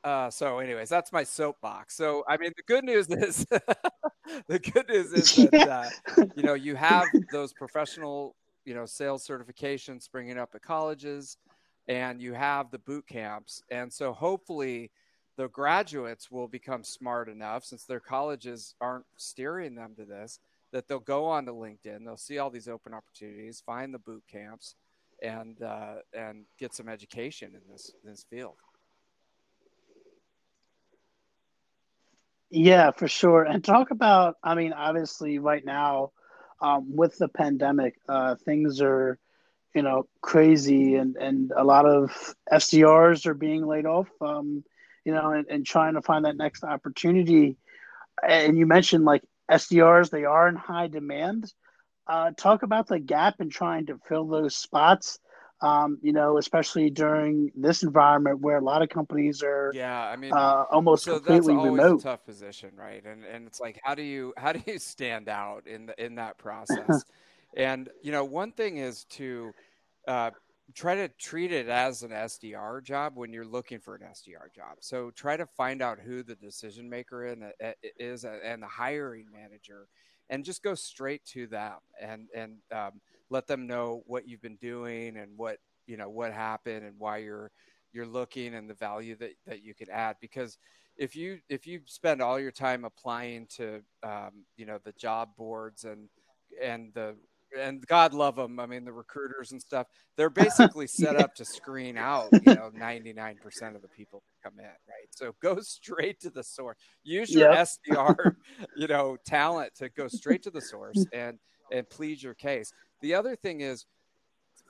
uh, 0.05 0.31
so, 0.31 0.59
anyways, 0.59 0.89
that's 0.89 1.13
my 1.13 1.25
soapbox. 1.25 1.97
So, 1.97 2.25
I 2.29 2.37
mean, 2.37 2.53
the 2.57 2.63
good 2.63 2.85
news 2.85 3.09
is 3.11 3.45
the 4.49 4.59
good 4.59 4.89
news 4.89 5.13
is 5.13 5.35
that 5.53 5.93
uh, 6.17 6.25
you 6.35 6.43
know 6.43 6.55
you 6.55 6.75
have 6.75 7.07
those 7.33 7.53
professional, 7.53 8.35
you 8.65 8.75
know, 8.75 8.87
sales 8.87 9.27
certifications 9.27 10.03
springing 10.03 10.39
up 10.39 10.51
at 10.55 10.63
colleges, 10.63 11.37
and 11.89 12.21
you 12.21 12.33
have 12.33 12.71
the 12.71 12.79
boot 12.79 13.07
camps, 13.07 13.63
and 13.71 13.93
so 13.93 14.13
hopefully 14.13 14.91
the 15.37 15.49
graduates 15.49 16.31
will 16.31 16.49
become 16.49 16.83
smart 16.83 17.29
enough 17.29 17.65
since 17.65 17.85
their 17.85 18.01
colleges 18.01 18.75
aren't 18.81 19.05
steering 19.17 19.75
them 19.75 19.95
to 19.97 20.05
this 20.05 20.39
that 20.73 20.89
they'll 20.89 20.99
go 20.99 21.27
on 21.27 21.47
to 21.47 21.53
linkedin 21.53 22.05
they'll 22.05 22.17
see 22.17 22.39
all 22.39 22.51
these 22.51 22.69
open 22.69 22.93
opportunities 22.95 23.63
find 23.65 23.93
the 23.93 23.99
boot 23.99 24.23
camps 24.31 24.75
and 25.23 25.63
uh, 25.63 25.95
and 26.13 26.45
get 26.59 26.75
some 26.75 26.89
education 26.89 27.53
in 27.55 27.61
this 27.71 27.93
in 28.03 28.11
this 28.11 28.25
field 28.29 28.57
yeah 32.51 32.91
for 32.91 33.09
sure 33.09 33.43
and 33.43 33.65
talk 33.65 33.91
about 33.91 34.37
i 34.43 34.55
mean 34.55 34.73
obviously 34.73 35.39
right 35.39 35.65
now 35.65 36.11
um, 36.61 36.97
with 36.97 37.19
the 37.19 37.29
pandemic 37.29 37.97
uh, 38.09 38.35
things 38.45 38.81
are 38.81 39.19
you 39.75 39.83
know 39.83 40.07
crazy 40.21 40.95
and 40.95 41.17
and 41.17 41.53
a 41.55 41.65
lot 41.65 41.87
of 41.87 42.35
SDRs 42.51 43.27
are 43.27 43.35
being 43.35 43.67
laid 43.67 43.85
off 43.85 44.09
um, 44.23 44.65
you 45.07 45.13
know, 45.13 45.31
and, 45.31 45.47
and 45.49 45.65
trying 45.65 45.95
to 45.95 46.03
find 46.03 46.25
that 46.25 46.37
next 46.37 46.65
opportunity. 46.65 47.57
And 48.29 48.59
you 48.59 48.67
mentioned 48.67 49.05
like 49.05 49.23
SDRs, 49.49 50.11
they 50.11 50.25
are 50.25 50.49
in 50.49 50.57
high 50.57 50.89
demand. 50.89 51.53
Uh, 52.09 52.31
talk 52.37 52.63
about 52.63 52.87
the 52.87 52.99
gap 52.99 53.41
in 53.41 53.51
trying 53.51 53.87
to 53.87 53.99
fill 54.09 54.27
those 54.27 54.55
spots. 54.57 55.19
Um, 55.63 55.99
you 56.03 56.13
know, 56.13 56.37
especially 56.37 56.91
during 56.91 57.51
this 57.57 57.83
environment 57.83 58.41
where 58.41 58.59
a 58.59 58.63
lot 58.63 58.83
of 58.83 58.91
companies 58.91 59.43
are, 59.43 59.73
yeah, 59.75 60.03
I 60.03 60.17
mean, 60.17 60.33
uh, 60.35 60.65
almost 60.71 61.05
so 61.05 61.15
completely 61.15 61.55
that's 61.55 61.65
always 61.65 61.83
remote. 61.83 62.01
A 62.01 62.03
tough 62.03 62.27
position, 62.27 62.71
right? 62.77 63.03
And 63.05 63.25
and 63.25 63.47
it's 63.47 63.59
like, 63.59 63.81
how 63.83 63.95
do 63.95 64.03
you 64.03 64.35
how 64.39 64.53
do 64.53 64.63
you 64.67 64.79
stand 64.79 65.31
out 65.31 65.67
in 65.67 65.87
the, 65.87 66.05
in 66.05 66.17
that 66.17 66.37
process? 66.39 67.05
and 67.57 67.89
you 68.03 68.13
know, 68.13 68.23
one 68.23 68.53
thing 68.53 68.77
is 68.77 69.05
to 69.05 69.55
uh, 70.07 70.31
try 70.75 70.95
to 70.95 71.09
treat 71.09 71.53
it 71.53 71.69
as 71.69 72.03
an 72.03 72.11
SDR 72.11 72.83
job 72.83 73.17
when 73.17 73.33
you're 73.33 73.47
looking 73.47 73.79
for 73.79 73.95
an 73.95 74.03
SDR 74.03 74.53
job. 74.55 74.77
So 74.81 75.11
try 75.11 75.37
to 75.37 75.47
find 75.47 75.81
out 75.81 75.99
who 75.99 76.23
the 76.23 76.35
decision 76.35 76.89
maker 76.89 77.27
in, 77.27 77.43
uh, 77.43 77.73
is 77.99 78.25
uh, 78.25 78.39
and 78.45 78.63
the 78.63 78.67
hiring 78.67 79.27
manager, 79.33 79.89
and 80.31 80.45
just 80.45 80.63
go 80.63 80.75
straight 80.75 81.25
to 81.25 81.47
them 81.47 81.77
and 82.01 82.29
and 82.35 82.59
um, 82.73 83.01
let 83.31 83.47
them 83.47 83.67
know 83.67 84.03
what 84.07 84.29
you've 84.29 84.43
been 84.43 84.57
doing 84.57 85.17
and 85.17 85.31
what 85.37 85.59
you 85.87 85.97
know 85.97 86.09
what 86.09 86.33
happened 86.33 86.85
and 86.85 86.95
why 86.99 87.19
you're 87.19 87.51
you're 87.93 88.07
looking 88.07 88.55
and 88.55 88.69
the 88.69 88.75
value 88.75 89.17
that 89.17 89.33
that 89.47 89.63
you 89.63 89.75
can 89.75 89.91
add. 89.91 90.17
Because 90.21 90.59
if 90.97 91.15
you 91.15 91.39
if 91.49 91.67
you 91.67 91.81
spend 91.87 92.21
all 92.21 92.39
your 92.41 92.51
time 92.51 92.85
applying 92.85 93.47
to 93.57 93.83
um, 94.03 94.45
you 94.57 94.67
know 94.67 94.79
the 94.85 94.93
job 94.93 95.31
boards 95.37 95.85
and 95.85 96.09
and 96.63 96.93
the 96.95 97.15
and 97.59 97.87
God 97.87 98.15
love 98.15 98.37
them. 98.37 98.59
I 98.59 98.67
mean, 98.67 98.85
the 98.85 98.93
recruiters 98.93 99.53
and 99.53 99.61
stuff, 99.61 99.87
they're 100.17 100.31
basically 100.47 100.87
set 100.87 101.15
yeah. 101.15 101.25
up 101.25 101.35
to 101.37 101.45
screen 101.45 101.97
out, 101.97 102.29
you 102.33 102.55
know, 102.55 102.71
99% 102.79 103.37
of 103.75 103.83
the 103.83 103.89
people 103.89 104.23
that 104.27 104.51
come 104.51 104.59
in, 104.59 104.65
right? 104.65 105.09
So 105.11 105.35
go 105.43 105.61
straight 105.61 106.21
to 106.21 106.31
the 106.31 106.43
source. 106.43 106.77
Use 107.03 107.31
your 107.31 107.53
yep. 107.53 107.69
SDR, 107.91 108.37
you 108.77 108.87
know, 108.87 109.17
talent 109.27 109.75
to 109.77 109.89
go 109.89 110.09
straight 110.09 110.43
to 110.45 110.51
the 110.51 110.61
source 110.61 111.05
and 111.13 111.39
and 111.73 111.89
plead 111.91 112.23
your 112.23 112.35
case. 112.35 112.73
The 113.01 113.15
other 113.15 113.35
thing 113.35 113.61
is 113.61 113.87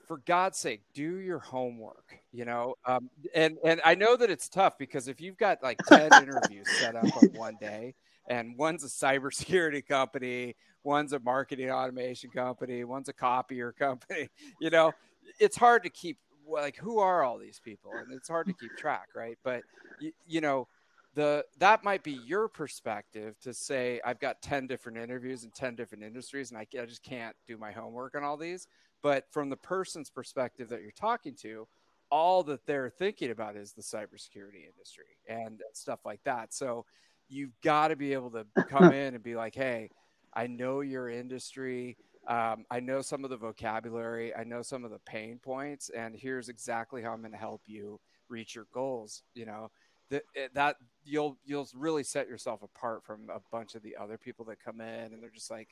for 0.07 0.21
God's 0.25 0.57
sake, 0.57 0.81
do 0.93 1.17
your 1.17 1.39
homework, 1.39 2.17
you 2.31 2.45
know? 2.45 2.75
Um, 2.85 3.09
and 3.35 3.57
and 3.63 3.81
I 3.83 3.95
know 3.95 4.15
that 4.15 4.29
it's 4.29 4.47
tough 4.47 4.77
because 4.77 5.07
if 5.07 5.19
you've 5.19 5.37
got 5.37 5.61
like 5.61 5.77
10 5.85 6.13
interviews 6.21 6.67
set 6.79 6.95
up 6.95 7.05
on 7.17 7.29
one 7.33 7.57
day, 7.59 7.93
and 8.29 8.57
one's 8.57 8.83
a 8.83 8.87
cybersecurity 8.87 9.85
company, 9.85 10.55
one's 10.83 11.13
a 11.13 11.19
marketing 11.19 11.69
automation 11.69 12.29
company, 12.29 12.83
one's 12.85 13.09
a 13.09 13.13
copier 13.13 13.71
company. 13.71 14.29
You 14.59 14.71
know, 14.71 14.93
it's 15.39 15.55
hard 15.55 15.83
to 15.83 15.89
keep 15.89 16.17
like 16.47 16.77
who 16.77 16.99
are 16.99 17.23
all 17.23 17.37
these 17.37 17.59
people, 17.63 17.91
and 17.91 18.11
it's 18.11 18.29
hard 18.29 18.47
to 18.47 18.53
keep 18.53 18.75
track, 18.77 19.09
right? 19.15 19.37
But 19.43 19.63
you, 19.99 20.11
you 20.25 20.41
know, 20.41 20.67
the 21.13 21.45
that 21.59 21.83
might 21.83 22.03
be 22.03 22.19
your 22.25 22.47
perspective 22.47 23.35
to 23.41 23.53
say 23.53 23.99
I've 24.05 24.19
got 24.19 24.41
ten 24.41 24.67
different 24.67 24.97
interviews 24.97 25.43
in 25.43 25.51
ten 25.51 25.75
different 25.75 26.03
industries, 26.03 26.51
and 26.51 26.57
I, 26.57 26.65
I 26.81 26.85
just 26.85 27.03
can't 27.03 27.35
do 27.45 27.57
my 27.57 27.71
homework 27.71 28.15
on 28.15 28.23
all 28.23 28.37
these. 28.37 28.67
But 29.01 29.25
from 29.31 29.49
the 29.49 29.57
person's 29.57 30.09
perspective 30.09 30.69
that 30.69 30.81
you're 30.81 30.91
talking 30.91 31.35
to, 31.41 31.67
all 32.09 32.43
that 32.43 32.65
they're 32.65 32.89
thinking 32.89 33.31
about 33.31 33.55
is 33.55 33.73
the 33.73 33.81
cybersecurity 33.81 34.65
industry 34.71 35.17
and 35.27 35.61
stuff 35.73 35.99
like 36.05 36.23
that. 36.23 36.53
So 36.53 36.85
you've 37.29 37.59
got 37.61 37.89
to 37.89 37.95
be 37.95 38.13
able 38.13 38.31
to 38.31 38.45
come 38.69 38.91
in 38.93 39.13
and 39.13 39.23
be 39.23 39.35
like, 39.35 39.55
hey, 39.55 39.89
I 40.33 40.47
know 40.47 40.81
your 40.81 41.09
industry. 41.09 41.97
Um, 42.27 42.65
I 42.69 42.79
know 42.79 43.01
some 43.01 43.23
of 43.23 43.29
the 43.29 43.37
vocabulary. 43.37 44.35
I 44.35 44.43
know 44.43 44.61
some 44.61 44.83
of 44.83 44.91
the 44.91 44.99
pain 44.99 45.39
points, 45.41 45.89
and 45.89 46.15
here's 46.15 46.49
exactly 46.49 47.01
how 47.01 47.11
I'm 47.11 47.21
going 47.21 47.31
to 47.31 47.37
help 47.37 47.61
you 47.65 47.99
reach 48.29 48.55
your 48.55 48.67
goals. 48.73 49.23
You 49.33 49.45
know, 49.45 49.71
that 50.09 50.23
eh, 50.35 50.47
that 50.53 50.75
you'll 51.05 51.37
you'll 51.45 51.67
really 51.73 52.03
set 52.03 52.27
yourself 52.27 52.63
apart 52.63 53.05
from 53.05 53.29
a 53.33 53.39
bunch 53.51 53.75
of 53.75 53.81
the 53.81 53.95
other 53.95 54.17
people 54.17 54.45
that 54.45 54.63
come 54.63 54.81
in, 54.81 55.13
and 55.13 55.23
they're 55.23 55.29
just 55.29 55.49
like, 55.49 55.69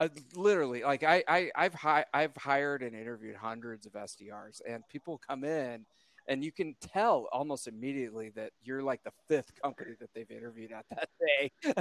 uh, 0.00 0.08
literally, 0.34 0.82
like 0.82 1.02
I, 1.02 1.22
I 1.28 1.50
I've 1.54 1.74
hi- 1.74 2.06
I've 2.12 2.36
hired 2.36 2.82
and 2.82 2.94
interviewed 2.96 3.36
hundreds 3.36 3.86
of 3.86 3.92
SDRs, 3.92 4.62
and 4.66 4.82
people 4.88 5.20
come 5.28 5.44
in 5.44 5.84
and 6.28 6.44
you 6.44 6.52
can 6.52 6.76
tell 6.80 7.28
almost 7.32 7.66
immediately 7.66 8.30
that 8.30 8.52
you're 8.62 8.82
like 8.82 9.02
the 9.02 9.10
fifth 9.28 9.52
company 9.62 9.94
that 10.00 10.10
they've 10.14 10.30
interviewed 10.30 10.72
at 10.72 10.86
that 10.90 11.08
day. 11.20 11.50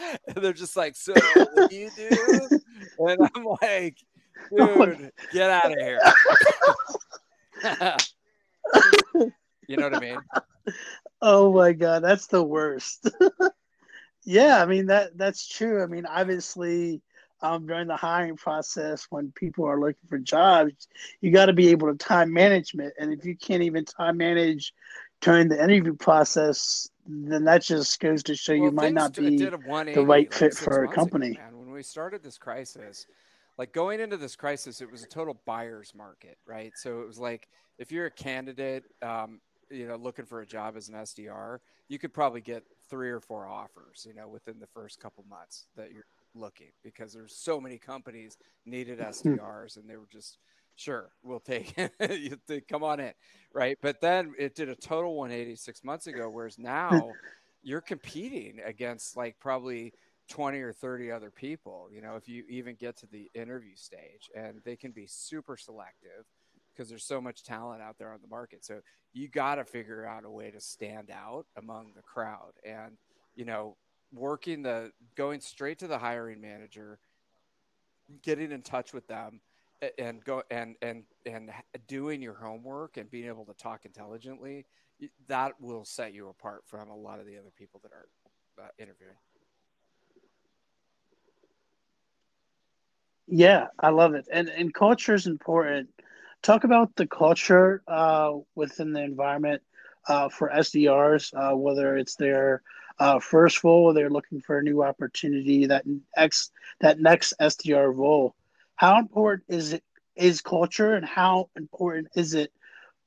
and 0.00 0.36
they're 0.36 0.52
just 0.52 0.76
like, 0.76 0.94
"So, 0.94 1.14
what 1.14 1.68
do 1.68 1.76
you 1.76 1.90
do?" 1.96 2.48
And 2.98 3.28
I'm 3.34 3.44
like, 3.60 3.96
"Dude, 4.56 5.10
get 5.32 5.50
out 5.50 5.72
of 5.72 5.78
here." 5.78 6.00
you 9.66 9.76
know 9.76 9.84
what 9.84 9.94
I 9.94 10.00
mean? 10.00 10.20
Oh 11.20 11.52
my 11.52 11.72
god, 11.72 12.04
that's 12.04 12.28
the 12.28 12.42
worst. 12.42 13.10
Yeah, 14.28 14.62
I 14.62 14.66
mean 14.66 14.86
that 14.86 15.16
that's 15.16 15.48
true. 15.48 15.82
I 15.82 15.86
mean, 15.86 16.04
obviously, 16.04 17.00
um, 17.40 17.66
during 17.66 17.88
the 17.88 17.96
hiring 17.96 18.36
process 18.36 19.06
when 19.08 19.32
people 19.32 19.64
are 19.64 19.80
looking 19.80 20.06
for 20.06 20.18
jobs, 20.18 20.86
you 21.22 21.32
got 21.32 21.46
to 21.46 21.54
be 21.54 21.68
able 21.68 21.88
to 21.88 21.96
time 21.96 22.30
management. 22.30 22.92
And 22.98 23.10
if 23.10 23.24
you 23.24 23.34
can't 23.34 23.62
even 23.62 23.86
time 23.86 24.18
manage 24.18 24.74
during 25.22 25.48
the 25.48 25.56
interview 25.62 25.94
process, 25.94 26.90
then 27.06 27.44
that 27.44 27.62
just 27.62 27.98
goes 28.00 28.22
to 28.24 28.36
show 28.36 28.52
well, 28.52 28.64
you 28.64 28.70
might 28.70 28.92
not 28.92 29.14
be 29.14 29.38
the 29.38 30.04
right 30.06 30.32
fit 30.32 30.52
like 30.52 30.62
for 30.62 30.84
a 30.84 30.88
company. 30.88 31.30
Ago, 31.30 31.40
man. 31.40 31.58
When 31.58 31.70
we 31.70 31.82
started 31.82 32.22
this 32.22 32.36
crisis, 32.36 33.06
like 33.56 33.72
going 33.72 33.98
into 33.98 34.18
this 34.18 34.36
crisis, 34.36 34.82
it 34.82 34.92
was 34.92 35.02
a 35.02 35.06
total 35.06 35.40
buyer's 35.46 35.94
market, 35.94 36.36
right? 36.44 36.72
So 36.76 37.00
it 37.00 37.06
was 37.06 37.18
like 37.18 37.48
if 37.78 37.90
you're 37.90 38.06
a 38.06 38.10
candidate, 38.10 38.84
um, 39.00 39.40
you 39.70 39.88
know, 39.88 39.96
looking 39.96 40.26
for 40.26 40.42
a 40.42 40.46
job 40.46 40.76
as 40.76 40.90
an 40.90 40.96
SDR, 40.96 41.60
you 41.88 41.98
could 41.98 42.12
probably 42.12 42.42
get 42.42 42.62
three 42.88 43.10
or 43.10 43.20
four 43.20 43.46
offers, 43.46 44.06
you 44.06 44.14
know, 44.14 44.28
within 44.28 44.58
the 44.58 44.66
first 44.66 45.00
couple 45.00 45.24
months 45.28 45.66
that 45.76 45.92
you're 45.92 46.06
looking 46.34 46.70
because 46.82 47.12
there's 47.12 47.34
so 47.36 47.60
many 47.60 47.78
companies 47.78 48.36
needed 48.66 48.98
hmm. 48.98 49.04
SDRs 49.04 49.76
and 49.76 49.88
they 49.88 49.96
were 49.96 50.08
just 50.10 50.38
sure 50.76 51.10
we'll 51.24 51.40
take 51.40 51.74
you 52.10 52.38
come 52.70 52.84
on 52.84 53.00
in 53.00 53.12
right? 53.52 53.78
But 53.82 54.00
then 54.00 54.34
it 54.38 54.54
did 54.54 54.68
a 54.68 54.76
total 54.76 55.16
180 55.16 55.56
six 55.56 55.82
months 55.82 56.06
ago 56.06 56.28
whereas 56.30 56.58
now 56.58 57.10
you're 57.62 57.80
competing 57.80 58.60
against 58.64 59.16
like 59.16 59.36
probably 59.40 59.92
20 60.28 60.60
or 60.60 60.74
30 60.74 61.10
other 61.10 61.30
people 61.30 61.88
you 61.90 62.02
know 62.02 62.14
if 62.14 62.28
you 62.28 62.44
even 62.50 62.74
get 62.74 62.98
to 62.98 63.06
the 63.06 63.30
interview 63.34 63.74
stage 63.74 64.28
and 64.36 64.60
they 64.62 64.76
can 64.76 64.90
be 64.90 65.06
super 65.06 65.56
selective 65.56 66.26
because 66.78 66.88
there's 66.88 67.04
so 67.04 67.20
much 67.20 67.42
talent 67.42 67.82
out 67.82 67.98
there 67.98 68.12
on 68.12 68.20
the 68.22 68.28
market. 68.28 68.64
So 68.64 68.80
you 69.12 69.28
got 69.28 69.56
to 69.56 69.64
figure 69.64 70.06
out 70.06 70.24
a 70.24 70.30
way 70.30 70.52
to 70.52 70.60
stand 70.60 71.10
out 71.10 71.46
among 71.56 71.92
the 71.96 72.02
crowd. 72.02 72.52
And 72.64 72.96
you 73.34 73.44
know 73.44 73.76
working 74.12 74.62
the 74.62 74.92
going 75.16 75.40
straight 75.40 75.80
to 75.80 75.88
the 75.88 75.98
hiring 75.98 76.40
manager, 76.40 76.98
getting 78.22 78.52
in 78.52 78.62
touch 78.62 78.94
with 78.94 79.06
them 79.08 79.40
and 79.98 80.24
go 80.24 80.42
and 80.50 80.76
and 80.80 81.04
and 81.26 81.50
doing 81.88 82.22
your 82.22 82.34
homework 82.34 82.96
and 82.96 83.10
being 83.10 83.26
able 83.26 83.44
to 83.44 83.54
talk 83.54 83.84
intelligently 83.84 84.64
that 85.28 85.52
will 85.60 85.84
set 85.84 86.12
you 86.12 86.28
apart 86.28 86.62
from 86.66 86.88
a 86.88 86.96
lot 86.96 87.20
of 87.20 87.26
the 87.26 87.36
other 87.36 87.52
people 87.56 87.80
that 87.82 87.92
are 87.92 88.08
uh, 88.60 88.68
interviewing. 88.78 89.14
Yeah 93.28 93.66
i 93.78 93.90
love 93.90 94.14
it. 94.14 94.26
And 94.32 94.48
and 94.48 94.72
culture 94.72 95.14
is 95.14 95.26
important 95.26 95.90
talk 96.42 96.64
about 96.64 96.94
the 96.96 97.06
culture 97.06 97.82
uh, 97.86 98.32
within 98.54 98.92
the 98.92 99.02
environment 99.02 99.62
uh, 100.08 100.28
for 100.28 100.50
SDRs, 100.50 101.32
uh, 101.34 101.56
whether 101.56 101.96
it's 101.96 102.16
their 102.16 102.62
uh, 102.98 103.18
first 103.18 103.62
role, 103.62 103.84
or 103.84 103.94
they're 103.94 104.10
looking 104.10 104.40
for 104.40 104.58
a 104.58 104.62
new 104.62 104.82
opportunity, 104.82 105.66
that 105.66 105.84
next 106.16 106.52
that 106.80 106.98
next 106.98 107.34
SDR 107.40 107.94
role. 107.94 108.34
How 108.76 108.98
important 108.98 109.44
is 109.48 109.72
it 109.74 109.84
is 110.16 110.40
culture, 110.40 110.94
and 110.94 111.04
how 111.04 111.50
important 111.56 112.08
is 112.16 112.34
it 112.34 112.52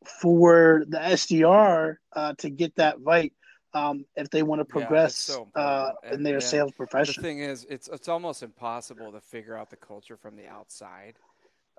for 0.05 0.84
the 0.88 0.97
SDR 0.97 1.97
uh, 2.13 2.34
to 2.39 2.49
get 2.49 2.75
that 2.75 3.01
right 3.01 3.34
um, 3.73 4.05
if 4.15 4.29
they 4.29 4.43
want 4.43 4.59
to 4.59 4.65
progress 4.65 5.27
yeah, 5.29 5.36
so 5.36 5.47
uh, 5.55 5.91
in 6.11 6.23
their 6.23 6.41
sales 6.41 6.71
profession? 6.71 7.21
The 7.21 7.27
thing 7.27 7.39
is, 7.39 7.65
it's 7.69 7.89
it's 7.91 8.07
almost 8.07 8.43
impossible 8.43 9.11
to 9.11 9.19
figure 9.19 9.57
out 9.57 9.69
the 9.69 9.75
culture 9.75 10.17
from 10.17 10.36
the 10.36 10.47
outside. 10.47 11.15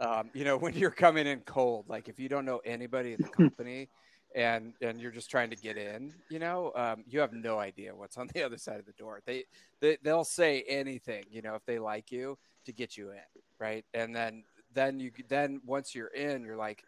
Um, 0.02 0.30
you 0.34 0.44
know, 0.44 0.56
when 0.58 0.74
you're 0.74 0.90
coming 0.90 1.26
in 1.26 1.40
cold, 1.40 1.86
like 1.88 2.08
if 2.08 2.18
you 2.18 2.28
don't 2.28 2.44
know 2.44 2.60
anybody 2.64 3.14
in 3.14 3.22
the 3.22 3.28
company 3.42 3.88
and 4.34 4.74
and 4.80 5.00
you're 5.00 5.10
just 5.10 5.30
trying 5.30 5.50
to 5.50 5.56
get 5.56 5.76
in 5.76 6.12
you 6.30 6.38
know 6.38 6.72
um, 6.74 7.04
you 7.06 7.20
have 7.20 7.32
no 7.32 7.58
idea 7.58 7.94
what's 7.94 8.16
on 8.16 8.28
the 8.34 8.42
other 8.42 8.58
side 8.58 8.78
of 8.78 8.86
the 8.86 8.92
door. 8.92 9.20
They, 9.26 9.44
they 9.80 9.98
they'll 10.02 10.24
say 10.24 10.64
anything 10.68 11.24
you 11.30 11.42
know 11.42 11.54
if 11.54 11.64
they 11.66 11.78
like 11.78 12.10
you 12.10 12.38
to 12.66 12.72
get 12.72 12.96
you 12.96 13.10
in 13.10 13.42
right? 13.58 13.84
And 13.94 14.14
then 14.14 14.44
then 14.74 14.98
you 14.98 15.12
then 15.28 15.60
once 15.64 15.94
you're 15.94 16.08
in 16.08 16.44
you're 16.44 16.56
like 16.56 16.84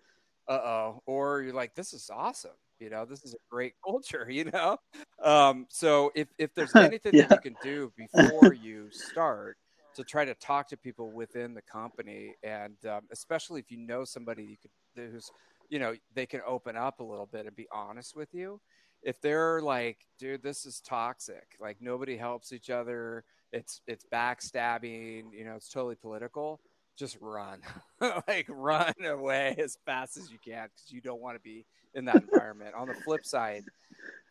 uh-oh 0.48 1.02
or 1.06 1.42
you're 1.42 1.54
like 1.54 1.74
this 1.74 1.92
is 1.92 2.10
awesome 2.12 2.50
you 2.78 2.90
know 2.90 3.04
this 3.04 3.22
is 3.24 3.34
a 3.34 3.38
great 3.50 3.74
culture 3.84 4.26
you 4.28 4.44
know? 4.50 4.78
Um, 5.22 5.66
so 5.68 6.12
if 6.14 6.28
if 6.38 6.54
there's 6.54 6.74
anything 6.74 7.14
yeah. 7.14 7.26
that 7.26 7.44
you 7.44 7.52
can 7.52 7.56
do 7.62 7.92
before 7.96 8.54
you 8.54 8.88
start 8.90 9.56
to 9.94 10.04
try 10.04 10.24
to 10.24 10.34
talk 10.34 10.68
to 10.68 10.76
people 10.76 11.10
within 11.10 11.54
the 11.54 11.62
company 11.62 12.34
and 12.42 12.76
um, 12.88 13.02
especially 13.12 13.60
if 13.60 13.70
you 13.70 13.78
know 13.78 14.04
somebody 14.04 14.44
you 14.44 14.56
could 14.60 15.10
who's 15.12 15.30
you 15.70 15.78
know 15.78 15.94
they 16.14 16.26
can 16.26 16.40
open 16.46 16.76
up 16.76 17.00
a 17.00 17.04
little 17.04 17.26
bit 17.26 17.46
and 17.46 17.56
be 17.56 17.66
honest 17.72 18.16
with 18.16 18.32
you. 18.32 18.60
If 19.02 19.20
they're 19.20 19.60
like 19.60 19.98
dude 20.18 20.42
this 20.42 20.66
is 20.66 20.80
toxic. 20.80 21.56
Like 21.60 21.78
nobody 21.80 22.16
helps 22.16 22.52
each 22.52 22.70
other. 22.70 23.24
It's 23.52 23.80
it's 23.86 24.04
backstabbing. 24.12 25.32
You 25.32 25.44
know 25.44 25.54
it's 25.56 25.68
totally 25.68 25.96
political 25.96 26.60
just 26.96 27.18
run. 27.20 27.60
Like 28.28 28.46
run 28.50 28.92
away 29.04 29.56
as 29.62 29.78
fast 29.86 30.16
as 30.16 30.30
you 30.30 30.38
can 30.44 30.64
because 30.64 30.92
you 30.92 31.00
don't 31.00 31.20
want 31.20 31.36
to 31.36 31.40
be 31.40 31.64
in 31.94 32.04
that 32.04 32.16
environment. 32.16 32.74
On 32.74 32.86
the 32.86 32.94
flip 32.94 33.24
side 33.24 33.64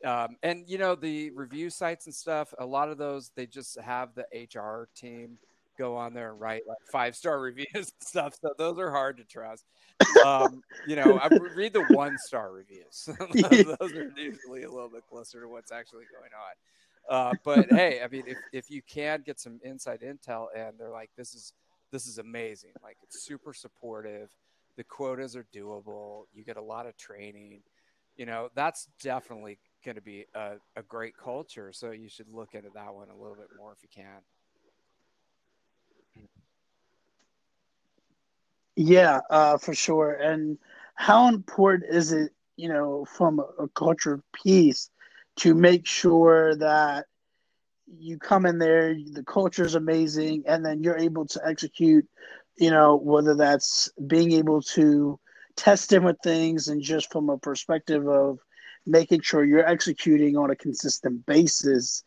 um, 0.03 0.35
and 0.43 0.67
you 0.67 0.77
know 0.77 0.95
the 0.95 1.31
review 1.31 1.69
sites 1.69 2.05
and 2.05 2.15
stuff 2.15 2.53
a 2.59 2.65
lot 2.65 2.89
of 2.89 2.97
those 2.97 3.31
they 3.35 3.45
just 3.45 3.79
have 3.79 4.09
the 4.15 4.25
hr 4.53 4.87
team 4.95 5.37
go 5.83 5.97
on 5.97 6.13
there 6.13 6.31
and 6.31 6.39
write 6.39 6.63
like 6.67 6.77
five 6.91 7.15
star 7.15 7.39
reviews 7.49 7.67
and 7.73 7.91
stuff. 7.99 8.35
So 8.41 8.53
those 8.57 8.79
are 8.79 8.91
hard 8.91 9.17
to 9.17 9.23
trust. 9.23 9.65
Um, 10.25 10.61
you 10.87 10.95
know, 10.95 11.19
I 11.19 11.27
read 11.55 11.73
the 11.73 11.83
one 11.89 12.17
star 12.17 12.51
reviews. 12.51 13.09
those 13.33 13.93
are 13.93 14.11
usually 14.17 14.63
a 14.63 14.71
little 14.71 14.89
bit 14.89 15.03
closer 15.09 15.41
to 15.41 15.47
what's 15.47 15.71
actually 15.71 16.05
going 16.11 16.31
on. 16.33 17.29
Uh, 17.29 17.33
but 17.43 17.69
hey, 17.69 18.01
I 18.03 18.07
mean, 18.07 18.23
if, 18.25 18.37
if 18.51 18.71
you 18.71 18.81
can 18.81 19.21
get 19.25 19.39
some 19.39 19.59
inside 19.63 20.01
intel 20.01 20.47
and 20.55 20.77
they're 20.77 20.91
like, 20.91 21.09
this 21.17 21.33
is 21.33 21.53
this 21.91 22.07
is 22.07 22.17
amazing, 22.17 22.71
like 22.81 22.97
it's 23.03 23.23
super 23.23 23.53
supportive, 23.53 24.29
the 24.77 24.83
quotas 24.83 25.35
are 25.35 25.45
doable, 25.53 26.23
you 26.33 26.43
get 26.43 26.57
a 26.57 26.61
lot 26.61 26.85
of 26.85 26.97
training, 26.97 27.61
you 28.15 28.25
know, 28.25 28.49
that's 28.55 28.87
definitely 29.01 29.59
going 29.85 29.95
to 29.95 30.01
be 30.01 30.25
a, 30.33 30.53
a 30.75 30.83
great 30.83 31.15
culture. 31.17 31.71
So 31.71 31.91
you 31.91 32.09
should 32.09 32.27
look 32.31 32.55
into 32.55 32.69
that 32.75 32.93
one 32.93 33.09
a 33.09 33.15
little 33.15 33.35
bit 33.35 33.49
more 33.57 33.73
if 33.73 33.83
you 33.83 33.89
can. 33.93 34.21
Yeah, 38.75 39.21
uh, 39.29 39.57
for 39.57 39.73
sure. 39.73 40.13
And 40.13 40.57
how 40.95 41.27
important 41.27 41.93
is 41.93 42.11
it, 42.11 42.31
you 42.55 42.69
know, 42.69 43.05
from 43.05 43.39
a, 43.59 43.67
culture 43.69 44.21
piece 44.43 44.89
to 45.37 45.53
make 45.53 45.85
sure 45.85 46.55
that 46.55 47.05
you 47.87 48.17
come 48.17 48.45
in 48.45 48.57
there, 48.59 48.95
the 48.95 49.23
culture 49.23 49.65
is 49.65 49.75
amazing, 49.75 50.43
and 50.47 50.65
then 50.65 50.83
you're 50.83 50.97
able 50.97 51.25
to 51.27 51.41
execute, 51.45 52.07
you 52.57 52.71
know, 52.71 52.95
whether 52.97 53.35
that's 53.35 53.89
being 54.07 54.31
able 54.33 54.61
to 54.61 55.19
test 55.55 55.89
different 55.89 56.17
things 56.23 56.67
and 56.67 56.81
just 56.81 57.11
from 57.11 57.29
a 57.29 57.37
perspective 57.37 58.07
of 58.07 58.39
making 58.85 59.21
sure 59.21 59.43
you're 59.43 59.67
executing 59.67 60.35
on 60.37 60.49
a 60.51 60.55
consistent 60.55 61.25
basis 61.25 62.03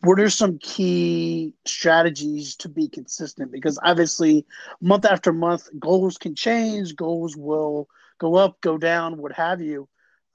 what 0.00 0.20
are 0.20 0.30
some 0.30 0.58
key 0.58 1.54
strategies 1.66 2.56
to 2.56 2.68
be 2.68 2.88
consistent? 2.88 3.52
Because 3.52 3.78
obviously, 3.82 4.46
month 4.80 5.04
after 5.04 5.32
month, 5.32 5.68
goals 5.78 6.18
can 6.18 6.34
change, 6.34 6.96
goals 6.96 7.36
will 7.36 7.88
go 8.18 8.36
up, 8.36 8.60
go 8.60 8.78
down, 8.78 9.18
what 9.18 9.32
have 9.32 9.60
you. 9.60 9.88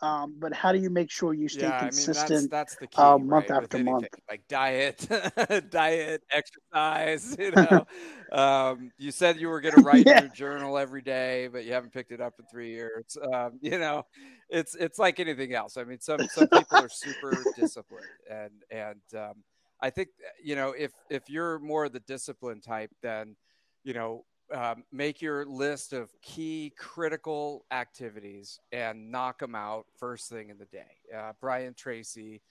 Um, 0.06 0.36
but 0.38 0.54
how 0.54 0.72
do 0.72 0.78
you 0.78 0.92
make 0.92 1.10
sure 1.10 1.34
you 1.34 1.50
stay 1.50 1.62
yeah, 1.64 1.80
consistent? 1.80 2.32
I 2.32 2.34
mean, 2.34 2.50
that's, 2.50 2.76
that's 2.76 2.76
the 2.76 2.88
key, 2.88 3.02
uh, 3.02 3.18
month 3.18 3.50
right? 3.50 3.64
after 3.64 3.80
month, 3.80 4.06
like 4.30 4.48
diet, 4.48 5.08
diet, 5.72 6.22
exercise. 6.32 7.36
You 7.46 7.52
know, 7.52 7.86
um, 8.32 8.92
you 8.98 9.12
said 9.12 9.38
you 9.38 9.48
were 9.48 9.62
going 9.62 9.76
to 9.80 9.82
write 9.82 10.06
yeah. 10.06 10.22
your 10.22 10.30
journal 10.30 10.78
every 10.78 11.02
day, 11.02 11.48
but 11.52 11.66
you 11.66 11.74
haven't 11.74 11.92
picked 11.92 12.12
it 12.12 12.22
up 12.22 12.34
in 12.40 12.46
three 12.46 12.72
years. 12.72 13.18
Um, 13.34 13.60
you 13.62 13.80
know, 13.80 14.04
it's 14.50 14.76
it's 14.76 15.00
like 15.00 15.20
anything 15.20 15.54
else. 15.54 15.78
I 15.78 15.84
mean, 15.86 16.00
some 16.00 16.20
some 16.28 16.48
people 16.48 16.78
are 16.78 16.90
super 16.90 17.38
disciplined, 17.56 18.06
and 18.30 18.52
and 18.70 19.02
um, 19.16 19.44
I 19.82 19.90
think 19.90 20.10
you 20.44 20.56
know 20.56 20.74
if 20.78 20.92
if 21.10 21.24
you're 21.30 21.60
more 21.60 21.86
of 21.86 21.94
the 21.94 22.00
disciplined 22.02 22.64
type, 22.64 22.92
then 23.02 23.36
you 23.84 23.94
know 23.94 24.26
um, 24.54 24.84
make 24.92 25.22
your 25.22 25.46
list 25.46 25.94
of 25.94 26.12
key 26.22 26.74
critical 26.78 27.66
activities 27.72 28.60
and 28.72 29.12
knock 29.12 29.40
them 29.40 29.56
out 29.56 29.86
first 29.98 30.30
thing 30.30 30.50
in 30.50 30.58
the 30.58 30.66
day. 30.66 30.98
Uh, 31.16 31.34
Brian 31.42 31.74
Tracy, 31.74 32.42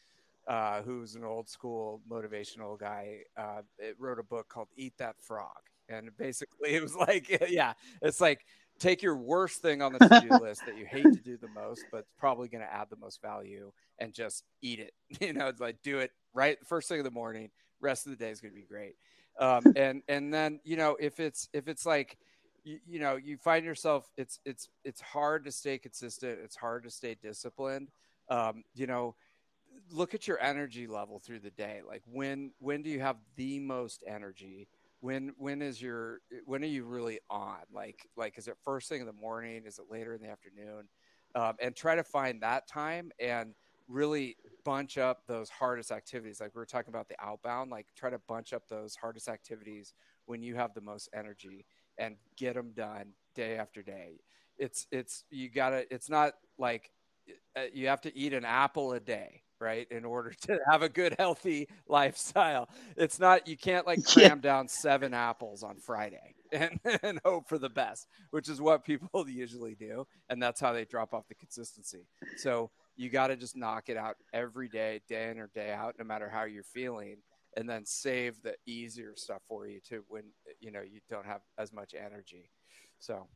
uh, 0.48 0.82
who's 0.82 1.14
an 1.14 1.24
old 1.24 1.48
school 1.48 2.00
motivational 2.10 2.78
guy, 2.78 3.18
uh, 3.36 3.62
wrote 3.98 4.18
a 4.18 4.24
book 4.24 4.48
called 4.48 4.68
Eat 4.76 4.94
That 4.98 5.16
Frog. 5.20 5.56
And 5.88 6.10
basically, 6.16 6.74
it 6.74 6.82
was 6.82 6.96
like, 6.96 7.46
yeah, 7.48 7.74
it's 8.02 8.20
like 8.20 8.44
take 8.78 9.02
your 9.02 9.16
worst 9.16 9.62
thing 9.62 9.82
on 9.82 9.92
the 9.92 9.98
to 10.00 10.20
do 10.28 10.38
list 10.42 10.66
that 10.66 10.76
you 10.76 10.86
hate 10.86 11.04
to 11.04 11.20
do 11.20 11.36
the 11.36 11.48
most, 11.48 11.84
but 11.92 11.98
it's 11.98 12.12
probably 12.18 12.48
going 12.48 12.62
to 12.64 12.72
add 12.72 12.88
the 12.90 12.96
most 12.96 13.22
value 13.22 13.70
and 13.98 14.12
just 14.12 14.44
eat 14.62 14.80
it. 14.80 14.92
You 15.20 15.32
know, 15.32 15.46
it's 15.48 15.60
like 15.60 15.82
do 15.82 15.98
it 16.00 16.10
right 16.32 16.58
first 16.66 16.88
thing 16.88 16.98
in 16.98 17.04
the 17.04 17.10
morning. 17.10 17.50
Rest 17.80 18.06
of 18.06 18.10
the 18.10 18.16
day 18.16 18.30
is 18.30 18.40
going 18.40 18.52
to 18.52 18.60
be 18.60 18.66
great 18.66 18.96
um, 19.38 19.64
and 19.76 20.02
and 20.08 20.32
then 20.32 20.60
you 20.64 20.76
know 20.76 20.96
if 21.00 21.20
it's 21.20 21.48
if 21.52 21.68
it's 21.68 21.86
like 21.86 22.18
you, 22.64 22.78
you 22.86 22.98
know 22.98 23.16
you 23.16 23.36
find 23.36 23.64
yourself 23.64 24.08
it's 24.16 24.40
it's 24.44 24.68
it's 24.84 25.00
hard 25.00 25.44
to 25.44 25.52
stay 25.52 25.78
consistent 25.78 26.38
it's 26.42 26.56
hard 26.56 26.84
to 26.84 26.90
stay 26.90 27.16
disciplined. 27.20 27.90
Um, 28.28 28.64
you 28.74 28.86
know 28.86 29.16
look 29.90 30.14
at 30.14 30.26
your 30.26 30.40
energy 30.40 30.86
level 30.86 31.18
through 31.18 31.40
the 31.40 31.50
day. 31.50 31.80
Like 31.86 32.02
when 32.06 32.52
when 32.58 32.82
do 32.82 32.90
you 32.90 33.00
have 33.00 33.16
the 33.36 33.58
most 33.60 34.02
energy? 34.06 34.68
When 35.00 35.32
when 35.36 35.62
is 35.62 35.80
your 35.80 36.20
when 36.44 36.62
are 36.62 36.68
you 36.68 36.84
really 36.84 37.20
on? 37.30 37.58
Like 37.72 38.08
like 38.16 38.38
is 38.38 38.48
it 38.48 38.56
first 38.64 38.88
thing 38.88 39.00
in 39.00 39.06
the 39.06 39.12
morning? 39.12 39.64
Is 39.66 39.78
it 39.78 39.86
later 39.90 40.14
in 40.14 40.22
the 40.22 40.30
afternoon? 40.30 40.88
Um, 41.34 41.54
and 41.60 41.74
try 41.74 41.96
to 41.96 42.04
find 42.04 42.42
that 42.42 42.68
time 42.68 43.10
and 43.18 43.54
really 43.88 44.36
bunch 44.64 44.98
up 44.98 45.26
those 45.26 45.50
hardest 45.50 45.90
activities. 45.90 46.40
Like 46.40 46.54
we 46.54 46.58
were 46.58 46.66
talking 46.66 46.92
about 46.92 47.08
the 47.08 47.22
outbound, 47.22 47.70
like 47.70 47.86
try 47.96 48.10
to 48.10 48.20
bunch 48.28 48.52
up 48.52 48.68
those 48.68 48.94
hardest 48.94 49.28
activities 49.28 49.94
when 50.26 50.42
you 50.42 50.54
have 50.54 50.74
the 50.74 50.80
most 50.80 51.08
energy 51.14 51.66
and 51.98 52.16
get 52.36 52.54
them 52.54 52.72
done 52.74 53.12
day 53.34 53.56
after 53.56 53.82
day. 53.82 54.20
It's, 54.58 54.86
it's, 54.90 55.24
you 55.30 55.50
gotta, 55.50 55.84
it's 55.92 56.08
not 56.08 56.34
like 56.58 56.90
uh, 57.56 57.62
you 57.72 57.88
have 57.88 58.00
to 58.02 58.16
eat 58.16 58.32
an 58.32 58.44
apple 58.44 58.92
a 58.92 59.00
day, 59.00 59.42
right? 59.60 59.86
In 59.90 60.04
order 60.04 60.32
to 60.42 60.58
have 60.70 60.82
a 60.82 60.88
good, 60.88 61.14
healthy 61.18 61.68
lifestyle. 61.86 62.68
It's 62.96 63.18
not, 63.20 63.46
you 63.46 63.56
can't 63.56 63.86
like 63.86 64.04
cram 64.04 64.40
down 64.40 64.68
seven 64.68 65.12
apples 65.14 65.62
on 65.62 65.76
Friday. 65.76 66.34
And, 66.52 66.78
and 67.02 67.20
hope 67.24 67.48
for 67.48 67.58
the 67.58 67.68
best, 67.68 68.06
which 68.30 68.48
is 68.48 68.60
what 68.60 68.84
people 68.84 69.24
usually 69.28 69.74
do. 69.74 70.06
And 70.30 70.40
that's 70.40 70.60
how 70.60 70.72
they 70.72 70.84
drop 70.84 71.12
off 71.12 71.26
the 71.26 71.34
consistency. 71.34 72.06
So 72.36 72.70
you 72.96 73.10
got 73.10 73.28
to 73.28 73.36
just 73.36 73.56
knock 73.56 73.88
it 73.88 73.96
out 73.96 74.16
every 74.32 74.68
day, 74.68 75.00
day 75.08 75.30
in 75.30 75.38
or 75.38 75.50
day 75.54 75.72
out, 75.72 75.94
no 75.98 76.04
matter 76.04 76.28
how 76.28 76.44
you're 76.44 76.62
feeling, 76.62 77.16
and 77.56 77.68
then 77.68 77.84
save 77.84 78.40
the 78.42 78.54
easier 78.66 79.12
stuff 79.16 79.42
for 79.48 79.66
you 79.66 79.80
to 79.88 80.04
when 80.08 80.24
you 80.60 80.70
know 80.70 80.82
you 80.82 81.00
don't 81.10 81.26
have 81.26 81.40
as 81.58 81.72
much 81.72 81.94
energy. 81.94 82.50
So 82.98 83.26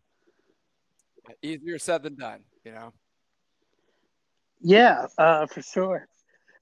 easier 1.43 1.79
said 1.79 2.03
than 2.03 2.17
done, 2.17 2.41
you 2.65 2.73
know. 2.73 2.93
Yeah, 4.61 5.07
uh, 5.17 5.47
for 5.47 5.63
sure. 5.63 6.09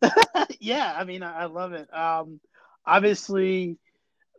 yeah, 0.61 0.95
I 0.97 1.05
mean, 1.05 1.23
I, 1.23 1.43
I 1.43 1.45
love 1.47 1.73
it. 1.73 1.93
Um, 1.95 2.41
obviously, 2.85 3.79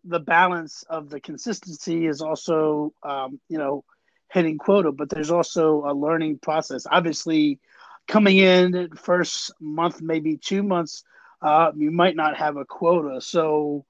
the 0.03 0.19
balance 0.19 0.83
of 0.89 1.09
the 1.09 1.19
consistency 1.19 2.05
is 2.05 2.21
also, 2.21 2.93
um, 3.03 3.39
you 3.49 3.57
know, 3.57 3.83
hitting 4.31 4.57
quota, 4.57 4.91
but 4.91 5.09
there's 5.09 5.31
also 5.31 5.83
a 5.87 5.93
learning 5.93 6.39
process. 6.39 6.85
Obviously, 6.89 7.59
coming 8.07 8.37
in 8.37 8.89
first 8.95 9.51
month, 9.59 10.01
maybe 10.01 10.37
two 10.37 10.63
months, 10.63 11.03
uh, 11.41 11.71
you 11.75 11.91
might 11.91 12.15
not 12.15 12.37
have 12.37 12.57
a 12.57 12.65
quota. 12.65 13.21
So, 13.21 13.85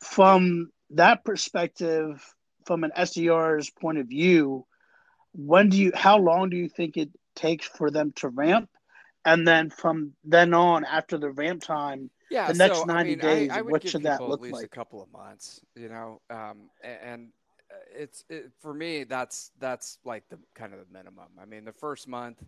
from 0.00 0.70
that 0.90 1.24
perspective, 1.24 2.22
from 2.64 2.84
an 2.84 2.92
SDR's 2.96 3.70
point 3.70 3.98
of 3.98 4.06
view, 4.06 4.66
when 5.32 5.68
do 5.68 5.76
you 5.76 5.92
how 5.94 6.18
long 6.18 6.50
do 6.50 6.56
you 6.56 6.68
think 6.68 6.96
it 6.96 7.10
takes 7.34 7.66
for 7.66 7.90
them 7.90 8.12
to 8.16 8.28
ramp? 8.28 8.70
And 9.24 9.48
then 9.48 9.70
from 9.70 10.12
then 10.24 10.52
on 10.54 10.84
after 10.84 11.16
the 11.18 11.30
ramp 11.30 11.62
time 11.62 12.10
yeah 12.30 12.50
the 12.50 12.58
next 12.58 12.78
so, 12.78 12.84
90 12.84 13.00
I 13.00 13.04
mean, 13.04 13.18
days 13.18 13.50
I, 13.50 13.58
I 13.58 13.62
what 13.62 13.86
should 13.86 14.02
that 14.02 14.20
look 14.22 14.40
at 14.40 14.42
least 14.42 14.54
like? 14.54 14.66
a 14.66 14.68
couple 14.68 15.02
of 15.02 15.10
months 15.12 15.60
you 15.74 15.88
know 15.88 16.20
um, 16.30 16.68
and 16.82 17.30
uh, 17.70 17.74
it's 17.96 18.24
it, 18.28 18.50
for 18.60 18.74
me 18.74 19.04
that's 19.04 19.50
that's 19.60 19.98
like 20.04 20.28
the 20.28 20.38
kind 20.54 20.72
of 20.74 20.80
the 20.80 20.92
minimum. 20.92 21.28
I 21.40 21.44
mean 21.46 21.64
the 21.64 21.72
first 21.72 22.08
month 22.08 22.42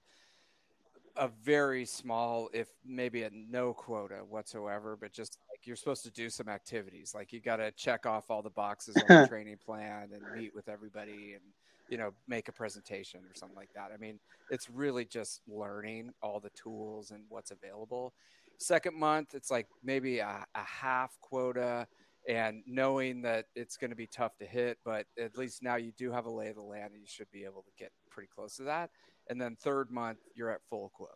a 1.16 1.28
very 1.42 1.84
small, 1.84 2.50
if 2.52 2.68
maybe 2.84 3.22
a 3.22 3.30
no 3.32 3.72
quota 3.72 4.20
whatsoever, 4.28 4.96
but 5.00 5.12
just 5.12 5.38
like 5.50 5.66
you're 5.66 5.76
supposed 5.76 6.04
to 6.04 6.10
do 6.10 6.28
some 6.28 6.48
activities. 6.48 7.12
Like 7.14 7.32
you 7.32 7.40
got 7.40 7.56
to 7.56 7.70
check 7.72 8.06
off 8.06 8.30
all 8.30 8.42
the 8.42 8.50
boxes 8.50 8.96
on 8.96 9.22
the 9.22 9.26
training 9.28 9.58
plan 9.64 10.10
and 10.12 10.22
meet 10.40 10.54
with 10.54 10.68
everybody 10.68 11.34
and, 11.34 11.42
you 11.88 11.98
know, 11.98 12.12
make 12.28 12.48
a 12.48 12.52
presentation 12.52 13.20
or 13.20 13.34
something 13.34 13.56
like 13.56 13.72
that. 13.74 13.90
I 13.92 13.96
mean, 13.96 14.18
it's 14.50 14.68
really 14.68 15.04
just 15.04 15.40
learning 15.48 16.12
all 16.22 16.40
the 16.40 16.50
tools 16.50 17.10
and 17.10 17.24
what's 17.28 17.50
available. 17.50 18.12
Second 18.58 18.98
month, 18.98 19.34
it's 19.34 19.50
like 19.50 19.66
maybe 19.82 20.18
a, 20.18 20.46
a 20.54 20.64
half 20.64 21.18
quota 21.20 21.86
and 22.28 22.62
knowing 22.66 23.22
that 23.22 23.46
it's 23.54 23.76
going 23.76 23.90
to 23.90 23.96
be 23.96 24.06
tough 24.06 24.36
to 24.38 24.46
hit, 24.46 24.78
but 24.84 25.06
at 25.18 25.36
least 25.36 25.62
now 25.62 25.76
you 25.76 25.92
do 25.96 26.10
have 26.10 26.26
a 26.26 26.30
lay 26.30 26.48
of 26.48 26.56
the 26.56 26.62
land 26.62 26.92
and 26.92 27.00
you 27.00 27.06
should 27.06 27.30
be 27.30 27.44
able 27.44 27.62
to 27.62 27.70
get 27.78 27.92
pretty 28.10 28.28
close 28.34 28.56
to 28.56 28.64
that 28.64 28.90
and 29.28 29.40
then 29.40 29.56
third 29.56 29.90
month 29.90 30.18
you're 30.34 30.50
at 30.50 30.60
full 30.68 30.90
quota. 30.94 31.12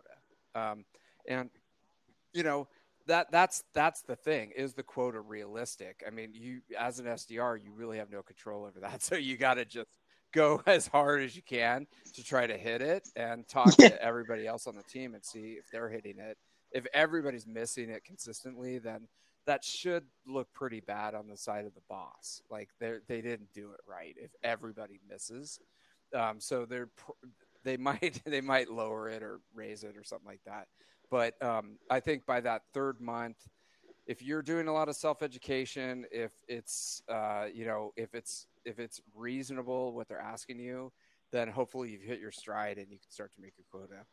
Um, 0.54 0.84
and 1.28 1.50
you 2.32 2.42
know 2.42 2.68
that 3.06 3.30
that's 3.32 3.64
that's 3.74 4.02
the 4.02 4.16
thing 4.16 4.52
is 4.56 4.74
the 4.74 4.82
quota 4.82 5.20
realistic? 5.20 6.02
I 6.06 6.10
mean, 6.10 6.30
you 6.34 6.60
as 6.78 6.98
an 7.00 7.06
SDR, 7.06 7.62
you 7.62 7.72
really 7.72 7.98
have 7.98 8.10
no 8.10 8.22
control 8.22 8.64
over 8.64 8.80
that, 8.80 9.02
so 9.02 9.16
you 9.16 9.36
got 9.36 9.54
to 9.54 9.64
just 9.64 9.98
go 10.32 10.62
as 10.66 10.86
hard 10.86 11.22
as 11.22 11.34
you 11.34 11.42
can 11.42 11.86
to 12.14 12.22
try 12.22 12.46
to 12.46 12.56
hit 12.56 12.82
it 12.82 13.08
and 13.16 13.48
talk 13.48 13.74
Yeah. 13.78 13.88
to 13.90 14.02
everybody 14.04 14.46
else 14.46 14.66
on 14.66 14.76
the 14.76 14.82
team 14.84 15.14
and 15.14 15.24
see 15.24 15.52
if 15.58 15.64
they're 15.72 15.88
hitting 15.88 16.18
it. 16.18 16.36
If 16.72 16.86
everybody's 16.94 17.46
missing 17.48 17.90
it 17.90 18.04
consistently, 18.04 18.78
then 18.78 19.08
that 19.46 19.64
should 19.64 20.04
look 20.26 20.52
pretty 20.52 20.78
bad 20.80 21.14
on 21.16 21.26
the 21.26 21.36
side 21.36 21.64
of 21.64 21.74
the 21.74 21.80
boss. 21.88 22.42
Like 22.48 22.68
they 22.78 22.98
they 23.08 23.20
didn't 23.22 23.52
do 23.52 23.72
it 23.72 23.80
right. 23.88 24.14
If 24.16 24.30
everybody 24.44 25.00
misses, 25.08 25.58
um, 26.14 26.38
so 26.38 26.64
they're 26.64 26.90
they 27.64 27.76
might 27.88 28.20
they 28.24 28.40
might 28.40 28.70
lower 28.70 29.08
it 29.08 29.22
or 29.22 29.40
raise 29.54 29.84
it 29.84 29.96
or 29.96 30.04
something 30.04 30.28
like 30.28 30.44
that. 30.46 30.68
But 31.10 31.40
um, 31.42 31.78
I 31.90 32.00
think 32.00 32.24
by 32.24 32.40
that 32.42 32.62
third 32.72 33.00
month, 33.00 33.36
if 34.06 34.22
you're 34.22 34.42
doing 34.42 34.68
a 34.68 34.72
lot 34.72 34.88
of 34.88 34.96
self 34.96 35.22
education, 35.22 36.06
if 36.10 36.32
it's 36.48 37.02
uh, 37.08 37.46
you 37.52 37.64
know 37.64 37.92
if 37.96 38.14
it's 38.14 38.46
if 38.64 38.78
it's 38.78 39.00
reasonable 39.14 39.92
what 39.92 40.08
they're 40.08 40.20
asking 40.20 40.58
you, 40.58 40.92
then 41.32 41.48
hopefully 41.48 41.90
you've 41.90 42.02
hit 42.02 42.20
your 42.20 42.32
stride 42.32 42.78
and 42.78 42.88
you 42.90 42.98
can 42.98 43.10
start 43.10 43.32
to 43.34 43.40
make 43.40 43.54
your 43.56 43.66
quota. 43.70 44.04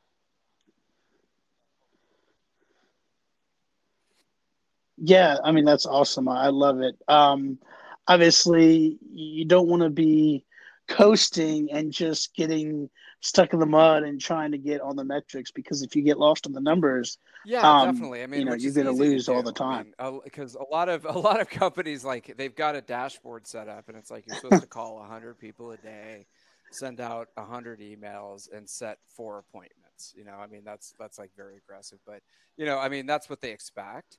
Yeah, 4.98 5.38
I 5.44 5.52
mean 5.52 5.66
that's 5.66 5.86
awesome. 5.86 6.28
I 6.28 6.48
love 6.48 6.82
it. 6.82 6.96
Um, 7.08 7.60
obviously, 8.08 8.98
you 9.12 9.46
don't 9.46 9.68
want 9.68 9.84
to 9.84 9.92
be 9.92 10.44
coasting 10.88 11.70
and 11.72 11.92
just 11.92 12.34
getting 12.36 12.90
stuck 13.22 13.54
in 13.54 13.60
the 13.60 13.66
mud 13.66 14.04
and 14.04 14.20
trying 14.22 14.52
to 14.52 14.58
get 14.58 14.82
on 14.82 14.96
the 14.96 15.04
metrics 15.04 15.52
because 15.52 15.82
if 15.82 15.96
you 15.96 16.02
get 16.04 16.18
lost 16.18 16.46
on 16.48 16.54
the 16.54 16.62
numbers, 16.62 17.18
Yeah, 17.44 17.72
um, 17.72 17.80
definitely. 17.80 18.24
I 18.24 18.28
mean, 18.28 18.46
you 18.46 18.46
know, 18.46 18.54
you're 18.54 18.74
going 18.74 18.88
to 18.88 18.92
lose 18.92 19.30
all 19.30 19.44
the 19.44 19.52
I 19.54 19.54
time. 19.54 19.88
mean, 19.94 19.94
because 20.24 20.56
a 20.56 20.64
lot 20.64 20.90
of 20.90 21.06
a 21.10 21.18
lot 21.18 21.40
of 21.40 21.50
companies 21.50 22.04
like 22.04 22.36
they've 22.38 22.56
got 22.56 22.76
a 22.76 22.82
dashboard 22.82 23.48
set 23.48 23.68
up, 23.70 23.88
and 23.88 23.98
it's 23.98 24.12
like 24.12 24.26
you're 24.28 24.36
supposed 24.36 24.62
to 24.62 24.68
call 24.68 24.96
100 24.98 25.40
people 25.40 25.72
a 25.72 25.78
day, 25.78 26.28
send 26.70 27.00
out 27.00 27.30
100 27.36 27.80
emails, 27.80 28.52
and 28.52 28.70
set 28.70 28.98
four 29.08 29.38
appointments. 29.40 30.14
You 30.16 30.26
know, 30.26 30.34
I 30.36 30.48
mean, 30.48 30.64
that's 30.66 30.94
that's 31.00 31.18
like 31.18 31.32
very 31.38 31.58
aggressive, 31.58 32.00
but 32.06 32.22
you 32.58 32.66
know, 32.66 32.78
I 32.78 32.90
mean, 32.90 33.06
that's 33.06 33.30
what 33.30 33.40
they 33.42 33.52
expect, 33.52 34.18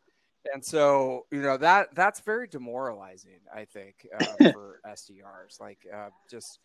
and 0.53 0.65
so 0.65 1.27
you 1.31 1.43
know 1.43 1.57
that 1.57 1.95
that's 1.95 2.21
very 2.21 2.47
demoralizing. 2.47 3.41
I 3.55 3.65
think 3.65 4.07
uh, 4.15 4.37
for 4.51 4.81
SDRs, 4.87 5.61
like 5.61 5.87
uh, 5.93 6.11
just 6.31 6.61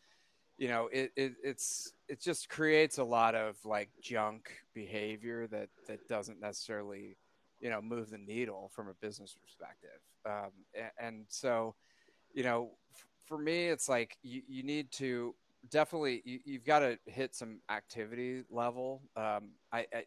you 0.57 0.67
know 0.67 0.89
it, 0.91 1.11
it 1.15 1.33
it's 1.43 1.93
it 2.07 2.21
just 2.21 2.49
creates 2.49 2.97
a 2.97 3.03
lot 3.03 3.35
of 3.35 3.57
like 3.65 3.89
junk 4.01 4.51
behavior 4.73 5.47
that 5.47 5.69
that 5.87 5.99
doesn't 6.07 6.39
necessarily 6.39 7.17
you 7.59 7.69
know 7.69 7.81
move 7.81 8.09
the 8.09 8.17
needle 8.17 8.69
from 8.73 8.87
a 8.87 8.93
business 8.95 9.35
perspective 9.41 9.99
um, 10.25 10.51
and, 10.75 10.91
and 10.99 11.25
so 11.29 11.75
you 12.33 12.43
know 12.43 12.71
f- 12.95 13.07
for 13.25 13.37
me 13.37 13.67
it's 13.67 13.89
like 13.89 14.17
you, 14.21 14.41
you 14.47 14.63
need 14.63 14.91
to 14.91 15.33
definitely 15.69 16.21
you, 16.25 16.39
you've 16.45 16.65
got 16.65 16.79
to 16.79 16.97
hit 17.05 17.33
some 17.35 17.59
activity 17.69 18.43
level 18.49 19.01
um, 19.15 19.51
I, 19.71 19.85
I 19.93 20.03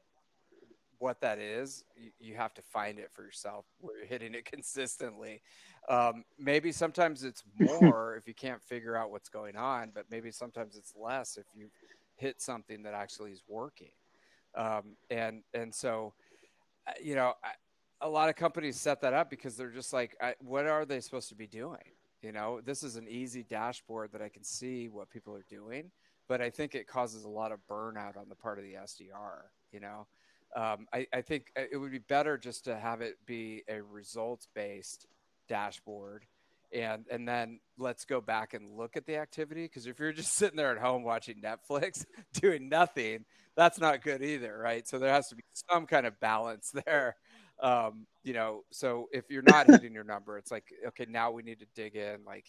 what 0.98 1.20
that 1.20 1.38
is 1.38 1.84
you, 1.96 2.10
you 2.18 2.34
have 2.34 2.54
to 2.54 2.62
find 2.62 2.98
it 2.98 3.10
for 3.12 3.22
yourself 3.22 3.64
where 3.80 3.98
you're 3.98 4.06
hitting 4.06 4.34
it 4.34 4.44
consistently. 4.44 5.42
Um, 5.88 6.24
maybe 6.38 6.72
sometimes 6.72 7.24
it's 7.24 7.42
more 7.58 8.16
if 8.16 8.26
you 8.26 8.34
can't 8.34 8.62
figure 8.62 8.96
out 8.96 9.10
what's 9.10 9.28
going 9.28 9.56
on 9.56 9.92
but 9.94 10.06
maybe 10.10 10.30
sometimes 10.30 10.76
it's 10.76 10.94
less 10.98 11.36
if 11.36 11.46
you 11.54 11.68
hit 12.16 12.40
something 12.40 12.82
that 12.82 12.94
actually 12.94 13.32
is 13.32 13.42
working. 13.48 13.92
Um, 14.54 14.96
and 15.10 15.42
and 15.52 15.74
so 15.74 16.14
uh, 16.86 16.92
you 17.02 17.14
know 17.14 17.34
I, 17.44 17.50
a 18.00 18.08
lot 18.08 18.28
of 18.28 18.36
companies 18.36 18.78
set 18.78 19.00
that 19.02 19.12
up 19.12 19.30
because 19.30 19.56
they're 19.56 19.70
just 19.70 19.92
like 19.92 20.16
I, 20.20 20.34
what 20.40 20.66
are 20.66 20.84
they 20.84 21.00
supposed 21.00 21.28
to 21.28 21.34
be 21.34 21.46
doing? 21.46 21.92
You 22.22 22.32
know 22.32 22.60
this 22.64 22.82
is 22.82 22.96
an 22.96 23.06
easy 23.08 23.44
dashboard 23.44 24.10
that 24.12 24.20
i 24.20 24.28
can 24.28 24.42
see 24.42 24.88
what 24.88 25.10
people 25.10 25.32
are 25.34 25.44
doing 25.48 25.90
but 26.28 26.40
i 26.40 26.50
think 26.50 26.74
it 26.74 26.88
causes 26.88 27.24
a 27.24 27.28
lot 27.28 27.52
of 27.52 27.60
burnout 27.70 28.16
on 28.16 28.28
the 28.28 28.34
part 28.34 28.58
of 28.58 28.64
the 28.64 28.72
sdr 28.72 29.42
you 29.70 29.78
know 29.78 30.08
um, 30.54 30.86
I, 30.92 31.06
I 31.12 31.22
think 31.22 31.52
uh, 31.56 31.62
it 31.70 31.76
would 31.76 31.92
be 31.92 31.98
better 31.98 32.38
just 32.38 32.64
to 32.64 32.76
have 32.76 33.00
it 33.00 33.16
be 33.26 33.62
a 33.68 33.82
results 33.82 34.48
based 34.54 35.06
dashboard. 35.48 36.24
And 36.72 37.04
and 37.10 37.26
then 37.28 37.60
let's 37.78 38.04
go 38.04 38.20
back 38.20 38.54
and 38.54 38.76
look 38.76 38.96
at 38.96 39.06
the 39.06 39.16
activity 39.16 39.64
because 39.64 39.86
if 39.86 39.98
you're 39.98 40.12
just 40.12 40.34
sitting 40.36 40.56
there 40.56 40.72
at 40.72 40.78
home 40.78 41.04
watching 41.04 41.40
netflix 41.40 42.04
doing 42.32 42.68
nothing 42.68 43.24
that's 43.56 43.78
not 43.78 44.02
good 44.02 44.22
either 44.22 44.58
right? 44.58 44.86
So 44.86 44.98
there 44.98 45.12
has 45.12 45.28
to 45.28 45.36
be 45.36 45.44
some 45.70 45.86
kind 45.86 46.06
of 46.06 46.18
balance 46.20 46.72
there. 46.86 47.16
Um, 47.62 48.06
you 48.24 48.34
know 48.34 48.64
so 48.72 49.08
if 49.12 49.30
you're 49.30 49.42
not 49.42 49.66
hitting 49.68 49.94
your 49.94 50.04
number 50.04 50.36
it's 50.36 50.50
like 50.50 50.64
okay 50.88 51.06
now 51.08 51.30
we 51.30 51.42
need 51.42 51.60
to 51.60 51.66
dig 51.74 51.94
in 51.94 52.24
like 52.26 52.44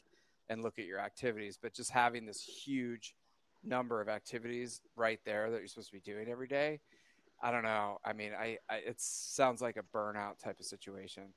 and 0.50 0.64
look 0.64 0.80
at 0.80 0.86
your 0.86 1.00
activities. 1.00 1.60
But 1.62 1.74
just 1.74 1.92
having 1.92 2.26
this 2.26 2.42
huge 2.42 3.14
number 3.64 4.02
of 4.02 4.10
activities 4.10 4.82
right 4.96 5.20
there 5.26 5.52
that 5.52 5.60
you're 5.60 5.68
supposed 5.68 5.90
to 5.90 5.94
be 5.94 6.00
doing 6.00 6.30
every 6.30 6.48
day 6.48 6.80
i 7.42 7.52
don't 7.52 7.64
know 7.64 8.00
i 8.06 8.14
mean 8.14 8.32
i, 8.34 8.58
I 8.70 8.78
it 8.78 8.96
sounds 9.00 9.62
like 9.62 9.78
a 9.78 9.98
burnout 9.98 10.40
type 10.40 10.60
of 10.60 10.66
situation 10.66 11.34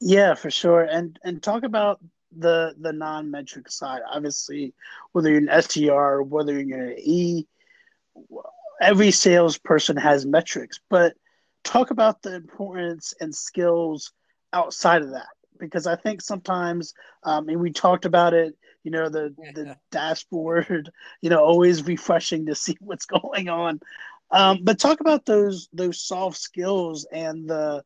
Yeah, 0.00 0.34
for 0.34 0.50
sure. 0.50 0.82
And 0.82 1.18
and 1.22 1.42
talk 1.42 1.62
about 1.62 2.00
the 2.36 2.74
the 2.80 2.92
non-metric 2.92 3.70
side. 3.70 4.00
Obviously, 4.10 4.74
whether 5.12 5.28
you're 5.30 5.38
an 5.38 5.48
SDR, 5.48 6.26
whether 6.26 6.58
you're 6.58 6.90
an 6.90 6.96
E, 6.98 7.46
every 8.80 9.10
salesperson 9.10 9.96
has 9.98 10.24
metrics, 10.24 10.80
but 10.88 11.14
talk 11.64 11.90
about 11.90 12.22
the 12.22 12.34
importance 12.34 13.12
and 13.20 13.34
skills 13.34 14.12
outside 14.52 15.02
of 15.02 15.10
that 15.10 15.28
because 15.60 15.86
I 15.86 15.96
think 15.96 16.22
sometimes, 16.22 16.94
um, 17.24 17.48
and 17.48 17.60
we 17.60 17.72
talked 17.72 18.04
about 18.04 18.34
it, 18.34 18.56
you 18.84 18.90
know, 18.90 19.08
the 19.08 19.36
the 19.54 19.70
dashboard, 19.90 20.90
you 21.22 21.30
know, 21.30 21.42
always 21.44 21.86
refreshing 21.86 22.46
to 22.46 22.54
see 22.54 22.76
what's 22.80 23.06
going 23.06 23.48
on. 23.48 23.80
Um, 24.30 24.60
but 24.64 24.78
talk 24.78 25.00
about 25.00 25.26
those 25.26 25.68
those 25.72 26.00
soft 26.00 26.38
skills 26.38 27.06
and 27.12 27.48
the 27.48 27.84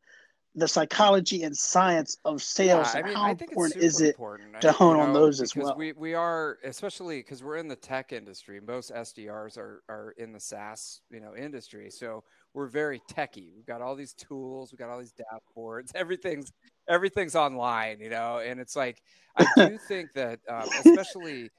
the 0.55 0.67
psychology 0.67 1.43
and 1.43 1.55
science 1.55 2.17
of 2.25 2.41
Yeah, 2.57 2.81
sales 2.81 2.95
I 2.95 3.01
mean, 3.03 3.15
how 3.15 3.25
I 3.25 3.31
important 3.31 3.75
is 3.81 4.01
it 4.01 4.17
important. 4.17 4.55
I, 4.55 4.61
to 4.61 4.71
you 4.71 4.73
hone 4.73 4.99
on 4.99 5.11
know, 5.11 5.13
those 5.13 5.41
as 5.41 5.53
because 5.53 5.65
well? 5.65 5.75
we 5.75 5.91
we 5.93 6.13
are, 6.13 6.57
especially 6.63 7.19
because 7.19 7.43
we're 7.43 7.57
in 7.57 7.67
the 7.67 7.75
tech 7.75 8.13
industry. 8.13 8.59
Most 8.61 8.91
SDRs 8.93 9.57
are 9.57 9.83
are 9.89 10.13
in 10.17 10.31
the 10.31 10.39
SaaS, 10.39 11.01
you 11.09 11.19
know, 11.19 11.35
industry. 11.35 11.89
So 11.91 12.23
we're 12.53 12.67
very 12.67 13.01
techy. 13.07 13.51
We've 13.55 13.65
got 13.65 13.81
all 13.81 13.95
these 13.95 14.13
tools. 14.13 14.71
We've 14.71 14.79
got 14.79 14.89
all 14.89 14.99
these 14.99 15.13
dashboards. 15.13 15.91
Everything's 15.95 16.51
everything's 16.87 17.35
online, 17.35 17.99
you 17.99 18.09
know. 18.09 18.39
And 18.39 18.59
it's 18.59 18.75
like 18.75 19.01
I 19.37 19.45
do 19.57 19.77
think 19.77 20.13
that, 20.13 20.39
um, 20.49 20.67
especially, 20.85 21.49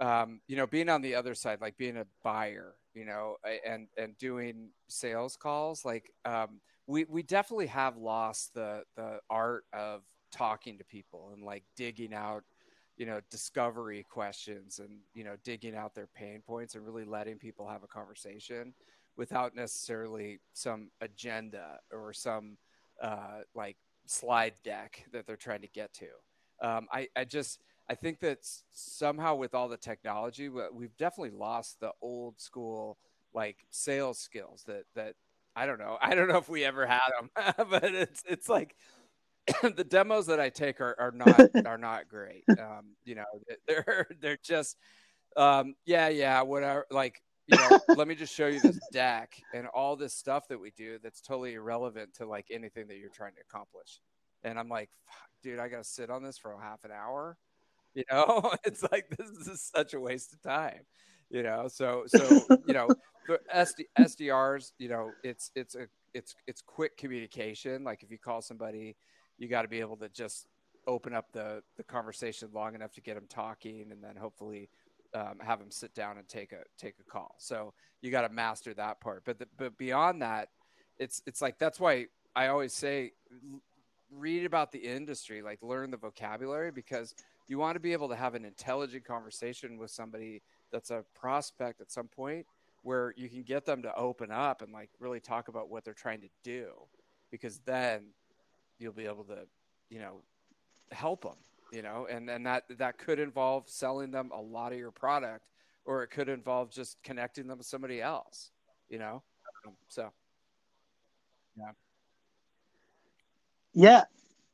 um, 0.00 0.40
you 0.48 0.56
know, 0.56 0.66
being 0.66 0.88
on 0.88 1.02
the 1.02 1.14
other 1.14 1.34
side, 1.34 1.60
like 1.60 1.76
being 1.76 1.96
a 1.98 2.06
buyer, 2.22 2.74
you 2.94 3.04
know, 3.04 3.36
and 3.66 3.88
and 3.96 4.16
doing 4.18 4.70
sales 4.88 5.36
calls, 5.36 5.84
like. 5.84 6.10
Um, 6.24 6.60
we 6.86 7.04
we 7.04 7.22
definitely 7.22 7.68
have 7.68 7.96
lost 7.96 8.52
the 8.54 8.82
the 8.96 9.20
art 9.30 9.64
of 9.72 10.02
talking 10.32 10.76
to 10.78 10.84
people 10.84 11.30
and 11.32 11.44
like 11.44 11.62
digging 11.76 12.12
out 12.12 12.42
you 12.96 13.06
know 13.06 13.20
discovery 13.30 14.04
questions 14.10 14.80
and 14.80 14.98
you 15.14 15.24
know 15.24 15.36
digging 15.44 15.74
out 15.74 15.94
their 15.94 16.08
pain 16.08 16.42
points 16.44 16.74
and 16.74 16.84
really 16.84 17.04
letting 17.04 17.38
people 17.38 17.66
have 17.68 17.82
a 17.84 17.86
conversation 17.86 18.74
without 19.16 19.54
necessarily 19.54 20.40
some 20.52 20.90
agenda 21.00 21.78
or 21.92 22.12
some 22.12 22.56
uh, 23.02 23.40
like 23.54 23.76
slide 24.10 24.54
deck 24.64 25.04
that 25.12 25.26
they're 25.26 25.36
trying 25.36 25.60
to 25.62 25.68
get 25.68 25.92
to 25.92 26.06
um, 26.62 26.86
I, 26.92 27.08
I 27.16 27.24
just 27.24 27.60
I 27.88 27.94
think 27.94 28.20
that 28.20 28.38
somehow 28.70 29.34
with 29.34 29.54
all 29.54 29.68
the 29.68 29.76
technology, 29.76 30.48
we've 30.48 30.96
definitely 30.96 31.36
lost 31.36 31.80
the 31.80 31.92
old 32.00 32.40
school 32.40 32.98
like 33.34 33.58
sales 33.70 34.18
skills 34.18 34.64
that 34.66 34.84
that 34.94 35.14
I 35.56 35.66
don't 35.66 35.78
know. 35.78 35.98
I 36.02 36.14
don't 36.14 36.28
know 36.28 36.38
if 36.38 36.48
we 36.48 36.64
ever 36.64 36.86
had 36.86 37.08
them, 37.18 37.30
but 37.70 37.84
it's 37.84 38.22
it's 38.28 38.48
like 38.48 38.76
the 39.62 39.84
demos 39.84 40.26
that 40.26 40.40
I 40.40 40.50
take 40.50 40.80
are, 40.80 40.94
are 40.98 41.12
not 41.12 41.40
are 41.66 41.78
not 41.78 42.08
great. 42.08 42.44
Um, 42.50 42.96
you 43.04 43.16
know, 43.16 43.24
they're 43.66 44.06
they're 44.20 44.38
just 44.42 44.76
um, 45.36 45.74
yeah, 45.86 46.08
yeah, 46.08 46.42
whatever. 46.42 46.86
Like, 46.90 47.22
you 47.50 47.56
know, 47.56 47.80
let 47.96 48.08
me 48.08 48.14
just 48.14 48.34
show 48.34 48.46
you 48.46 48.60
this 48.60 48.78
deck 48.92 49.34
and 49.54 49.66
all 49.68 49.96
this 49.96 50.14
stuff 50.14 50.48
that 50.48 50.60
we 50.60 50.70
do 50.76 50.98
that's 51.02 51.20
totally 51.20 51.54
irrelevant 51.54 52.14
to 52.14 52.26
like 52.26 52.46
anything 52.50 52.86
that 52.88 52.98
you're 52.98 53.10
trying 53.10 53.34
to 53.34 53.40
accomplish. 53.40 54.00
And 54.44 54.58
I'm 54.58 54.68
like, 54.68 54.90
dude, 55.42 55.58
I 55.58 55.68
got 55.68 55.78
to 55.78 55.84
sit 55.84 56.10
on 56.10 56.22
this 56.22 56.38
for 56.38 56.52
a 56.52 56.60
half 56.60 56.84
an 56.84 56.90
hour. 56.92 57.36
You 57.92 58.04
know, 58.08 58.52
it's 58.64 58.84
like 58.92 59.08
this 59.18 59.48
is 59.48 59.68
such 59.74 59.94
a 59.94 60.00
waste 60.00 60.32
of 60.32 60.40
time. 60.42 60.82
You 61.28 61.42
know, 61.42 61.66
so 61.66 62.04
so 62.06 62.40
you 62.64 62.72
know, 62.72 62.86
the 63.26 63.40
SD, 63.52 63.82
SDRs, 63.98 64.70
you 64.78 64.88
know, 64.88 65.10
it's 65.24 65.50
it's 65.56 65.74
a 65.74 65.88
it's 66.14 66.36
it's 66.46 66.62
quick 66.62 66.96
communication. 66.96 67.82
Like 67.82 68.04
if 68.04 68.12
you 68.12 68.16
call 68.16 68.42
somebody, 68.42 68.94
you 69.38 69.48
got 69.48 69.62
to 69.62 69.68
be 69.68 69.80
able 69.80 69.96
to 69.96 70.08
just 70.08 70.46
open 70.86 71.12
up 71.14 71.32
the 71.32 71.64
the 71.78 71.82
conversation 71.82 72.48
long 72.54 72.76
enough 72.76 72.92
to 72.92 73.00
get 73.00 73.16
them 73.16 73.26
talking, 73.28 73.90
and 73.90 74.04
then 74.04 74.14
hopefully 74.14 74.70
um, 75.14 75.38
have 75.40 75.58
them 75.58 75.70
sit 75.70 75.94
down 75.94 76.18
and 76.18 76.28
take 76.28 76.52
a 76.52 76.62
take 76.78 76.94
a 77.00 77.10
call. 77.10 77.34
So 77.38 77.72
you 78.00 78.10
got 78.10 78.22
to 78.22 78.28
master 78.28 78.74
that 78.74 79.00
part. 79.00 79.22
But 79.24 79.38
the, 79.38 79.48
but 79.56 79.76
beyond 79.78 80.22
that, 80.22 80.48
it's 80.98 81.22
it's 81.26 81.42
like 81.42 81.58
that's 81.58 81.80
why 81.80 82.06
I 82.34 82.48
always 82.48 82.72
say 82.72 83.12
read 84.10 84.44
about 84.44 84.72
the 84.72 84.78
industry, 84.78 85.42
like 85.42 85.58
learn 85.62 85.90
the 85.90 85.96
vocabulary 85.96 86.70
because 86.70 87.14
you 87.48 87.58
want 87.58 87.74
to 87.74 87.80
be 87.80 87.92
able 87.92 88.08
to 88.08 88.16
have 88.16 88.34
an 88.34 88.44
intelligent 88.44 89.04
conversation 89.04 89.78
with 89.78 89.90
somebody 89.90 90.42
that's 90.72 90.90
a 90.90 91.04
prospect 91.14 91.80
at 91.80 91.90
some 91.90 92.08
point 92.08 92.46
where 92.82 93.12
you 93.16 93.28
can 93.28 93.42
get 93.42 93.66
them 93.66 93.82
to 93.82 93.94
open 93.94 94.30
up 94.30 94.62
and 94.62 94.72
like 94.72 94.90
really 94.98 95.20
talk 95.20 95.48
about 95.48 95.68
what 95.68 95.84
they're 95.84 95.92
trying 95.94 96.20
to 96.20 96.28
do 96.42 96.68
because 97.30 97.58
then 97.66 98.06
you'll 98.78 98.92
be 98.92 99.06
able 99.06 99.24
to 99.24 99.38
you 99.90 99.98
know 99.98 100.22
help 100.92 101.22
them 101.22 101.36
you 101.72 101.82
know 101.82 102.06
and 102.10 102.28
and 102.28 102.46
that 102.46 102.64
that 102.78 102.98
could 102.98 103.18
involve 103.18 103.68
selling 103.68 104.10
them 104.10 104.30
a 104.34 104.40
lot 104.40 104.72
of 104.72 104.78
your 104.78 104.90
product 104.90 105.44
or 105.84 106.02
it 106.02 106.08
could 106.08 106.28
involve 106.28 106.70
just 106.70 107.02
connecting 107.02 107.46
them 107.46 107.58
with 107.58 107.66
somebody 107.66 108.00
else 108.00 108.50
you 108.88 108.98
know? 108.98 109.22
Um, 109.66 109.74
so. 109.88 110.10
Yeah. 111.56 111.72
Yeah 113.72 114.02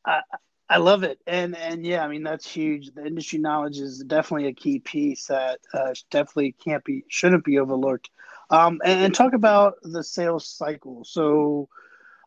I, 0.05 0.21
I 0.69 0.77
love 0.79 1.05
it. 1.05 1.19
And 1.27 1.57
and 1.57 1.87
yeah 1.87 2.05
i 2.05 2.09
mean 2.09 2.23
that's 2.23 2.47
huge. 2.51 2.93
The 2.95 3.07
industry 3.07 3.39
knowledge 3.39 3.79
is 3.79 4.03
definitely 4.07 4.49
a 4.49 4.53
key 4.53 4.79
piece 4.79 5.27
that 5.27 5.61
uh, 5.73 5.95
definitely 6.11 6.53
can't 6.53 6.85
be 6.85 7.05
shouldn't 7.09 7.45
be 7.45 7.59
overlooked. 7.59 8.11
Um, 8.51 8.81
and, 8.85 9.05
and 9.05 9.15
talk 9.15 9.33
about 9.33 9.75
the 9.83 10.05
sales 10.05 10.47
cycle. 10.47 11.05
So 11.05 11.69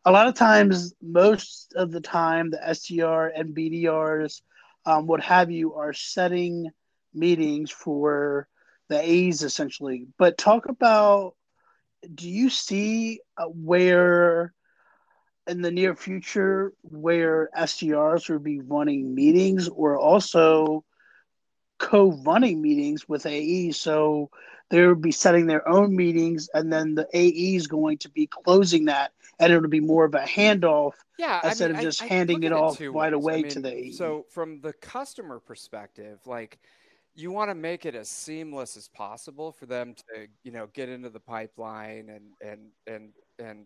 a 0.04 0.10
lot 0.12 0.26
of 0.26 0.34
times 0.34 0.94
most 1.02 1.74
of 1.76 1.90
the 1.90 2.00
time 2.00 2.50
the 2.50 2.60
sdr 2.68 3.30
and 3.34 3.54
bdrs 3.54 4.40
um, 4.86 5.06
what 5.06 5.22
have 5.22 5.50
you, 5.50 5.74
are 5.74 5.92
setting 5.92 6.70
meetings 7.14 7.70
for 7.70 8.48
the 8.88 9.00
A's 9.00 9.42
essentially. 9.42 10.06
But 10.18 10.38
talk 10.38 10.68
about 10.68 11.34
do 12.14 12.28
you 12.28 12.48
see 12.50 13.20
uh, 13.36 13.44
where 13.44 14.52
in 15.46 15.62
the 15.62 15.70
near 15.70 15.94
future 15.94 16.72
where 16.82 17.50
SDRs 17.56 18.28
would 18.30 18.44
be 18.44 18.60
running 18.60 19.14
meetings 19.14 19.68
or 19.68 19.98
also 19.98 20.84
co-running 21.78 22.60
meetings 22.60 23.08
with 23.08 23.26
AEs? 23.26 23.78
So 23.78 24.30
they 24.70 24.86
will 24.86 24.94
be 24.94 25.12
setting 25.12 25.46
their 25.46 25.66
own 25.68 25.94
meetings 25.94 26.48
and 26.54 26.72
then 26.72 26.94
the 26.94 27.06
AE 27.12 27.56
is 27.56 27.66
going 27.66 27.98
to 27.98 28.08
be 28.08 28.26
closing 28.26 28.86
that 28.86 29.12
and 29.38 29.52
it'll 29.52 29.68
be 29.68 29.80
more 29.80 30.04
of 30.04 30.14
a 30.14 30.20
handoff 30.20 30.92
yeah, 31.18 31.40
instead 31.44 31.70
I 31.70 31.74
mean, 31.74 31.78
of 31.78 31.82
just 31.82 32.02
I, 32.02 32.06
handing 32.06 32.44
I 32.44 32.48
it 32.48 32.52
off 32.52 32.80
right 32.80 33.12
away 33.12 33.34
I 33.34 33.42
mean, 33.42 33.50
to 33.50 33.60
the 33.60 33.74
AE. 33.74 33.92
So 33.92 34.26
from 34.30 34.60
the 34.60 34.72
customer 34.74 35.38
perspective, 35.38 36.20
like 36.26 36.58
you 37.14 37.30
want 37.30 37.50
to 37.50 37.54
make 37.54 37.84
it 37.84 37.94
as 37.94 38.08
seamless 38.08 38.76
as 38.76 38.88
possible 38.88 39.52
for 39.52 39.66
them 39.66 39.94
to, 39.94 40.26
you 40.44 40.52
know, 40.52 40.68
get 40.72 40.88
into 40.88 41.10
the 41.10 41.20
pipeline 41.20 42.08
and 42.08 42.24
and 42.40 42.70
and 42.86 43.10
and 43.38 43.64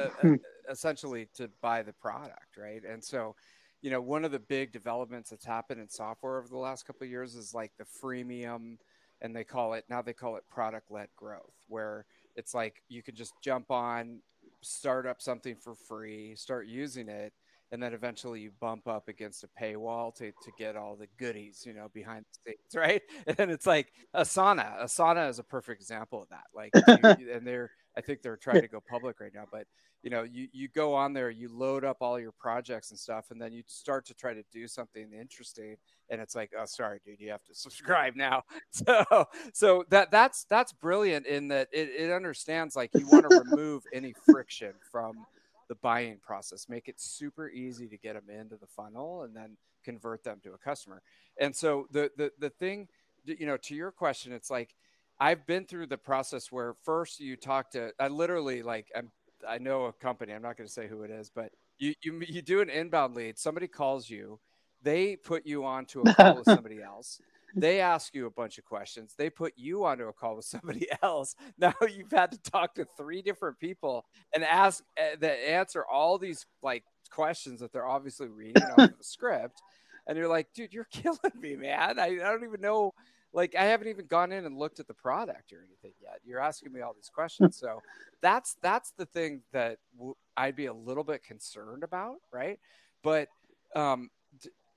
uh, 0.00 0.08
hmm. 0.20 0.34
essentially 0.70 1.28
to 1.34 1.50
buy 1.60 1.82
the 1.82 1.92
product, 1.92 2.56
right? 2.58 2.82
And 2.84 3.02
so, 3.02 3.34
you 3.82 3.90
know, 3.90 4.00
one 4.00 4.24
of 4.24 4.30
the 4.30 4.38
big 4.38 4.72
developments 4.72 5.30
that's 5.30 5.44
happened 5.44 5.80
in 5.80 5.88
software 5.88 6.38
over 6.38 6.48
the 6.48 6.58
last 6.58 6.86
couple 6.86 7.04
of 7.04 7.10
years 7.10 7.34
is 7.34 7.54
like 7.54 7.72
the 7.78 7.84
freemium, 7.84 8.78
and 9.20 9.34
they 9.34 9.44
call 9.44 9.74
it 9.74 9.84
now 9.88 10.02
they 10.02 10.12
call 10.12 10.36
it 10.36 10.44
product 10.50 10.90
led 10.90 11.08
growth, 11.16 11.54
where 11.68 12.06
it's 12.36 12.54
like 12.54 12.82
you 12.88 13.02
can 13.02 13.14
just 13.14 13.34
jump 13.42 13.70
on 13.70 14.20
start 14.62 15.06
up 15.06 15.20
something 15.20 15.56
for 15.56 15.74
free, 15.74 16.34
start 16.36 16.66
using 16.66 17.08
it, 17.08 17.32
and 17.72 17.82
then 17.82 17.92
eventually 17.92 18.40
you 18.40 18.50
bump 18.60 18.86
up 18.86 19.08
against 19.08 19.44
a 19.44 19.48
paywall 19.60 20.14
to, 20.14 20.30
to 20.30 20.52
get 20.58 20.76
all 20.76 20.96
the 20.96 21.08
goodies, 21.18 21.64
you 21.66 21.72
know, 21.72 21.88
behind 21.92 22.24
the 22.24 22.52
scenes, 22.52 22.74
right? 22.74 23.02
And 23.38 23.50
it's 23.50 23.66
like 23.66 23.92
Asana. 24.14 24.82
Asana 24.82 25.28
is 25.28 25.38
a 25.38 25.44
perfect 25.44 25.80
example 25.80 26.22
of 26.22 26.28
that. 26.28 26.44
Like, 26.54 26.70
you, 27.18 27.32
and 27.34 27.46
they're, 27.46 27.70
I 27.96 28.00
think 28.00 28.22
they're 28.22 28.36
trying 28.36 28.60
to 28.60 28.68
go 28.68 28.80
public 28.80 29.20
right 29.20 29.32
now, 29.34 29.44
but 29.50 29.66
you 30.02 30.10
know, 30.10 30.22
you, 30.22 30.46
you 30.52 30.68
go 30.68 30.94
on 30.94 31.12
there, 31.14 31.30
you 31.30 31.48
load 31.48 31.84
up 31.84 31.96
all 32.00 32.20
your 32.20 32.32
projects 32.32 32.90
and 32.90 32.98
stuff, 32.98 33.30
and 33.30 33.42
then 33.42 33.52
you 33.52 33.62
start 33.66 34.06
to 34.06 34.14
try 34.14 34.34
to 34.34 34.44
do 34.52 34.68
something 34.68 35.10
interesting. 35.12 35.76
And 36.10 36.20
it's 36.20 36.36
like, 36.36 36.52
oh, 36.56 36.64
sorry, 36.66 37.00
dude, 37.04 37.18
you 37.18 37.30
have 37.30 37.42
to 37.44 37.54
subscribe 37.54 38.14
now. 38.14 38.44
So, 38.70 39.26
so 39.52 39.84
that 39.88 40.10
that's 40.10 40.44
that's 40.44 40.72
brilliant 40.72 41.26
in 41.26 41.48
that 41.48 41.68
it, 41.72 41.88
it 41.88 42.12
understands 42.12 42.76
like 42.76 42.90
you 42.94 43.06
want 43.08 43.28
to 43.28 43.42
remove 43.50 43.84
any 43.92 44.14
friction 44.24 44.74
from 44.92 45.26
the 45.68 45.74
buying 45.76 46.18
process, 46.22 46.68
make 46.68 46.88
it 46.88 47.00
super 47.00 47.48
easy 47.48 47.88
to 47.88 47.96
get 47.96 48.14
them 48.14 48.28
into 48.28 48.56
the 48.56 48.66
funnel, 48.66 49.22
and 49.22 49.34
then 49.34 49.56
convert 49.84 50.22
them 50.22 50.38
to 50.44 50.52
a 50.52 50.58
customer. 50.58 51.02
And 51.40 51.56
so 51.56 51.86
the 51.90 52.10
the 52.16 52.30
the 52.38 52.50
thing, 52.50 52.88
you 53.24 53.46
know, 53.46 53.56
to 53.56 53.74
your 53.74 53.90
question, 53.90 54.32
it's 54.32 54.50
like 54.50 54.74
I've 55.18 55.46
been 55.46 55.64
through 55.64 55.86
the 55.86 55.98
process 55.98 56.52
where 56.52 56.74
first 56.84 57.20
you 57.20 57.36
talk 57.36 57.70
to 57.70 57.92
I 57.98 58.08
literally 58.08 58.62
like 58.62 58.88
I'm 58.96 59.10
I 59.48 59.58
know 59.58 59.84
a 59.84 59.92
company. 59.92 60.32
I'm 60.32 60.42
not 60.42 60.56
going 60.56 60.66
to 60.66 60.72
say 60.72 60.88
who 60.88 61.02
it 61.02 61.10
is, 61.10 61.30
but 61.34 61.52
you 61.78 61.94
you 62.02 62.22
you 62.26 62.42
do 62.42 62.60
an 62.60 62.70
inbound 62.70 63.14
lead. 63.14 63.38
Somebody 63.38 63.68
calls 63.68 64.08
you, 64.10 64.40
they 64.82 65.16
put 65.16 65.46
you 65.46 65.64
on 65.64 65.86
to 65.86 66.02
a 66.02 66.14
call 66.14 66.36
with 66.36 66.44
somebody 66.44 66.82
else. 66.82 67.20
They 67.58 67.80
ask 67.80 68.14
you 68.14 68.26
a 68.26 68.30
bunch 68.30 68.58
of 68.58 68.66
questions. 68.66 69.14
They 69.16 69.30
put 69.30 69.54
you 69.56 69.86
onto 69.86 70.08
a 70.08 70.12
call 70.12 70.36
with 70.36 70.44
somebody 70.44 70.88
else. 71.02 71.34
Now 71.56 71.72
you've 71.80 72.10
had 72.10 72.32
to 72.32 72.38
talk 72.38 72.74
to 72.74 72.86
three 72.98 73.22
different 73.22 73.58
people 73.58 74.04
and 74.34 74.44
ask 74.44 74.84
uh, 75.00 75.16
that 75.20 75.48
answer 75.48 75.82
all 75.90 76.18
these 76.18 76.44
like 76.62 76.84
questions 77.08 77.60
that 77.60 77.72
they're 77.72 77.86
obviously 77.86 78.28
reading 78.28 78.62
off 78.62 78.78
of 78.90 78.98
the 78.98 79.04
script. 79.04 79.62
And 80.06 80.18
you're 80.18 80.28
like, 80.28 80.48
dude, 80.54 80.74
you're 80.74 80.88
killing 80.92 81.18
me, 81.40 81.56
man. 81.56 81.98
I, 81.98 82.06
I 82.08 82.16
don't 82.16 82.44
even 82.44 82.60
know 82.60 82.92
like 83.36 83.54
I 83.54 83.66
haven't 83.66 83.88
even 83.88 84.06
gone 84.06 84.32
in 84.32 84.46
and 84.46 84.58
looked 84.58 84.80
at 84.80 84.88
the 84.88 84.94
product 84.94 85.52
or 85.52 85.58
anything 85.58 85.92
yet. 86.02 86.20
You're 86.24 86.40
asking 86.40 86.72
me 86.72 86.80
all 86.80 86.94
these 86.94 87.10
questions, 87.14 87.56
so 87.60 87.82
that's 88.22 88.56
that's 88.62 88.92
the 88.92 89.04
thing 89.04 89.42
that 89.52 89.78
w- 89.94 90.16
I'd 90.36 90.56
be 90.56 90.66
a 90.66 90.72
little 90.72 91.04
bit 91.04 91.22
concerned 91.22 91.84
about, 91.84 92.16
right? 92.32 92.58
But 93.04 93.28
um, 93.76 94.10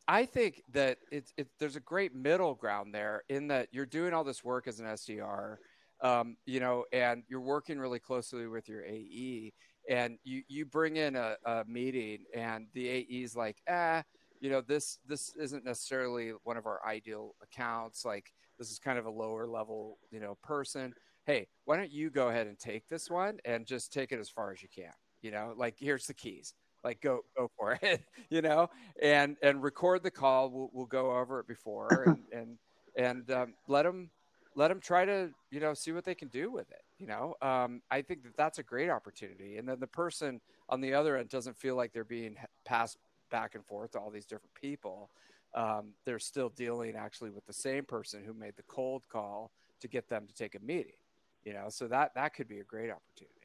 I 0.10 0.26
think 0.26 0.62
that 0.74 0.98
it's 1.10 1.34
it, 1.38 1.48
there's 1.58 1.78
a 1.78 1.82
great 1.82 2.14
middle 2.14 2.54
ground 2.54 2.94
there 2.94 3.24
in 3.30 3.48
that 3.48 3.70
you're 3.72 3.86
doing 3.86 4.14
all 4.14 4.26
this 4.26 4.44
work 4.44 4.68
as 4.68 4.82
an 4.82 4.88
SDR, 4.88 5.56
um, 6.02 6.36
you 6.46 6.60
know, 6.60 6.84
and 6.92 7.24
you're 7.30 7.40
working 7.40 7.80
really 7.80 8.00
closely 8.00 8.46
with 8.46 8.68
your 8.68 8.84
AE, 8.84 9.54
and 9.90 10.20
you 10.26 10.44
you 10.50 10.66
bring 10.66 10.98
in 10.98 11.16
a, 11.16 11.38
a 11.46 11.64
meeting, 11.66 12.26
and 12.36 12.68
the 12.74 12.90
AE 12.90 13.24
is 13.24 13.36
like, 13.36 13.58
ah. 13.70 14.00
Eh, 14.00 14.02
you 14.42 14.50
know 14.50 14.62
this 14.62 15.00
this 15.06 15.36
isn't 15.36 15.66
necessarily 15.66 16.32
one 16.46 16.56
of 16.56 16.66
our 16.66 16.80
ideal 16.88 17.36
accounts 17.44 18.06
like 18.06 18.32
this 18.60 18.70
is 18.70 18.78
kind 18.78 19.00
of 19.00 19.06
a 19.06 19.10
lower 19.10 19.48
level, 19.48 19.98
you 20.12 20.20
know, 20.20 20.38
person. 20.44 20.94
Hey, 21.26 21.48
why 21.66 21.78
don't 21.78 21.92
you 21.92 22.10
go 22.10 22.28
ahead 22.28 22.48
and 22.48 22.60
take 22.60 22.88
this 22.88 23.10
one 23.10 23.40
and 23.46 23.66
just 23.66 23.92
take 23.92 24.12
it 24.12 24.20
as 24.20 24.30
far 24.30 24.52
as 24.52 24.62
you 24.62 24.68
can? 24.74 24.92
You 25.22 25.32
know, 25.32 25.54
like 25.58 25.76
here's 25.80 26.06
the 26.06 26.14
keys. 26.14 26.54
Like 26.84 27.02
go 27.02 27.22
go 27.36 27.50
for 27.58 27.80
it, 27.82 28.04
you 28.30 28.42
know, 28.42 28.70
and 29.02 29.38
and 29.42 29.64
record 29.64 30.04
the 30.04 30.12
call. 30.12 30.50
We'll, 30.50 30.70
we'll 30.74 30.86
go 30.86 31.18
over 31.18 31.40
it 31.40 31.48
before 31.48 32.04
and 32.06 32.24
and 32.34 32.58
and 32.96 33.32
um, 33.32 33.54
let 33.68 33.84
them 33.84 34.12
let 34.56 34.68
them 34.68 34.80
try 34.80 35.06
to 35.06 35.30
you 35.52 35.60
know 35.60 35.74
see 35.74 35.92
what 35.92 36.04
they 36.04 36.16
can 36.16 36.28
do 36.28 36.52
with 36.52 36.70
it 36.72 36.82
you 36.98 37.08
know 37.08 37.36
um, 37.42 37.82
i 37.92 38.02
think 38.02 38.24
that 38.24 38.36
that's 38.36 38.60
a 38.60 38.64
great 38.64 38.90
opportunity 38.90 39.58
and 39.58 39.68
then 39.68 39.80
the 39.80 39.88
person 39.88 40.42
on 40.70 40.82
the 40.82 40.94
other 40.94 41.18
end 41.18 41.30
doesn't 41.30 41.58
feel 41.58 41.76
like 41.76 41.94
they're 41.94 42.04
being 42.04 42.36
passed 42.66 42.98
back 43.32 43.56
and 43.56 43.66
forth 43.66 43.92
to 43.92 44.00
all 44.00 44.10
these 44.10 44.26
different 44.26 44.54
people 44.54 45.10
um, 45.56 45.94
they're 46.06 46.20
still 46.20 46.50
dealing 46.50 46.96
actually 46.96 47.30
with 47.32 47.46
the 47.46 47.54
same 47.54 47.86
person 47.86 48.24
who 48.26 48.34
made 48.34 48.56
the 48.58 48.64
cold 48.64 49.04
call 49.10 49.52
to 49.82 49.88
get 49.88 50.08
them 50.10 50.26
to 50.28 50.34
take 50.34 50.56
a 50.56 50.60
meeting 50.60 50.94
you 51.44 51.54
know 51.54 51.66
so 51.70 51.88
that 51.88 52.12
that 52.16 52.34
could 52.34 52.48
be 52.48 52.60
a 52.60 52.64
great 52.64 52.92
opportunity 52.92 53.36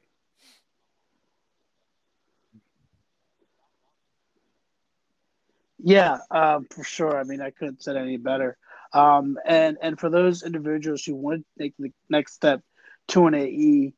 Yeah, 5.79 6.17
um, 6.31 6.67
for 6.71 6.83
sure. 6.83 7.17
I 7.19 7.23
mean, 7.23 7.41
I 7.41 7.51
couldn't 7.51 7.83
say 7.83 7.97
any 7.97 8.17
better. 8.17 8.57
Um, 8.93 9.37
and 9.45 9.77
and 9.81 9.99
for 9.99 10.09
those 10.09 10.43
individuals 10.43 11.03
who 11.03 11.15
want 11.15 11.45
to 11.57 11.63
take 11.63 11.73
the 11.77 11.91
next 12.09 12.33
step 12.33 12.61
to 13.09 13.27
an 13.27 13.35
AE, 13.35 13.93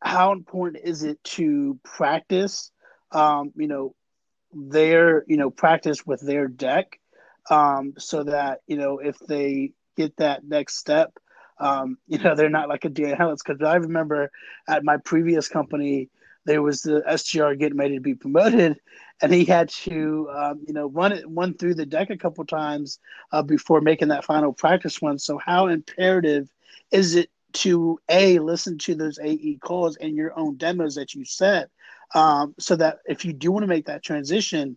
how 0.00 0.32
important 0.32 0.84
is 0.84 1.02
it 1.04 1.22
to 1.24 1.78
practice? 1.84 2.70
Um, 3.12 3.52
you 3.56 3.66
know, 3.68 3.94
their 4.52 5.24
you 5.26 5.36
know 5.38 5.50
practice 5.50 6.06
with 6.06 6.20
their 6.20 6.48
deck, 6.48 6.98
um, 7.50 7.94
so 7.98 8.24
that 8.24 8.60
you 8.66 8.76
know 8.76 8.98
if 8.98 9.18
they 9.18 9.72
get 9.96 10.16
that 10.16 10.44
next 10.44 10.76
step, 10.78 11.12
um, 11.58 11.98
you 12.06 12.18
know 12.18 12.34
they're 12.34 12.50
not 12.50 12.68
like 12.68 12.84
a 12.84 12.88
Dan 12.88 13.16
Hellis. 13.16 13.42
Because 13.44 13.62
I 13.62 13.76
remember 13.76 14.30
at 14.68 14.84
my 14.84 14.96
previous 14.98 15.48
company, 15.48 16.08
there 16.44 16.62
was 16.62 16.82
the 16.82 17.02
SDR 17.06 17.58
getting 17.58 17.78
ready 17.78 17.94
to 17.94 18.00
be 18.00 18.14
promoted, 18.14 18.78
and 19.22 19.32
he 19.32 19.44
had 19.44 19.68
to, 19.70 20.28
um, 20.34 20.60
you 20.66 20.74
know, 20.74 20.88
run 20.88 21.12
it 21.12 21.24
run 21.28 21.54
through 21.54 21.74
the 21.74 21.86
deck 21.86 22.10
a 22.10 22.16
couple 22.16 22.44
times 22.44 22.98
uh, 23.32 23.42
before 23.42 23.80
making 23.80 24.08
that 24.08 24.24
final 24.24 24.52
practice 24.52 25.00
one. 25.00 25.18
So, 25.18 25.38
how 25.38 25.66
imperative 25.66 26.48
is 26.90 27.14
it 27.14 27.30
to 27.54 27.98
a 28.08 28.38
listen 28.38 28.78
to 28.78 28.94
those 28.94 29.18
AE 29.18 29.58
calls 29.62 29.96
and 29.96 30.16
your 30.16 30.36
own 30.38 30.56
demos 30.56 30.94
that 30.94 31.14
you 31.14 31.24
set, 31.24 31.70
um, 32.14 32.54
so 32.58 32.76
that 32.76 32.98
if 33.06 33.24
you 33.24 33.32
do 33.32 33.52
want 33.52 33.62
to 33.62 33.68
make 33.68 33.86
that 33.86 34.02
transition, 34.02 34.76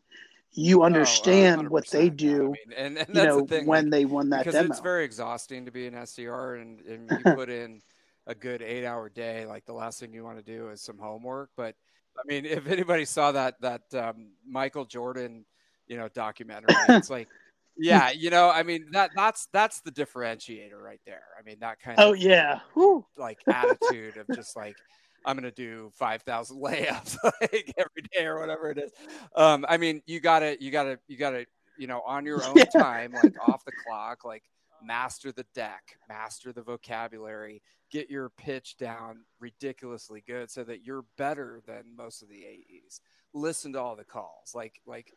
you 0.55 0.83
understand 0.83 1.67
oh, 1.67 1.69
what 1.69 1.87
they 1.89 2.09
do. 2.09 2.45
I 2.45 2.47
mean, 2.47 2.55
and, 2.77 2.97
and 2.97 3.07
you 3.09 3.23
know, 3.23 3.41
the 3.41 3.63
when 3.63 3.85
like, 3.85 3.91
they 3.91 4.05
won 4.05 4.29
that 4.29 4.39
because 4.39 4.53
demo. 4.53 4.71
It's 4.71 4.79
very 4.79 5.03
exhausting 5.03 5.65
to 5.65 5.71
be 5.71 5.85
an 5.85 5.93
SDR, 5.93 6.61
and, 6.61 6.79
and 6.81 7.11
you 7.11 7.17
put 7.35 7.49
in 7.49 7.81
a 8.25 8.33
good 8.33 8.61
eight 8.61 8.85
hour 8.85 9.09
day, 9.09 9.45
like 9.45 9.65
the 9.65 9.73
last 9.73 9.99
thing 9.99 10.13
you 10.13 10.23
want 10.23 10.37
to 10.37 10.43
do 10.43 10.69
is 10.69 10.81
some 10.81 10.97
homework. 10.97 11.49
But 11.57 11.75
I 12.17 12.21
mean, 12.25 12.45
if 12.45 12.67
anybody 12.67 13.05
saw 13.05 13.33
that 13.33 13.59
that 13.61 13.81
um, 13.93 14.29
Michael 14.47 14.85
Jordan, 14.85 15.45
you 15.87 15.97
know, 15.97 16.07
documentary, 16.07 16.75
it's 16.89 17.09
like, 17.09 17.27
yeah, 17.77 18.11
you 18.11 18.29
know, 18.29 18.49
I 18.49 18.63
mean 18.63 18.87
that 18.91 19.11
that's 19.13 19.47
that's 19.51 19.81
the 19.81 19.91
differentiator 19.91 20.81
right 20.81 21.01
there. 21.05 21.23
I 21.37 21.43
mean 21.43 21.57
that 21.59 21.81
kind 21.81 21.99
oh, 21.99 22.03
of 22.03 22.09
oh 22.11 22.13
yeah, 22.13 22.59
Woo. 22.75 23.05
like 23.17 23.39
attitude 23.47 24.17
of 24.17 24.27
just 24.33 24.55
like. 24.55 24.77
I'm 25.25 25.35
gonna 25.35 25.51
do 25.51 25.91
five 25.93 26.21
thousand 26.21 26.57
layups 26.61 27.17
like 27.41 27.73
every 27.77 28.03
day 28.11 28.25
or 28.25 28.39
whatever 28.39 28.69
it 28.69 28.77
is. 28.77 28.91
Um, 29.35 29.65
I 29.67 29.77
mean, 29.77 30.01
you 30.05 30.19
gotta, 30.19 30.57
you 30.59 30.71
gotta, 30.71 30.99
you 31.07 31.17
gotta, 31.17 31.45
you 31.77 31.87
know, 31.87 32.01
on 32.05 32.25
your 32.25 32.43
own 32.45 32.55
yeah. 32.55 32.65
time, 32.65 33.11
like 33.11 33.35
off 33.47 33.65
the 33.65 33.71
clock, 33.85 34.23
like 34.23 34.43
master 34.83 35.31
the 35.31 35.45
deck, 35.55 35.97
master 36.07 36.53
the 36.53 36.61
vocabulary, 36.61 37.61
get 37.91 38.09
your 38.09 38.29
pitch 38.29 38.77
down 38.77 39.19
ridiculously 39.39 40.23
good 40.25 40.49
so 40.49 40.63
that 40.63 40.85
you're 40.85 41.05
better 41.17 41.61
than 41.65 41.83
most 41.97 42.21
of 42.21 42.29
the 42.29 42.45
AEs. 42.45 43.01
Listen 43.33 43.73
to 43.73 43.81
all 43.81 43.95
the 43.95 44.03
calls. 44.03 44.53
Like 44.53 44.79
like 44.85 45.11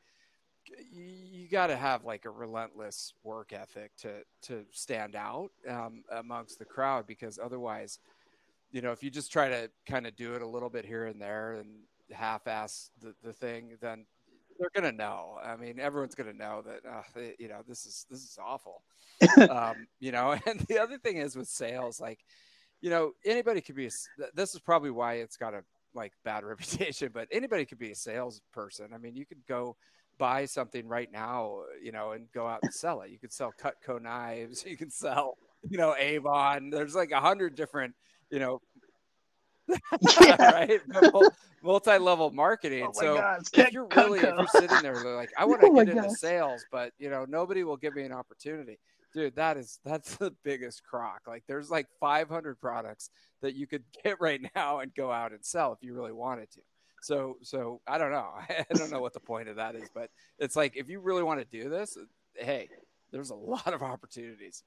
you 0.92 1.48
got 1.48 1.68
to 1.68 1.76
have 1.76 2.04
like 2.04 2.24
a 2.24 2.30
relentless 2.30 3.14
work 3.22 3.52
ethic 3.52 3.92
to 3.98 4.22
to 4.42 4.64
stand 4.70 5.14
out 5.14 5.50
um, 5.68 6.02
amongst 6.12 6.59
the 6.59 6.64
crowd 6.64 7.06
because 7.06 7.38
otherwise, 7.42 7.98
you 8.71 8.83
know, 8.83 8.93
if 8.93 9.03
you 9.03 9.11
just 9.11 9.33
try 9.33 9.49
to 9.49 9.71
kind 9.87 10.07
of 10.07 10.16
do 10.16 10.35
it 10.35 10.43
a 10.43 10.47
little 10.47 10.71
bit 10.71 10.85
here 10.85 11.07
and 11.07 11.21
there 11.21 11.53
and 11.55 11.69
half-ass 12.12 12.91
the, 13.01 13.14
the 13.23 13.33
thing, 13.33 13.77
then 13.81 14.05
they're 14.59 14.71
gonna 14.75 14.93
know. 14.93 15.39
I 15.43 15.57
mean, 15.57 15.79
everyone's 15.79 16.14
gonna 16.14 16.33
know 16.33 16.62
that 16.62 16.81
uh, 16.89 17.21
you 17.39 17.49
know 17.49 17.61
this 17.66 17.87
is 17.87 18.07
this 18.11 18.21
is 18.21 18.39
awful. 18.43 18.83
um, 19.51 19.87
you 20.01 20.12
know, 20.12 20.37
and 20.47 20.61
the 20.69 20.79
other 20.79 20.99
thing 20.99 21.19
is 21.19 21.37
with 21.37 21.49
sales, 21.49 22.01
like 22.01 22.21
you 22.81 22.91
know, 22.91 23.12
anybody 23.25 23.61
could 23.61 23.77
be. 23.77 23.87
A, 23.87 23.91
this 24.35 24.55
is 24.55 24.61
probably 24.61 24.91
why 24.91 25.14
it's 25.14 25.37
got 25.37 25.55
a 25.55 25.62
like 25.95 26.12
bad 26.25 26.45
reputation, 26.45 27.11
but 27.12 27.29
anybody 27.31 27.64
could 27.64 27.79
be 27.79 27.91
a 27.91 27.95
salesperson. 27.95 28.89
I 28.95 28.99
mean, 28.99 29.14
you 29.14 29.27
could 29.27 29.45
go 29.47 29.77
buy 30.19 30.47
something 30.47 30.87
right 30.89 31.11
now, 31.12 31.62
you 31.83 31.93
know, 31.93 32.12
and 32.12 32.31
go 32.33 32.47
out 32.47 32.61
and 32.62 32.75
sell 32.75 33.03
it. 33.03 33.11
You 33.11 33.19
could 33.19 33.33
sell 33.33 33.53
Cutco 33.61 34.03
knives. 34.03 34.64
You 34.66 34.77
can 34.77 34.91
sell, 34.91 35.39
you 35.69 35.79
know, 35.79 35.95
Avon. 35.97 36.71
There's 36.71 36.95
like 36.95 37.12
a 37.12 37.21
hundred 37.21 37.55
different, 37.55 37.95
you 38.31 38.39
know, 38.39 38.61
right? 40.39 40.81
Multi-level 41.62 42.31
marketing. 42.31 42.87
Oh 42.89 42.93
so 42.93 43.16
God, 43.16 43.43
if 43.53 43.72
you're 43.72 43.89
really, 43.97 44.20
if 44.20 44.24
you're 44.24 44.47
sitting 44.49 44.83
there, 44.83 44.95
like, 45.16 45.31
I 45.37 45.45
want 45.45 45.61
to 45.62 45.68
oh 45.68 45.85
get 45.85 45.89
into 45.89 46.11
sales, 46.11 46.64
but 46.70 46.93
you 46.99 47.11
know, 47.11 47.26
nobody 47.29 47.64
will 47.64 47.76
give 47.76 47.95
me 47.95 48.05
an 48.05 48.12
opportunity. 48.12 48.79
Dude 49.14 49.37
that 49.37 49.57
is 49.57 49.81
that's 49.85 50.16
the 50.16 50.33
biggest 50.45 50.85
crock. 50.85 51.22
Like 51.26 51.43
there's 51.49 51.70
like 51.70 51.87
500 51.99 52.61
products 52.61 53.11
that 53.41 53.55
you 53.55 53.66
could 53.66 53.83
get 54.05 54.20
right 54.20 54.41
now 54.55 54.81
and 54.81 54.95
go 54.95 55.11
out 55.11 55.33
and 55.33 55.45
sell 55.45 55.72
if 55.72 55.79
you 55.83 55.95
really 55.95 56.12
wanted 56.12 56.51
to. 56.53 56.61
So 57.01 57.37
so 57.43 57.81
i 57.87 57.97
don't 57.97 58.11
know. 58.12 58.29
I 58.37 58.64
don't 58.74 58.91
know 58.91 59.01
what 59.01 59.14
the 59.14 59.20
point 59.20 59.49
of 59.49 59.57
that 59.57 59.74
is 59.76 59.89
but 59.95 60.11
it's 60.39 60.57
like 60.57 60.76
if 60.76 60.89
you 60.89 61.01
really 61.01 61.22
want 61.22 61.41
to 61.41 61.47
do 61.47 61.68
this 61.68 61.97
hey 62.35 62.68
there's 63.12 63.31
a 63.31 63.35
lot 63.35 63.72
of 63.72 63.83
opportunities 63.83 64.62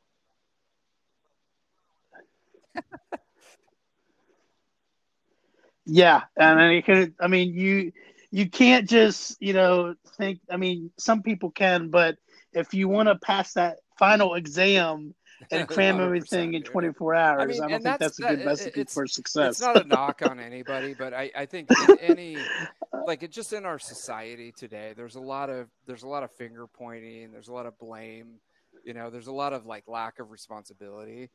yeah 5.92 6.22
and 6.38 6.60
I 6.60 6.70
mean, 6.70 7.16
I 7.20 7.28
mean 7.28 7.54
you 7.54 7.92
you 8.32 8.50
can't 8.50 8.90
just 8.90 9.42
you 9.42 9.54
know 9.54 9.96
think 10.18 10.40
i 10.50 10.58
mean 10.58 10.92
some 10.98 11.22
people 11.22 11.52
can 11.52 11.90
but 11.90 12.18
if 12.54 12.74
you 12.74 12.88
want 12.88 13.10
to 13.10 13.16
pass 13.16 13.54
that 13.54 13.78
final 13.98 14.36
exam 14.36 15.14
and 15.52 15.68
cram 15.68 16.00
everything 16.00 16.54
in 16.54 16.64
24 16.64 17.16
hours. 17.16 17.42
I, 17.42 17.46
mean, 17.46 17.64
I 17.64 17.68
don't 17.68 17.70
think 17.70 17.84
that's, 17.84 18.18
that's, 18.18 18.20
a 18.20 18.36
good 18.36 18.46
recipe 18.46 18.84
for 18.84 19.08
success. 19.08 19.52
It's 19.54 19.62
not 19.62 19.84
a 19.84 19.88
knock 19.88 20.22
on 20.24 20.40
anybody, 20.40 20.94
but 20.94 21.14
I, 21.14 21.32
I 21.36 21.46
think 21.46 21.70
any 22.00 22.38
like 23.08 23.24
it 23.24 23.32
just 23.32 23.54
in 23.54 23.66
our 23.66 23.80
society 23.80 24.52
today, 24.52 24.94
there's 24.96 25.16
a 25.16 25.20
lot 25.20 25.50
of 25.50 25.68
there's 25.88 26.04
a 26.04 26.08
lot 26.08 26.24
of 26.24 26.32
finger 26.32 26.68
pointing, 26.68 27.32
there's 27.32 27.48
a 27.48 27.54
lot 27.54 27.66
of 27.66 27.78
blame, 27.80 28.40
you 28.86 28.94
know, 28.94 29.10
there's 29.10 29.28
a 29.28 29.34
lot 29.34 29.54
of 29.54 29.66
like 29.66 29.88
lack 29.88 30.20
of 30.20 30.32
responsibility. 30.32 31.30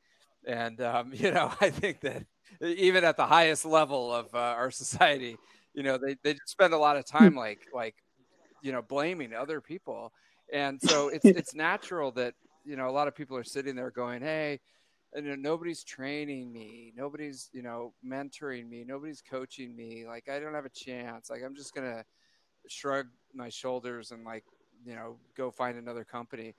And 0.46 0.80
um, 0.80 1.12
you 1.14 1.30
know, 1.30 1.52
I 1.60 1.70
think 1.70 2.00
that 2.00 2.24
even 2.60 3.04
at 3.04 3.16
the 3.16 3.26
highest 3.26 3.64
level 3.64 4.12
of 4.12 4.34
uh, 4.34 4.38
our 4.38 4.70
society, 4.70 5.36
you 5.74 5.82
know, 5.82 5.98
they, 5.98 6.16
they 6.22 6.36
spend 6.46 6.72
a 6.74 6.78
lot 6.78 6.96
of 6.96 7.04
time 7.04 7.34
like 7.34 7.66
like 7.72 7.94
you 8.62 8.72
know 8.72 8.82
blaming 8.82 9.34
other 9.34 9.60
people. 9.60 10.12
And 10.52 10.80
so 10.82 11.08
it's 11.14 11.24
it's 11.24 11.54
natural 11.54 12.10
that 12.12 12.34
you 12.64 12.76
know 12.76 12.88
a 12.88 12.92
lot 12.92 13.08
of 13.08 13.14
people 13.14 13.36
are 13.36 13.44
sitting 13.44 13.76
there 13.76 13.90
going 13.90 14.22
hey 14.22 14.60
you 15.14 15.22
know, 15.22 15.34
nobody's 15.34 15.82
training 15.82 16.52
me. 16.52 16.92
Nobody's 16.96 17.48
you 17.52 17.62
know 17.62 17.94
mentoring 18.04 18.68
me. 18.68 18.84
Nobody's 18.86 19.22
coaching 19.22 19.74
me. 19.74 20.04
Like 20.06 20.28
i 20.28 20.38
don't 20.38 20.54
have 20.54 20.66
a 20.66 20.70
chance. 20.70 21.30
Like 21.30 21.42
i'm 21.44 21.54
just 21.54 21.74
gonna 21.74 22.04
shrug 22.68 23.06
my 23.34 23.48
shoulders 23.48 24.10
and 24.10 24.24
like 24.24 24.44
you 24.84 24.94
know 24.94 25.16
go 25.36 25.50
find 25.50 25.78
another 25.78 26.04
company. 26.04 26.54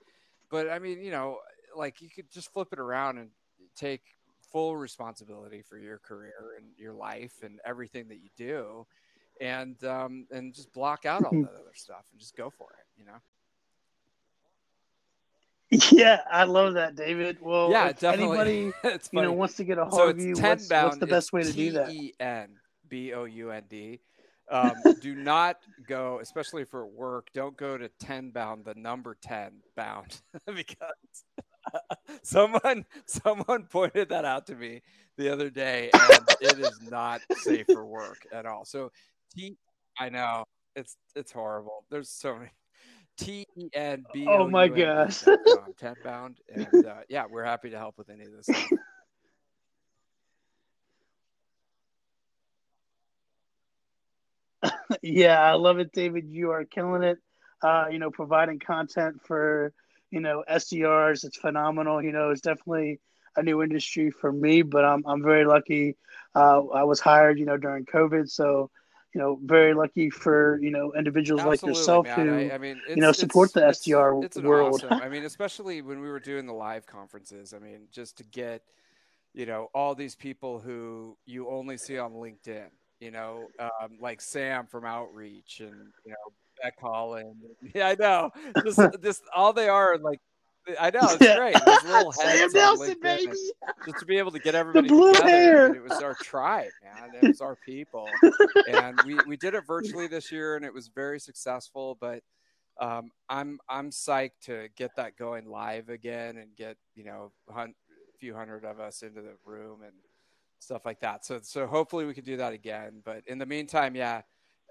But 0.50 0.70
i 0.70 0.78
mean 0.78 1.02
you 1.02 1.10
know 1.10 1.38
like 1.76 2.00
you 2.00 2.08
could 2.08 2.30
just 2.30 2.52
flip 2.52 2.68
it 2.72 2.78
around 2.78 3.18
and 3.18 3.30
take 3.78 4.02
full 4.52 4.76
responsibility 4.76 5.62
for 5.62 5.78
your 5.78 5.98
career 5.98 6.54
and 6.56 6.66
your 6.76 6.92
life 6.92 7.42
and 7.42 7.60
everything 7.64 8.08
that 8.08 8.16
you 8.16 8.30
do 8.36 8.86
and 9.40 9.84
um 9.84 10.26
and 10.30 10.54
just 10.54 10.72
block 10.72 11.04
out 11.04 11.24
all 11.24 11.32
that 11.32 11.52
other 11.60 11.74
stuff 11.74 12.04
and 12.10 12.18
just 12.18 12.36
go 12.36 12.50
for 12.50 12.68
it 12.78 12.86
you 12.98 13.04
know 13.04 13.18
Yeah, 15.92 16.20
I 16.30 16.44
love 16.44 16.74
that, 16.74 16.96
David. 16.96 17.38
Well, 17.42 17.70
yeah, 17.70 17.88
if 17.88 18.00
definitely. 18.00 18.38
anybody 18.38 18.72
you 19.12 19.22
know 19.22 19.32
wants 19.32 19.56
to 19.56 19.64
get 19.64 19.76
a 19.78 19.84
hold 19.84 19.94
so 19.94 20.08
of 20.08 20.18
you, 20.18 20.32
what's, 20.32 20.70
what's, 20.70 20.96
the 20.96 21.06
best 21.06 21.32
way 21.32 21.42
to 21.42 21.52
do 21.52 21.72
that? 21.72 21.90
T 21.90 22.06
E 22.06 22.12
N 22.18 22.48
B 22.88 23.12
O 23.12 23.24
U 23.24 23.50
N 23.50 23.62
D. 23.68 24.00
Um, 24.50 24.76
do 25.00 25.14
not 25.14 25.56
go, 25.86 26.20
especially 26.22 26.64
for 26.64 26.86
work. 26.86 27.28
Don't 27.34 27.56
go 27.56 27.76
to 27.76 27.90
ten 28.00 28.30
bound, 28.30 28.64
the 28.64 28.74
number 28.74 29.16
ten 29.20 29.60
bound, 29.76 30.22
because 30.46 31.24
someone 32.22 32.84
someone 33.06 33.64
pointed 33.64 34.08
that 34.10 34.24
out 34.24 34.46
to 34.46 34.54
me 34.54 34.82
the 35.16 35.32
other 35.32 35.50
day, 35.50 35.90
and 35.92 36.28
it 36.40 36.58
is 36.58 36.80
not 36.90 37.20
safe 37.38 37.66
for 37.66 37.84
work 37.84 38.26
at 38.32 38.46
all. 38.46 38.64
So, 38.64 38.92
T, 39.34 39.56
I 39.98 40.08
know 40.08 40.44
it's 40.76 40.96
it's 41.14 41.32
horrible. 41.32 41.84
There's 41.90 42.08
so 42.08 42.36
many 42.36 42.50
T 43.18 43.44
E 43.56 43.68
N 43.74 44.04
B. 44.12 44.26
Oh 44.28 44.48
my 44.48 44.68
gosh. 44.68 45.24
Tent 45.78 45.98
bound. 46.04 46.38
And 46.52 46.86
uh, 46.86 47.00
yeah, 47.08 47.24
we're 47.28 47.44
happy 47.44 47.70
to 47.70 47.78
help 47.78 47.98
with 47.98 48.10
any 48.10 48.24
of 48.24 48.32
this. 48.32 48.48
yeah, 55.02 55.40
I 55.40 55.54
love 55.54 55.78
it, 55.78 55.92
David. 55.92 56.28
You 56.28 56.52
are 56.52 56.64
killing 56.64 57.02
it. 57.02 57.18
Uh, 57.60 57.86
you 57.90 57.98
know, 57.98 58.10
providing 58.10 58.60
content 58.60 59.20
for, 59.26 59.72
you 60.10 60.20
know, 60.20 60.44
SDRs. 60.50 61.24
It's 61.24 61.36
phenomenal. 61.36 62.02
You 62.02 62.12
know, 62.12 62.30
it's 62.30 62.40
definitely 62.40 63.00
a 63.36 63.42
new 63.42 63.62
industry 63.62 64.10
for 64.10 64.32
me, 64.32 64.62
but 64.62 64.84
I'm, 64.84 65.04
I'm 65.06 65.22
very 65.22 65.44
lucky. 65.44 65.96
Uh, 66.34 66.66
I 66.66 66.84
was 66.84 67.00
hired, 67.00 67.38
you 67.38 67.46
know, 67.46 67.56
during 67.56 67.84
COVID. 67.84 68.28
So, 68.28 68.70
you 69.14 69.20
know, 69.20 69.38
very 69.42 69.74
lucky 69.74 70.10
for 70.10 70.58
you 70.60 70.70
know 70.70 70.92
individuals 70.92 71.40
Absolutely, 71.40 71.68
like 71.68 71.76
yourself 71.76 72.06
man. 72.06 72.26
who 72.26 72.34
I, 72.50 72.54
I 72.54 72.58
mean, 72.58 72.80
you 72.88 72.96
know 72.96 73.12
support 73.12 73.52
the 73.54 73.60
SDR 73.62 74.22
it's, 74.24 74.36
it's 74.36 74.44
world. 74.44 74.84
Awesome, 74.84 75.00
I 75.02 75.08
mean, 75.08 75.24
especially 75.24 75.80
when 75.80 76.00
we 76.00 76.08
were 76.08 76.20
doing 76.20 76.46
the 76.46 76.52
live 76.52 76.86
conferences. 76.86 77.54
I 77.54 77.58
mean, 77.58 77.88
just 77.90 78.18
to 78.18 78.24
get 78.24 78.62
you 79.32 79.46
know 79.46 79.70
all 79.74 79.94
these 79.94 80.14
people 80.14 80.60
who 80.60 81.16
you 81.24 81.48
only 81.48 81.78
see 81.78 81.98
on 81.98 82.12
LinkedIn. 82.12 82.68
You 83.00 83.12
know, 83.12 83.48
um, 83.58 83.96
like 84.00 84.20
Sam 84.20 84.66
from 84.66 84.84
Outreach, 84.84 85.60
and 85.60 85.92
you 86.04 86.10
know 86.10 86.32
Becc 86.64 86.72
Holland. 86.80 87.36
Yeah, 87.74 87.88
I 87.88 87.96
know. 87.98 88.30
Just, 88.64 88.80
just 89.02 89.22
all 89.34 89.52
they 89.52 89.68
are 89.68 89.98
like. 89.98 90.20
I 90.78 90.90
know 90.90 91.00
it's 91.02 91.16
great. 91.16 91.54
These 91.54 91.90
little 91.90 92.12
heads 92.20 92.40
Sam 92.40 92.50
Nelson, 92.52 92.96
baby. 93.00 93.32
Just 93.86 94.00
to 94.00 94.04
be 94.04 94.18
able 94.18 94.30
to 94.32 94.38
get 94.38 94.54
everybody 94.54 94.86
blue 94.88 95.14
together. 95.14 95.28
hair. 95.28 95.74
It 95.74 95.82
was 95.82 96.02
our 96.02 96.14
tribe, 96.14 96.68
man. 96.84 97.10
It 97.22 97.26
was 97.26 97.40
our 97.40 97.56
people, 97.64 98.06
and 98.70 99.00
we 99.06 99.18
we 99.26 99.38
did 99.38 99.54
it 99.54 99.66
virtually 99.66 100.08
this 100.08 100.30
year, 100.30 100.56
and 100.56 100.66
it 100.66 100.74
was 100.74 100.88
very 100.94 101.20
successful. 101.20 101.96
But 101.98 102.22
um, 102.80 103.10
I'm 103.30 103.58
I'm 103.68 103.88
psyched 103.90 104.40
to 104.42 104.68
get 104.76 104.94
that 104.96 105.16
going 105.16 105.48
live 105.48 105.88
again 105.88 106.36
and 106.36 106.54
get 106.54 106.76
you 106.94 107.04
know 107.04 107.32
a 107.48 107.66
few 108.18 108.34
hundred 108.34 108.66
of 108.66 108.78
us 108.78 109.02
into 109.02 109.22
the 109.22 109.36
room 109.46 109.82
and 109.82 109.94
stuff 110.58 110.84
like 110.84 111.00
that. 111.00 111.24
So 111.24 111.40
so 111.42 111.66
hopefully 111.66 112.04
we 112.04 112.14
can 112.14 112.24
do 112.24 112.36
that 112.36 112.52
again. 112.52 113.00
But 113.04 113.22
in 113.26 113.38
the 113.38 113.46
meantime, 113.46 113.94
yeah, 113.96 114.22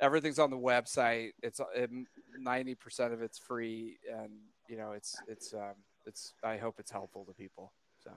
everything's 0.01 0.39
on 0.39 0.49
the 0.49 0.57
website. 0.57 1.31
It's 1.41 1.59
ninety 2.39 2.75
percent 2.75 3.13
of 3.13 3.21
it's 3.21 3.37
free, 3.37 3.97
and 4.11 4.31
you 4.67 4.77
know 4.77 4.91
it's 4.91 5.15
it's 5.27 5.53
um, 5.53 5.75
it's. 6.05 6.33
I 6.43 6.57
hope 6.57 6.75
it's 6.79 6.91
helpful 6.91 7.25
to 7.25 7.33
people. 7.33 7.71
So. 8.03 8.11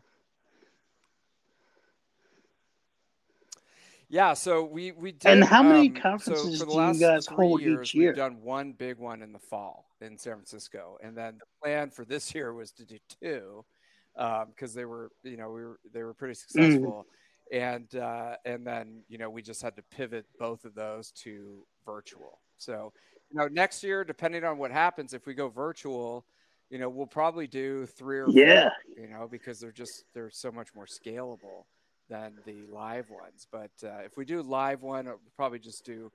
Yeah, 4.08 4.34
so 4.34 4.64
we 4.64 4.90
we 4.90 5.12
did. 5.12 5.30
And 5.30 5.44
how 5.44 5.62
many 5.62 5.88
um, 5.88 5.94
conferences 5.94 6.58
so 6.58 6.64
for 6.64 6.70
the 6.72 6.92
do 6.92 6.98
you 6.98 7.06
guys 7.06 7.26
hold 7.26 7.60
each 7.60 7.66
years, 7.66 7.94
year? 7.94 8.08
We've 8.08 8.16
done 8.16 8.42
one 8.42 8.72
big 8.72 8.98
one 8.98 9.22
in 9.22 9.32
the 9.32 9.38
fall 9.38 9.86
in 10.00 10.18
San 10.18 10.34
Francisco, 10.34 10.98
and 11.00 11.16
then 11.16 11.38
the 11.38 11.46
plan 11.62 11.90
for 11.90 12.04
this 12.04 12.34
year 12.34 12.52
was 12.52 12.72
to 12.72 12.84
do 12.84 12.98
two 13.22 13.64
because 14.16 14.74
they 14.74 14.84
were, 14.84 15.12
you 15.22 15.36
know, 15.36 15.50
we 15.50 15.62
were 15.62 15.78
they 15.92 16.02
were 16.02 16.14
pretty 16.14 16.34
Mm. 16.56 17.04
And 17.52 17.94
uh, 17.96 18.36
and 18.44 18.66
then 18.66 19.02
you 19.08 19.18
know 19.18 19.30
we 19.30 19.42
just 19.42 19.62
had 19.62 19.76
to 19.76 19.82
pivot 19.82 20.26
both 20.38 20.64
of 20.64 20.74
those 20.74 21.10
to 21.22 21.66
virtual. 21.84 22.40
So 22.58 22.92
you 23.30 23.38
know 23.38 23.48
next 23.48 23.82
year, 23.82 24.04
depending 24.04 24.44
on 24.44 24.58
what 24.58 24.70
happens, 24.70 25.14
if 25.14 25.26
we 25.26 25.34
go 25.34 25.48
virtual, 25.48 26.24
you 26.70 26.78
know 26.78 26.88
we'll 26.88 27.06
probably 27.06 27.46
do 27.46 27.86
three 27.86 28.18
or 28.18 28.28
Yeah. 28.32 28.70
four, 28.96 29.02
you 29.04 29.08
know, 29.08 29.28
because 29.30 29.60
they're 29.60 29.72
just 29.72 30.04
they're 30.14 30.30
so 30.30 30.50
much 30.52 30.68
more 30.74 30.86
scalable 30.86 31.64
than 32.08 32.34
the 32.44 32.66
live 32.72 33.08
ones. 33.10 33.46
But 33.50 33.70
uh, 33.84 34.00
if 34.04 34.16
we 34.16 34.24
do 34.24 34.42
live 34.42 34.82
one, 34.82 35.06
we'll 35.06 35.18
probably 35.36 35.60
just 35.60 35.84
do 35.84 36.10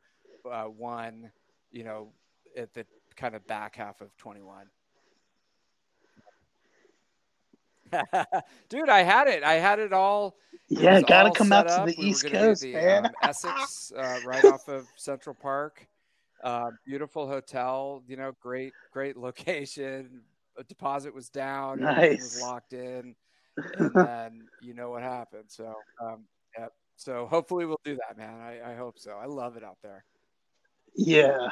uh, 0.49 0.65
one, 0.65 1.31
you 1.71 1.83
know, 1.83 2.09
at 2.57 2.73
the 2.73 2.86
kind 3.15 3.33
of 3.36 3.47
back 3.47 3.75
half 3.77 4.01
of 4.01 4.15
21. 4.17 4.67
Dude, 8.69 8.89
I 8.89 9.03
had 9.03 9.27
it. 9.27 9.43
I 9.43 9.53
had 9.53 9.79
it 9.79 9.93
all. 9.93 10.36
it 10.69 10.79
Yeah, 10.81 11.01
gotta 11.01 11.29
all 11.29 11.36
come 11.36 11.51
out 11.53 11.67
to 11.67 11.73
up. 11.81 11.88
the 11.88 11.95
We 11.97 12.05
East 12.05 12.25
Coast, 12.27 12.61
the, 12.61 12.73
man. 12.73 13.05
um, 13.05 13.11
Essex, 13.23 13.91
uh, 13.97 14.19
right 14.25 14.43
off 14.45 14.67
of 14.67 14.86
Central 14.95 15.36
Park. 15.36 15.88
Uh, 16.43 16.69
beautiful 16.86 17.27
hotel. 17.27 18.03
You 18.07 18.17
know, 18.17 18.31
great, 18.41 18.73
great 18.91 19.17
location. 19.17 20.21
A 20.57 20.63
deposit 20.63 21.13
was 21.13 21.29
down. 21.29 21.83
everything 21.83 22.17
was 22.17 22.36
Nice. 22.36 22.41
locked 22.41 22.73
in, 22.73 23.15
and 23.77 23.91
then 23.95 24.41
you 24.61 24.73
know 24.73 24.89
what 24.89 25.01
happened. 25.03 25.45
So, 25.47 25.73
um, 26.03 26.25
yeah. 26.57 26.67
So 26.97 27.25
hopefully 27.25 27.65
we'll 27.65 27.79
do 27.83 27.97
that, 28.07 28.17
man. 28.17 28.39
I, 28.39 28.71
I 28.71 28.75
hope 28.75 28.97
so. 28.99 29.11
I 29.21 29.25
love 29.25 29.57
it 29.57 29.63
out 29.63 29.77
there. 29.83 30.05
Yeah. 30.95 31.49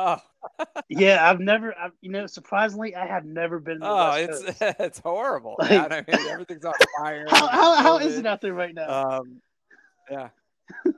Oh, 0.00 0.18
yeah, 0.88 1.28
I've 1.28 1.40
never, 1.40 1.74
I've, 1.76 1.90
you 2.00 2.10
know, 2.12 2.26
surprisingly, 2.28 2.94
I 2.94 3.04
have 3.06 3.24
never 3.24 3.58
been 3.58 3.80
oh, 3.82 4.12
it's 4.12 4.42
Coast. 4.44 4.58
it's 4.78 4.98
horrible, 5.00 5.56
Like- 5.58 5.70
man. 5.70 5.92
I 5.92 6.16
mean, 6.16 6.28
everything's 6.28 6.64
on 6.64 6.74
fire. 6.98 7.26
How, 7.28 7.48
how, 7.48 7.74
how 7.74 7.98
is 7.98 8.16
it 8.16 8.24
out 8.26 8.40
there 8.40 8.54
right 8.54 8.74
now? 8.74 9.18
Um, 9.18 9.40
yeah. 10.10 10.28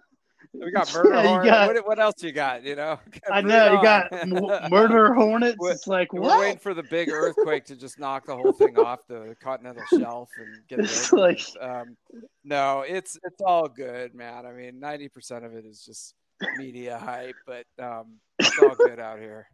We 0.53 0.73
got 0.73 0.93
murder 0.93 1.15
Yeah, 1.15 1.43
you 1.45 1.49
got- 1.51 1.75
what, 1.75 1.87
what 1.87 1.99
else 2.01 2.23
you 2.23 2.33
got? 2.33 2.65
You 2.65 2.75
know, 2.77 2.99
I 3.31 3.41
know 3.41 3.73
you 3.73 3.83
got 3.83 4.13
m- 4.13 4.35
murder 4.71 5.15
hornets. 5.15 5.57
It's 5.61 5.87
like 5.87 6.13
We're 6.13 6.21
what? 6.23 6.41
waiting 6.41 6.59
for 6.59 6.75
the 6.75 6.83
big 6.83 7.09
earthquake 7.09 7.65
to 7.67 7.77
just 7.77 7.99
knock 8.01 8.27
the 8.27 8.37
whole 8.37 8.53
thing 8.53 8.77
off 8.77 9.07
the 9.07 9.37
continental 9.41 9.85
shelf 9.99 10.29
and 10.39 10.49
get 10.69 10.81
it 10.81 10.87
It's 10.87 11.13
like- 11.13 11.41
Um, 11.61 11.97
no, 12.45 12.81
it's 12.81 13.17
it's 13.23 13.41
all 13.41 13.69
good, 13.69 14.13
man. 14.15 14.45
I 14.45 14.53
mean, 14.53 14.81
ninety 14.81 15.09
percent 15.09 15.45
of 15.45 15.55
it 15.55 15.65
is 15.65 15.85
just 15.85 16.15
media 16.53 16.99
hype, 16.99 17.37
but 17.47 17.67
um, 17.79 18.19
it's 18.41 18.59
all 18.59 18.77
good 18.77 18.99
out 18.99 19.19
here. 19.19 19.47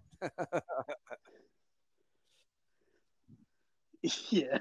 Yeah. 4.31 4.59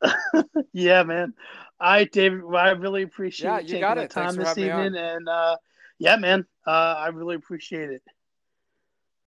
yeah, 0.72 1.02
man. 1.02 1.34
I 1.80 2.04
David, 2.04 2.42
I 2.54 2.70
really 2.70 3.02
appreciate 3.02 3.52
Yeah, 3.52 3.58
you 3.58 3.60
you 3.60 3.78
taking 3.78 3.78
got 3.78 3.98
the 3.98 4.06
time 4.06 4.36
this 4.36 4.56
having 4.56 4.64
me 4.64 4.70
on. 4.70 4.92
evening, 4.92 4.96
and 4.96 5.28
uh, 5.28 5.56
yeah, 5.98 6.16
man, 6.16 6.46
uh, 6.66 6.70
I 6.98 7.08
really 7.08 7.36
appreciate 7.36 7.90
it. 7.90 8.02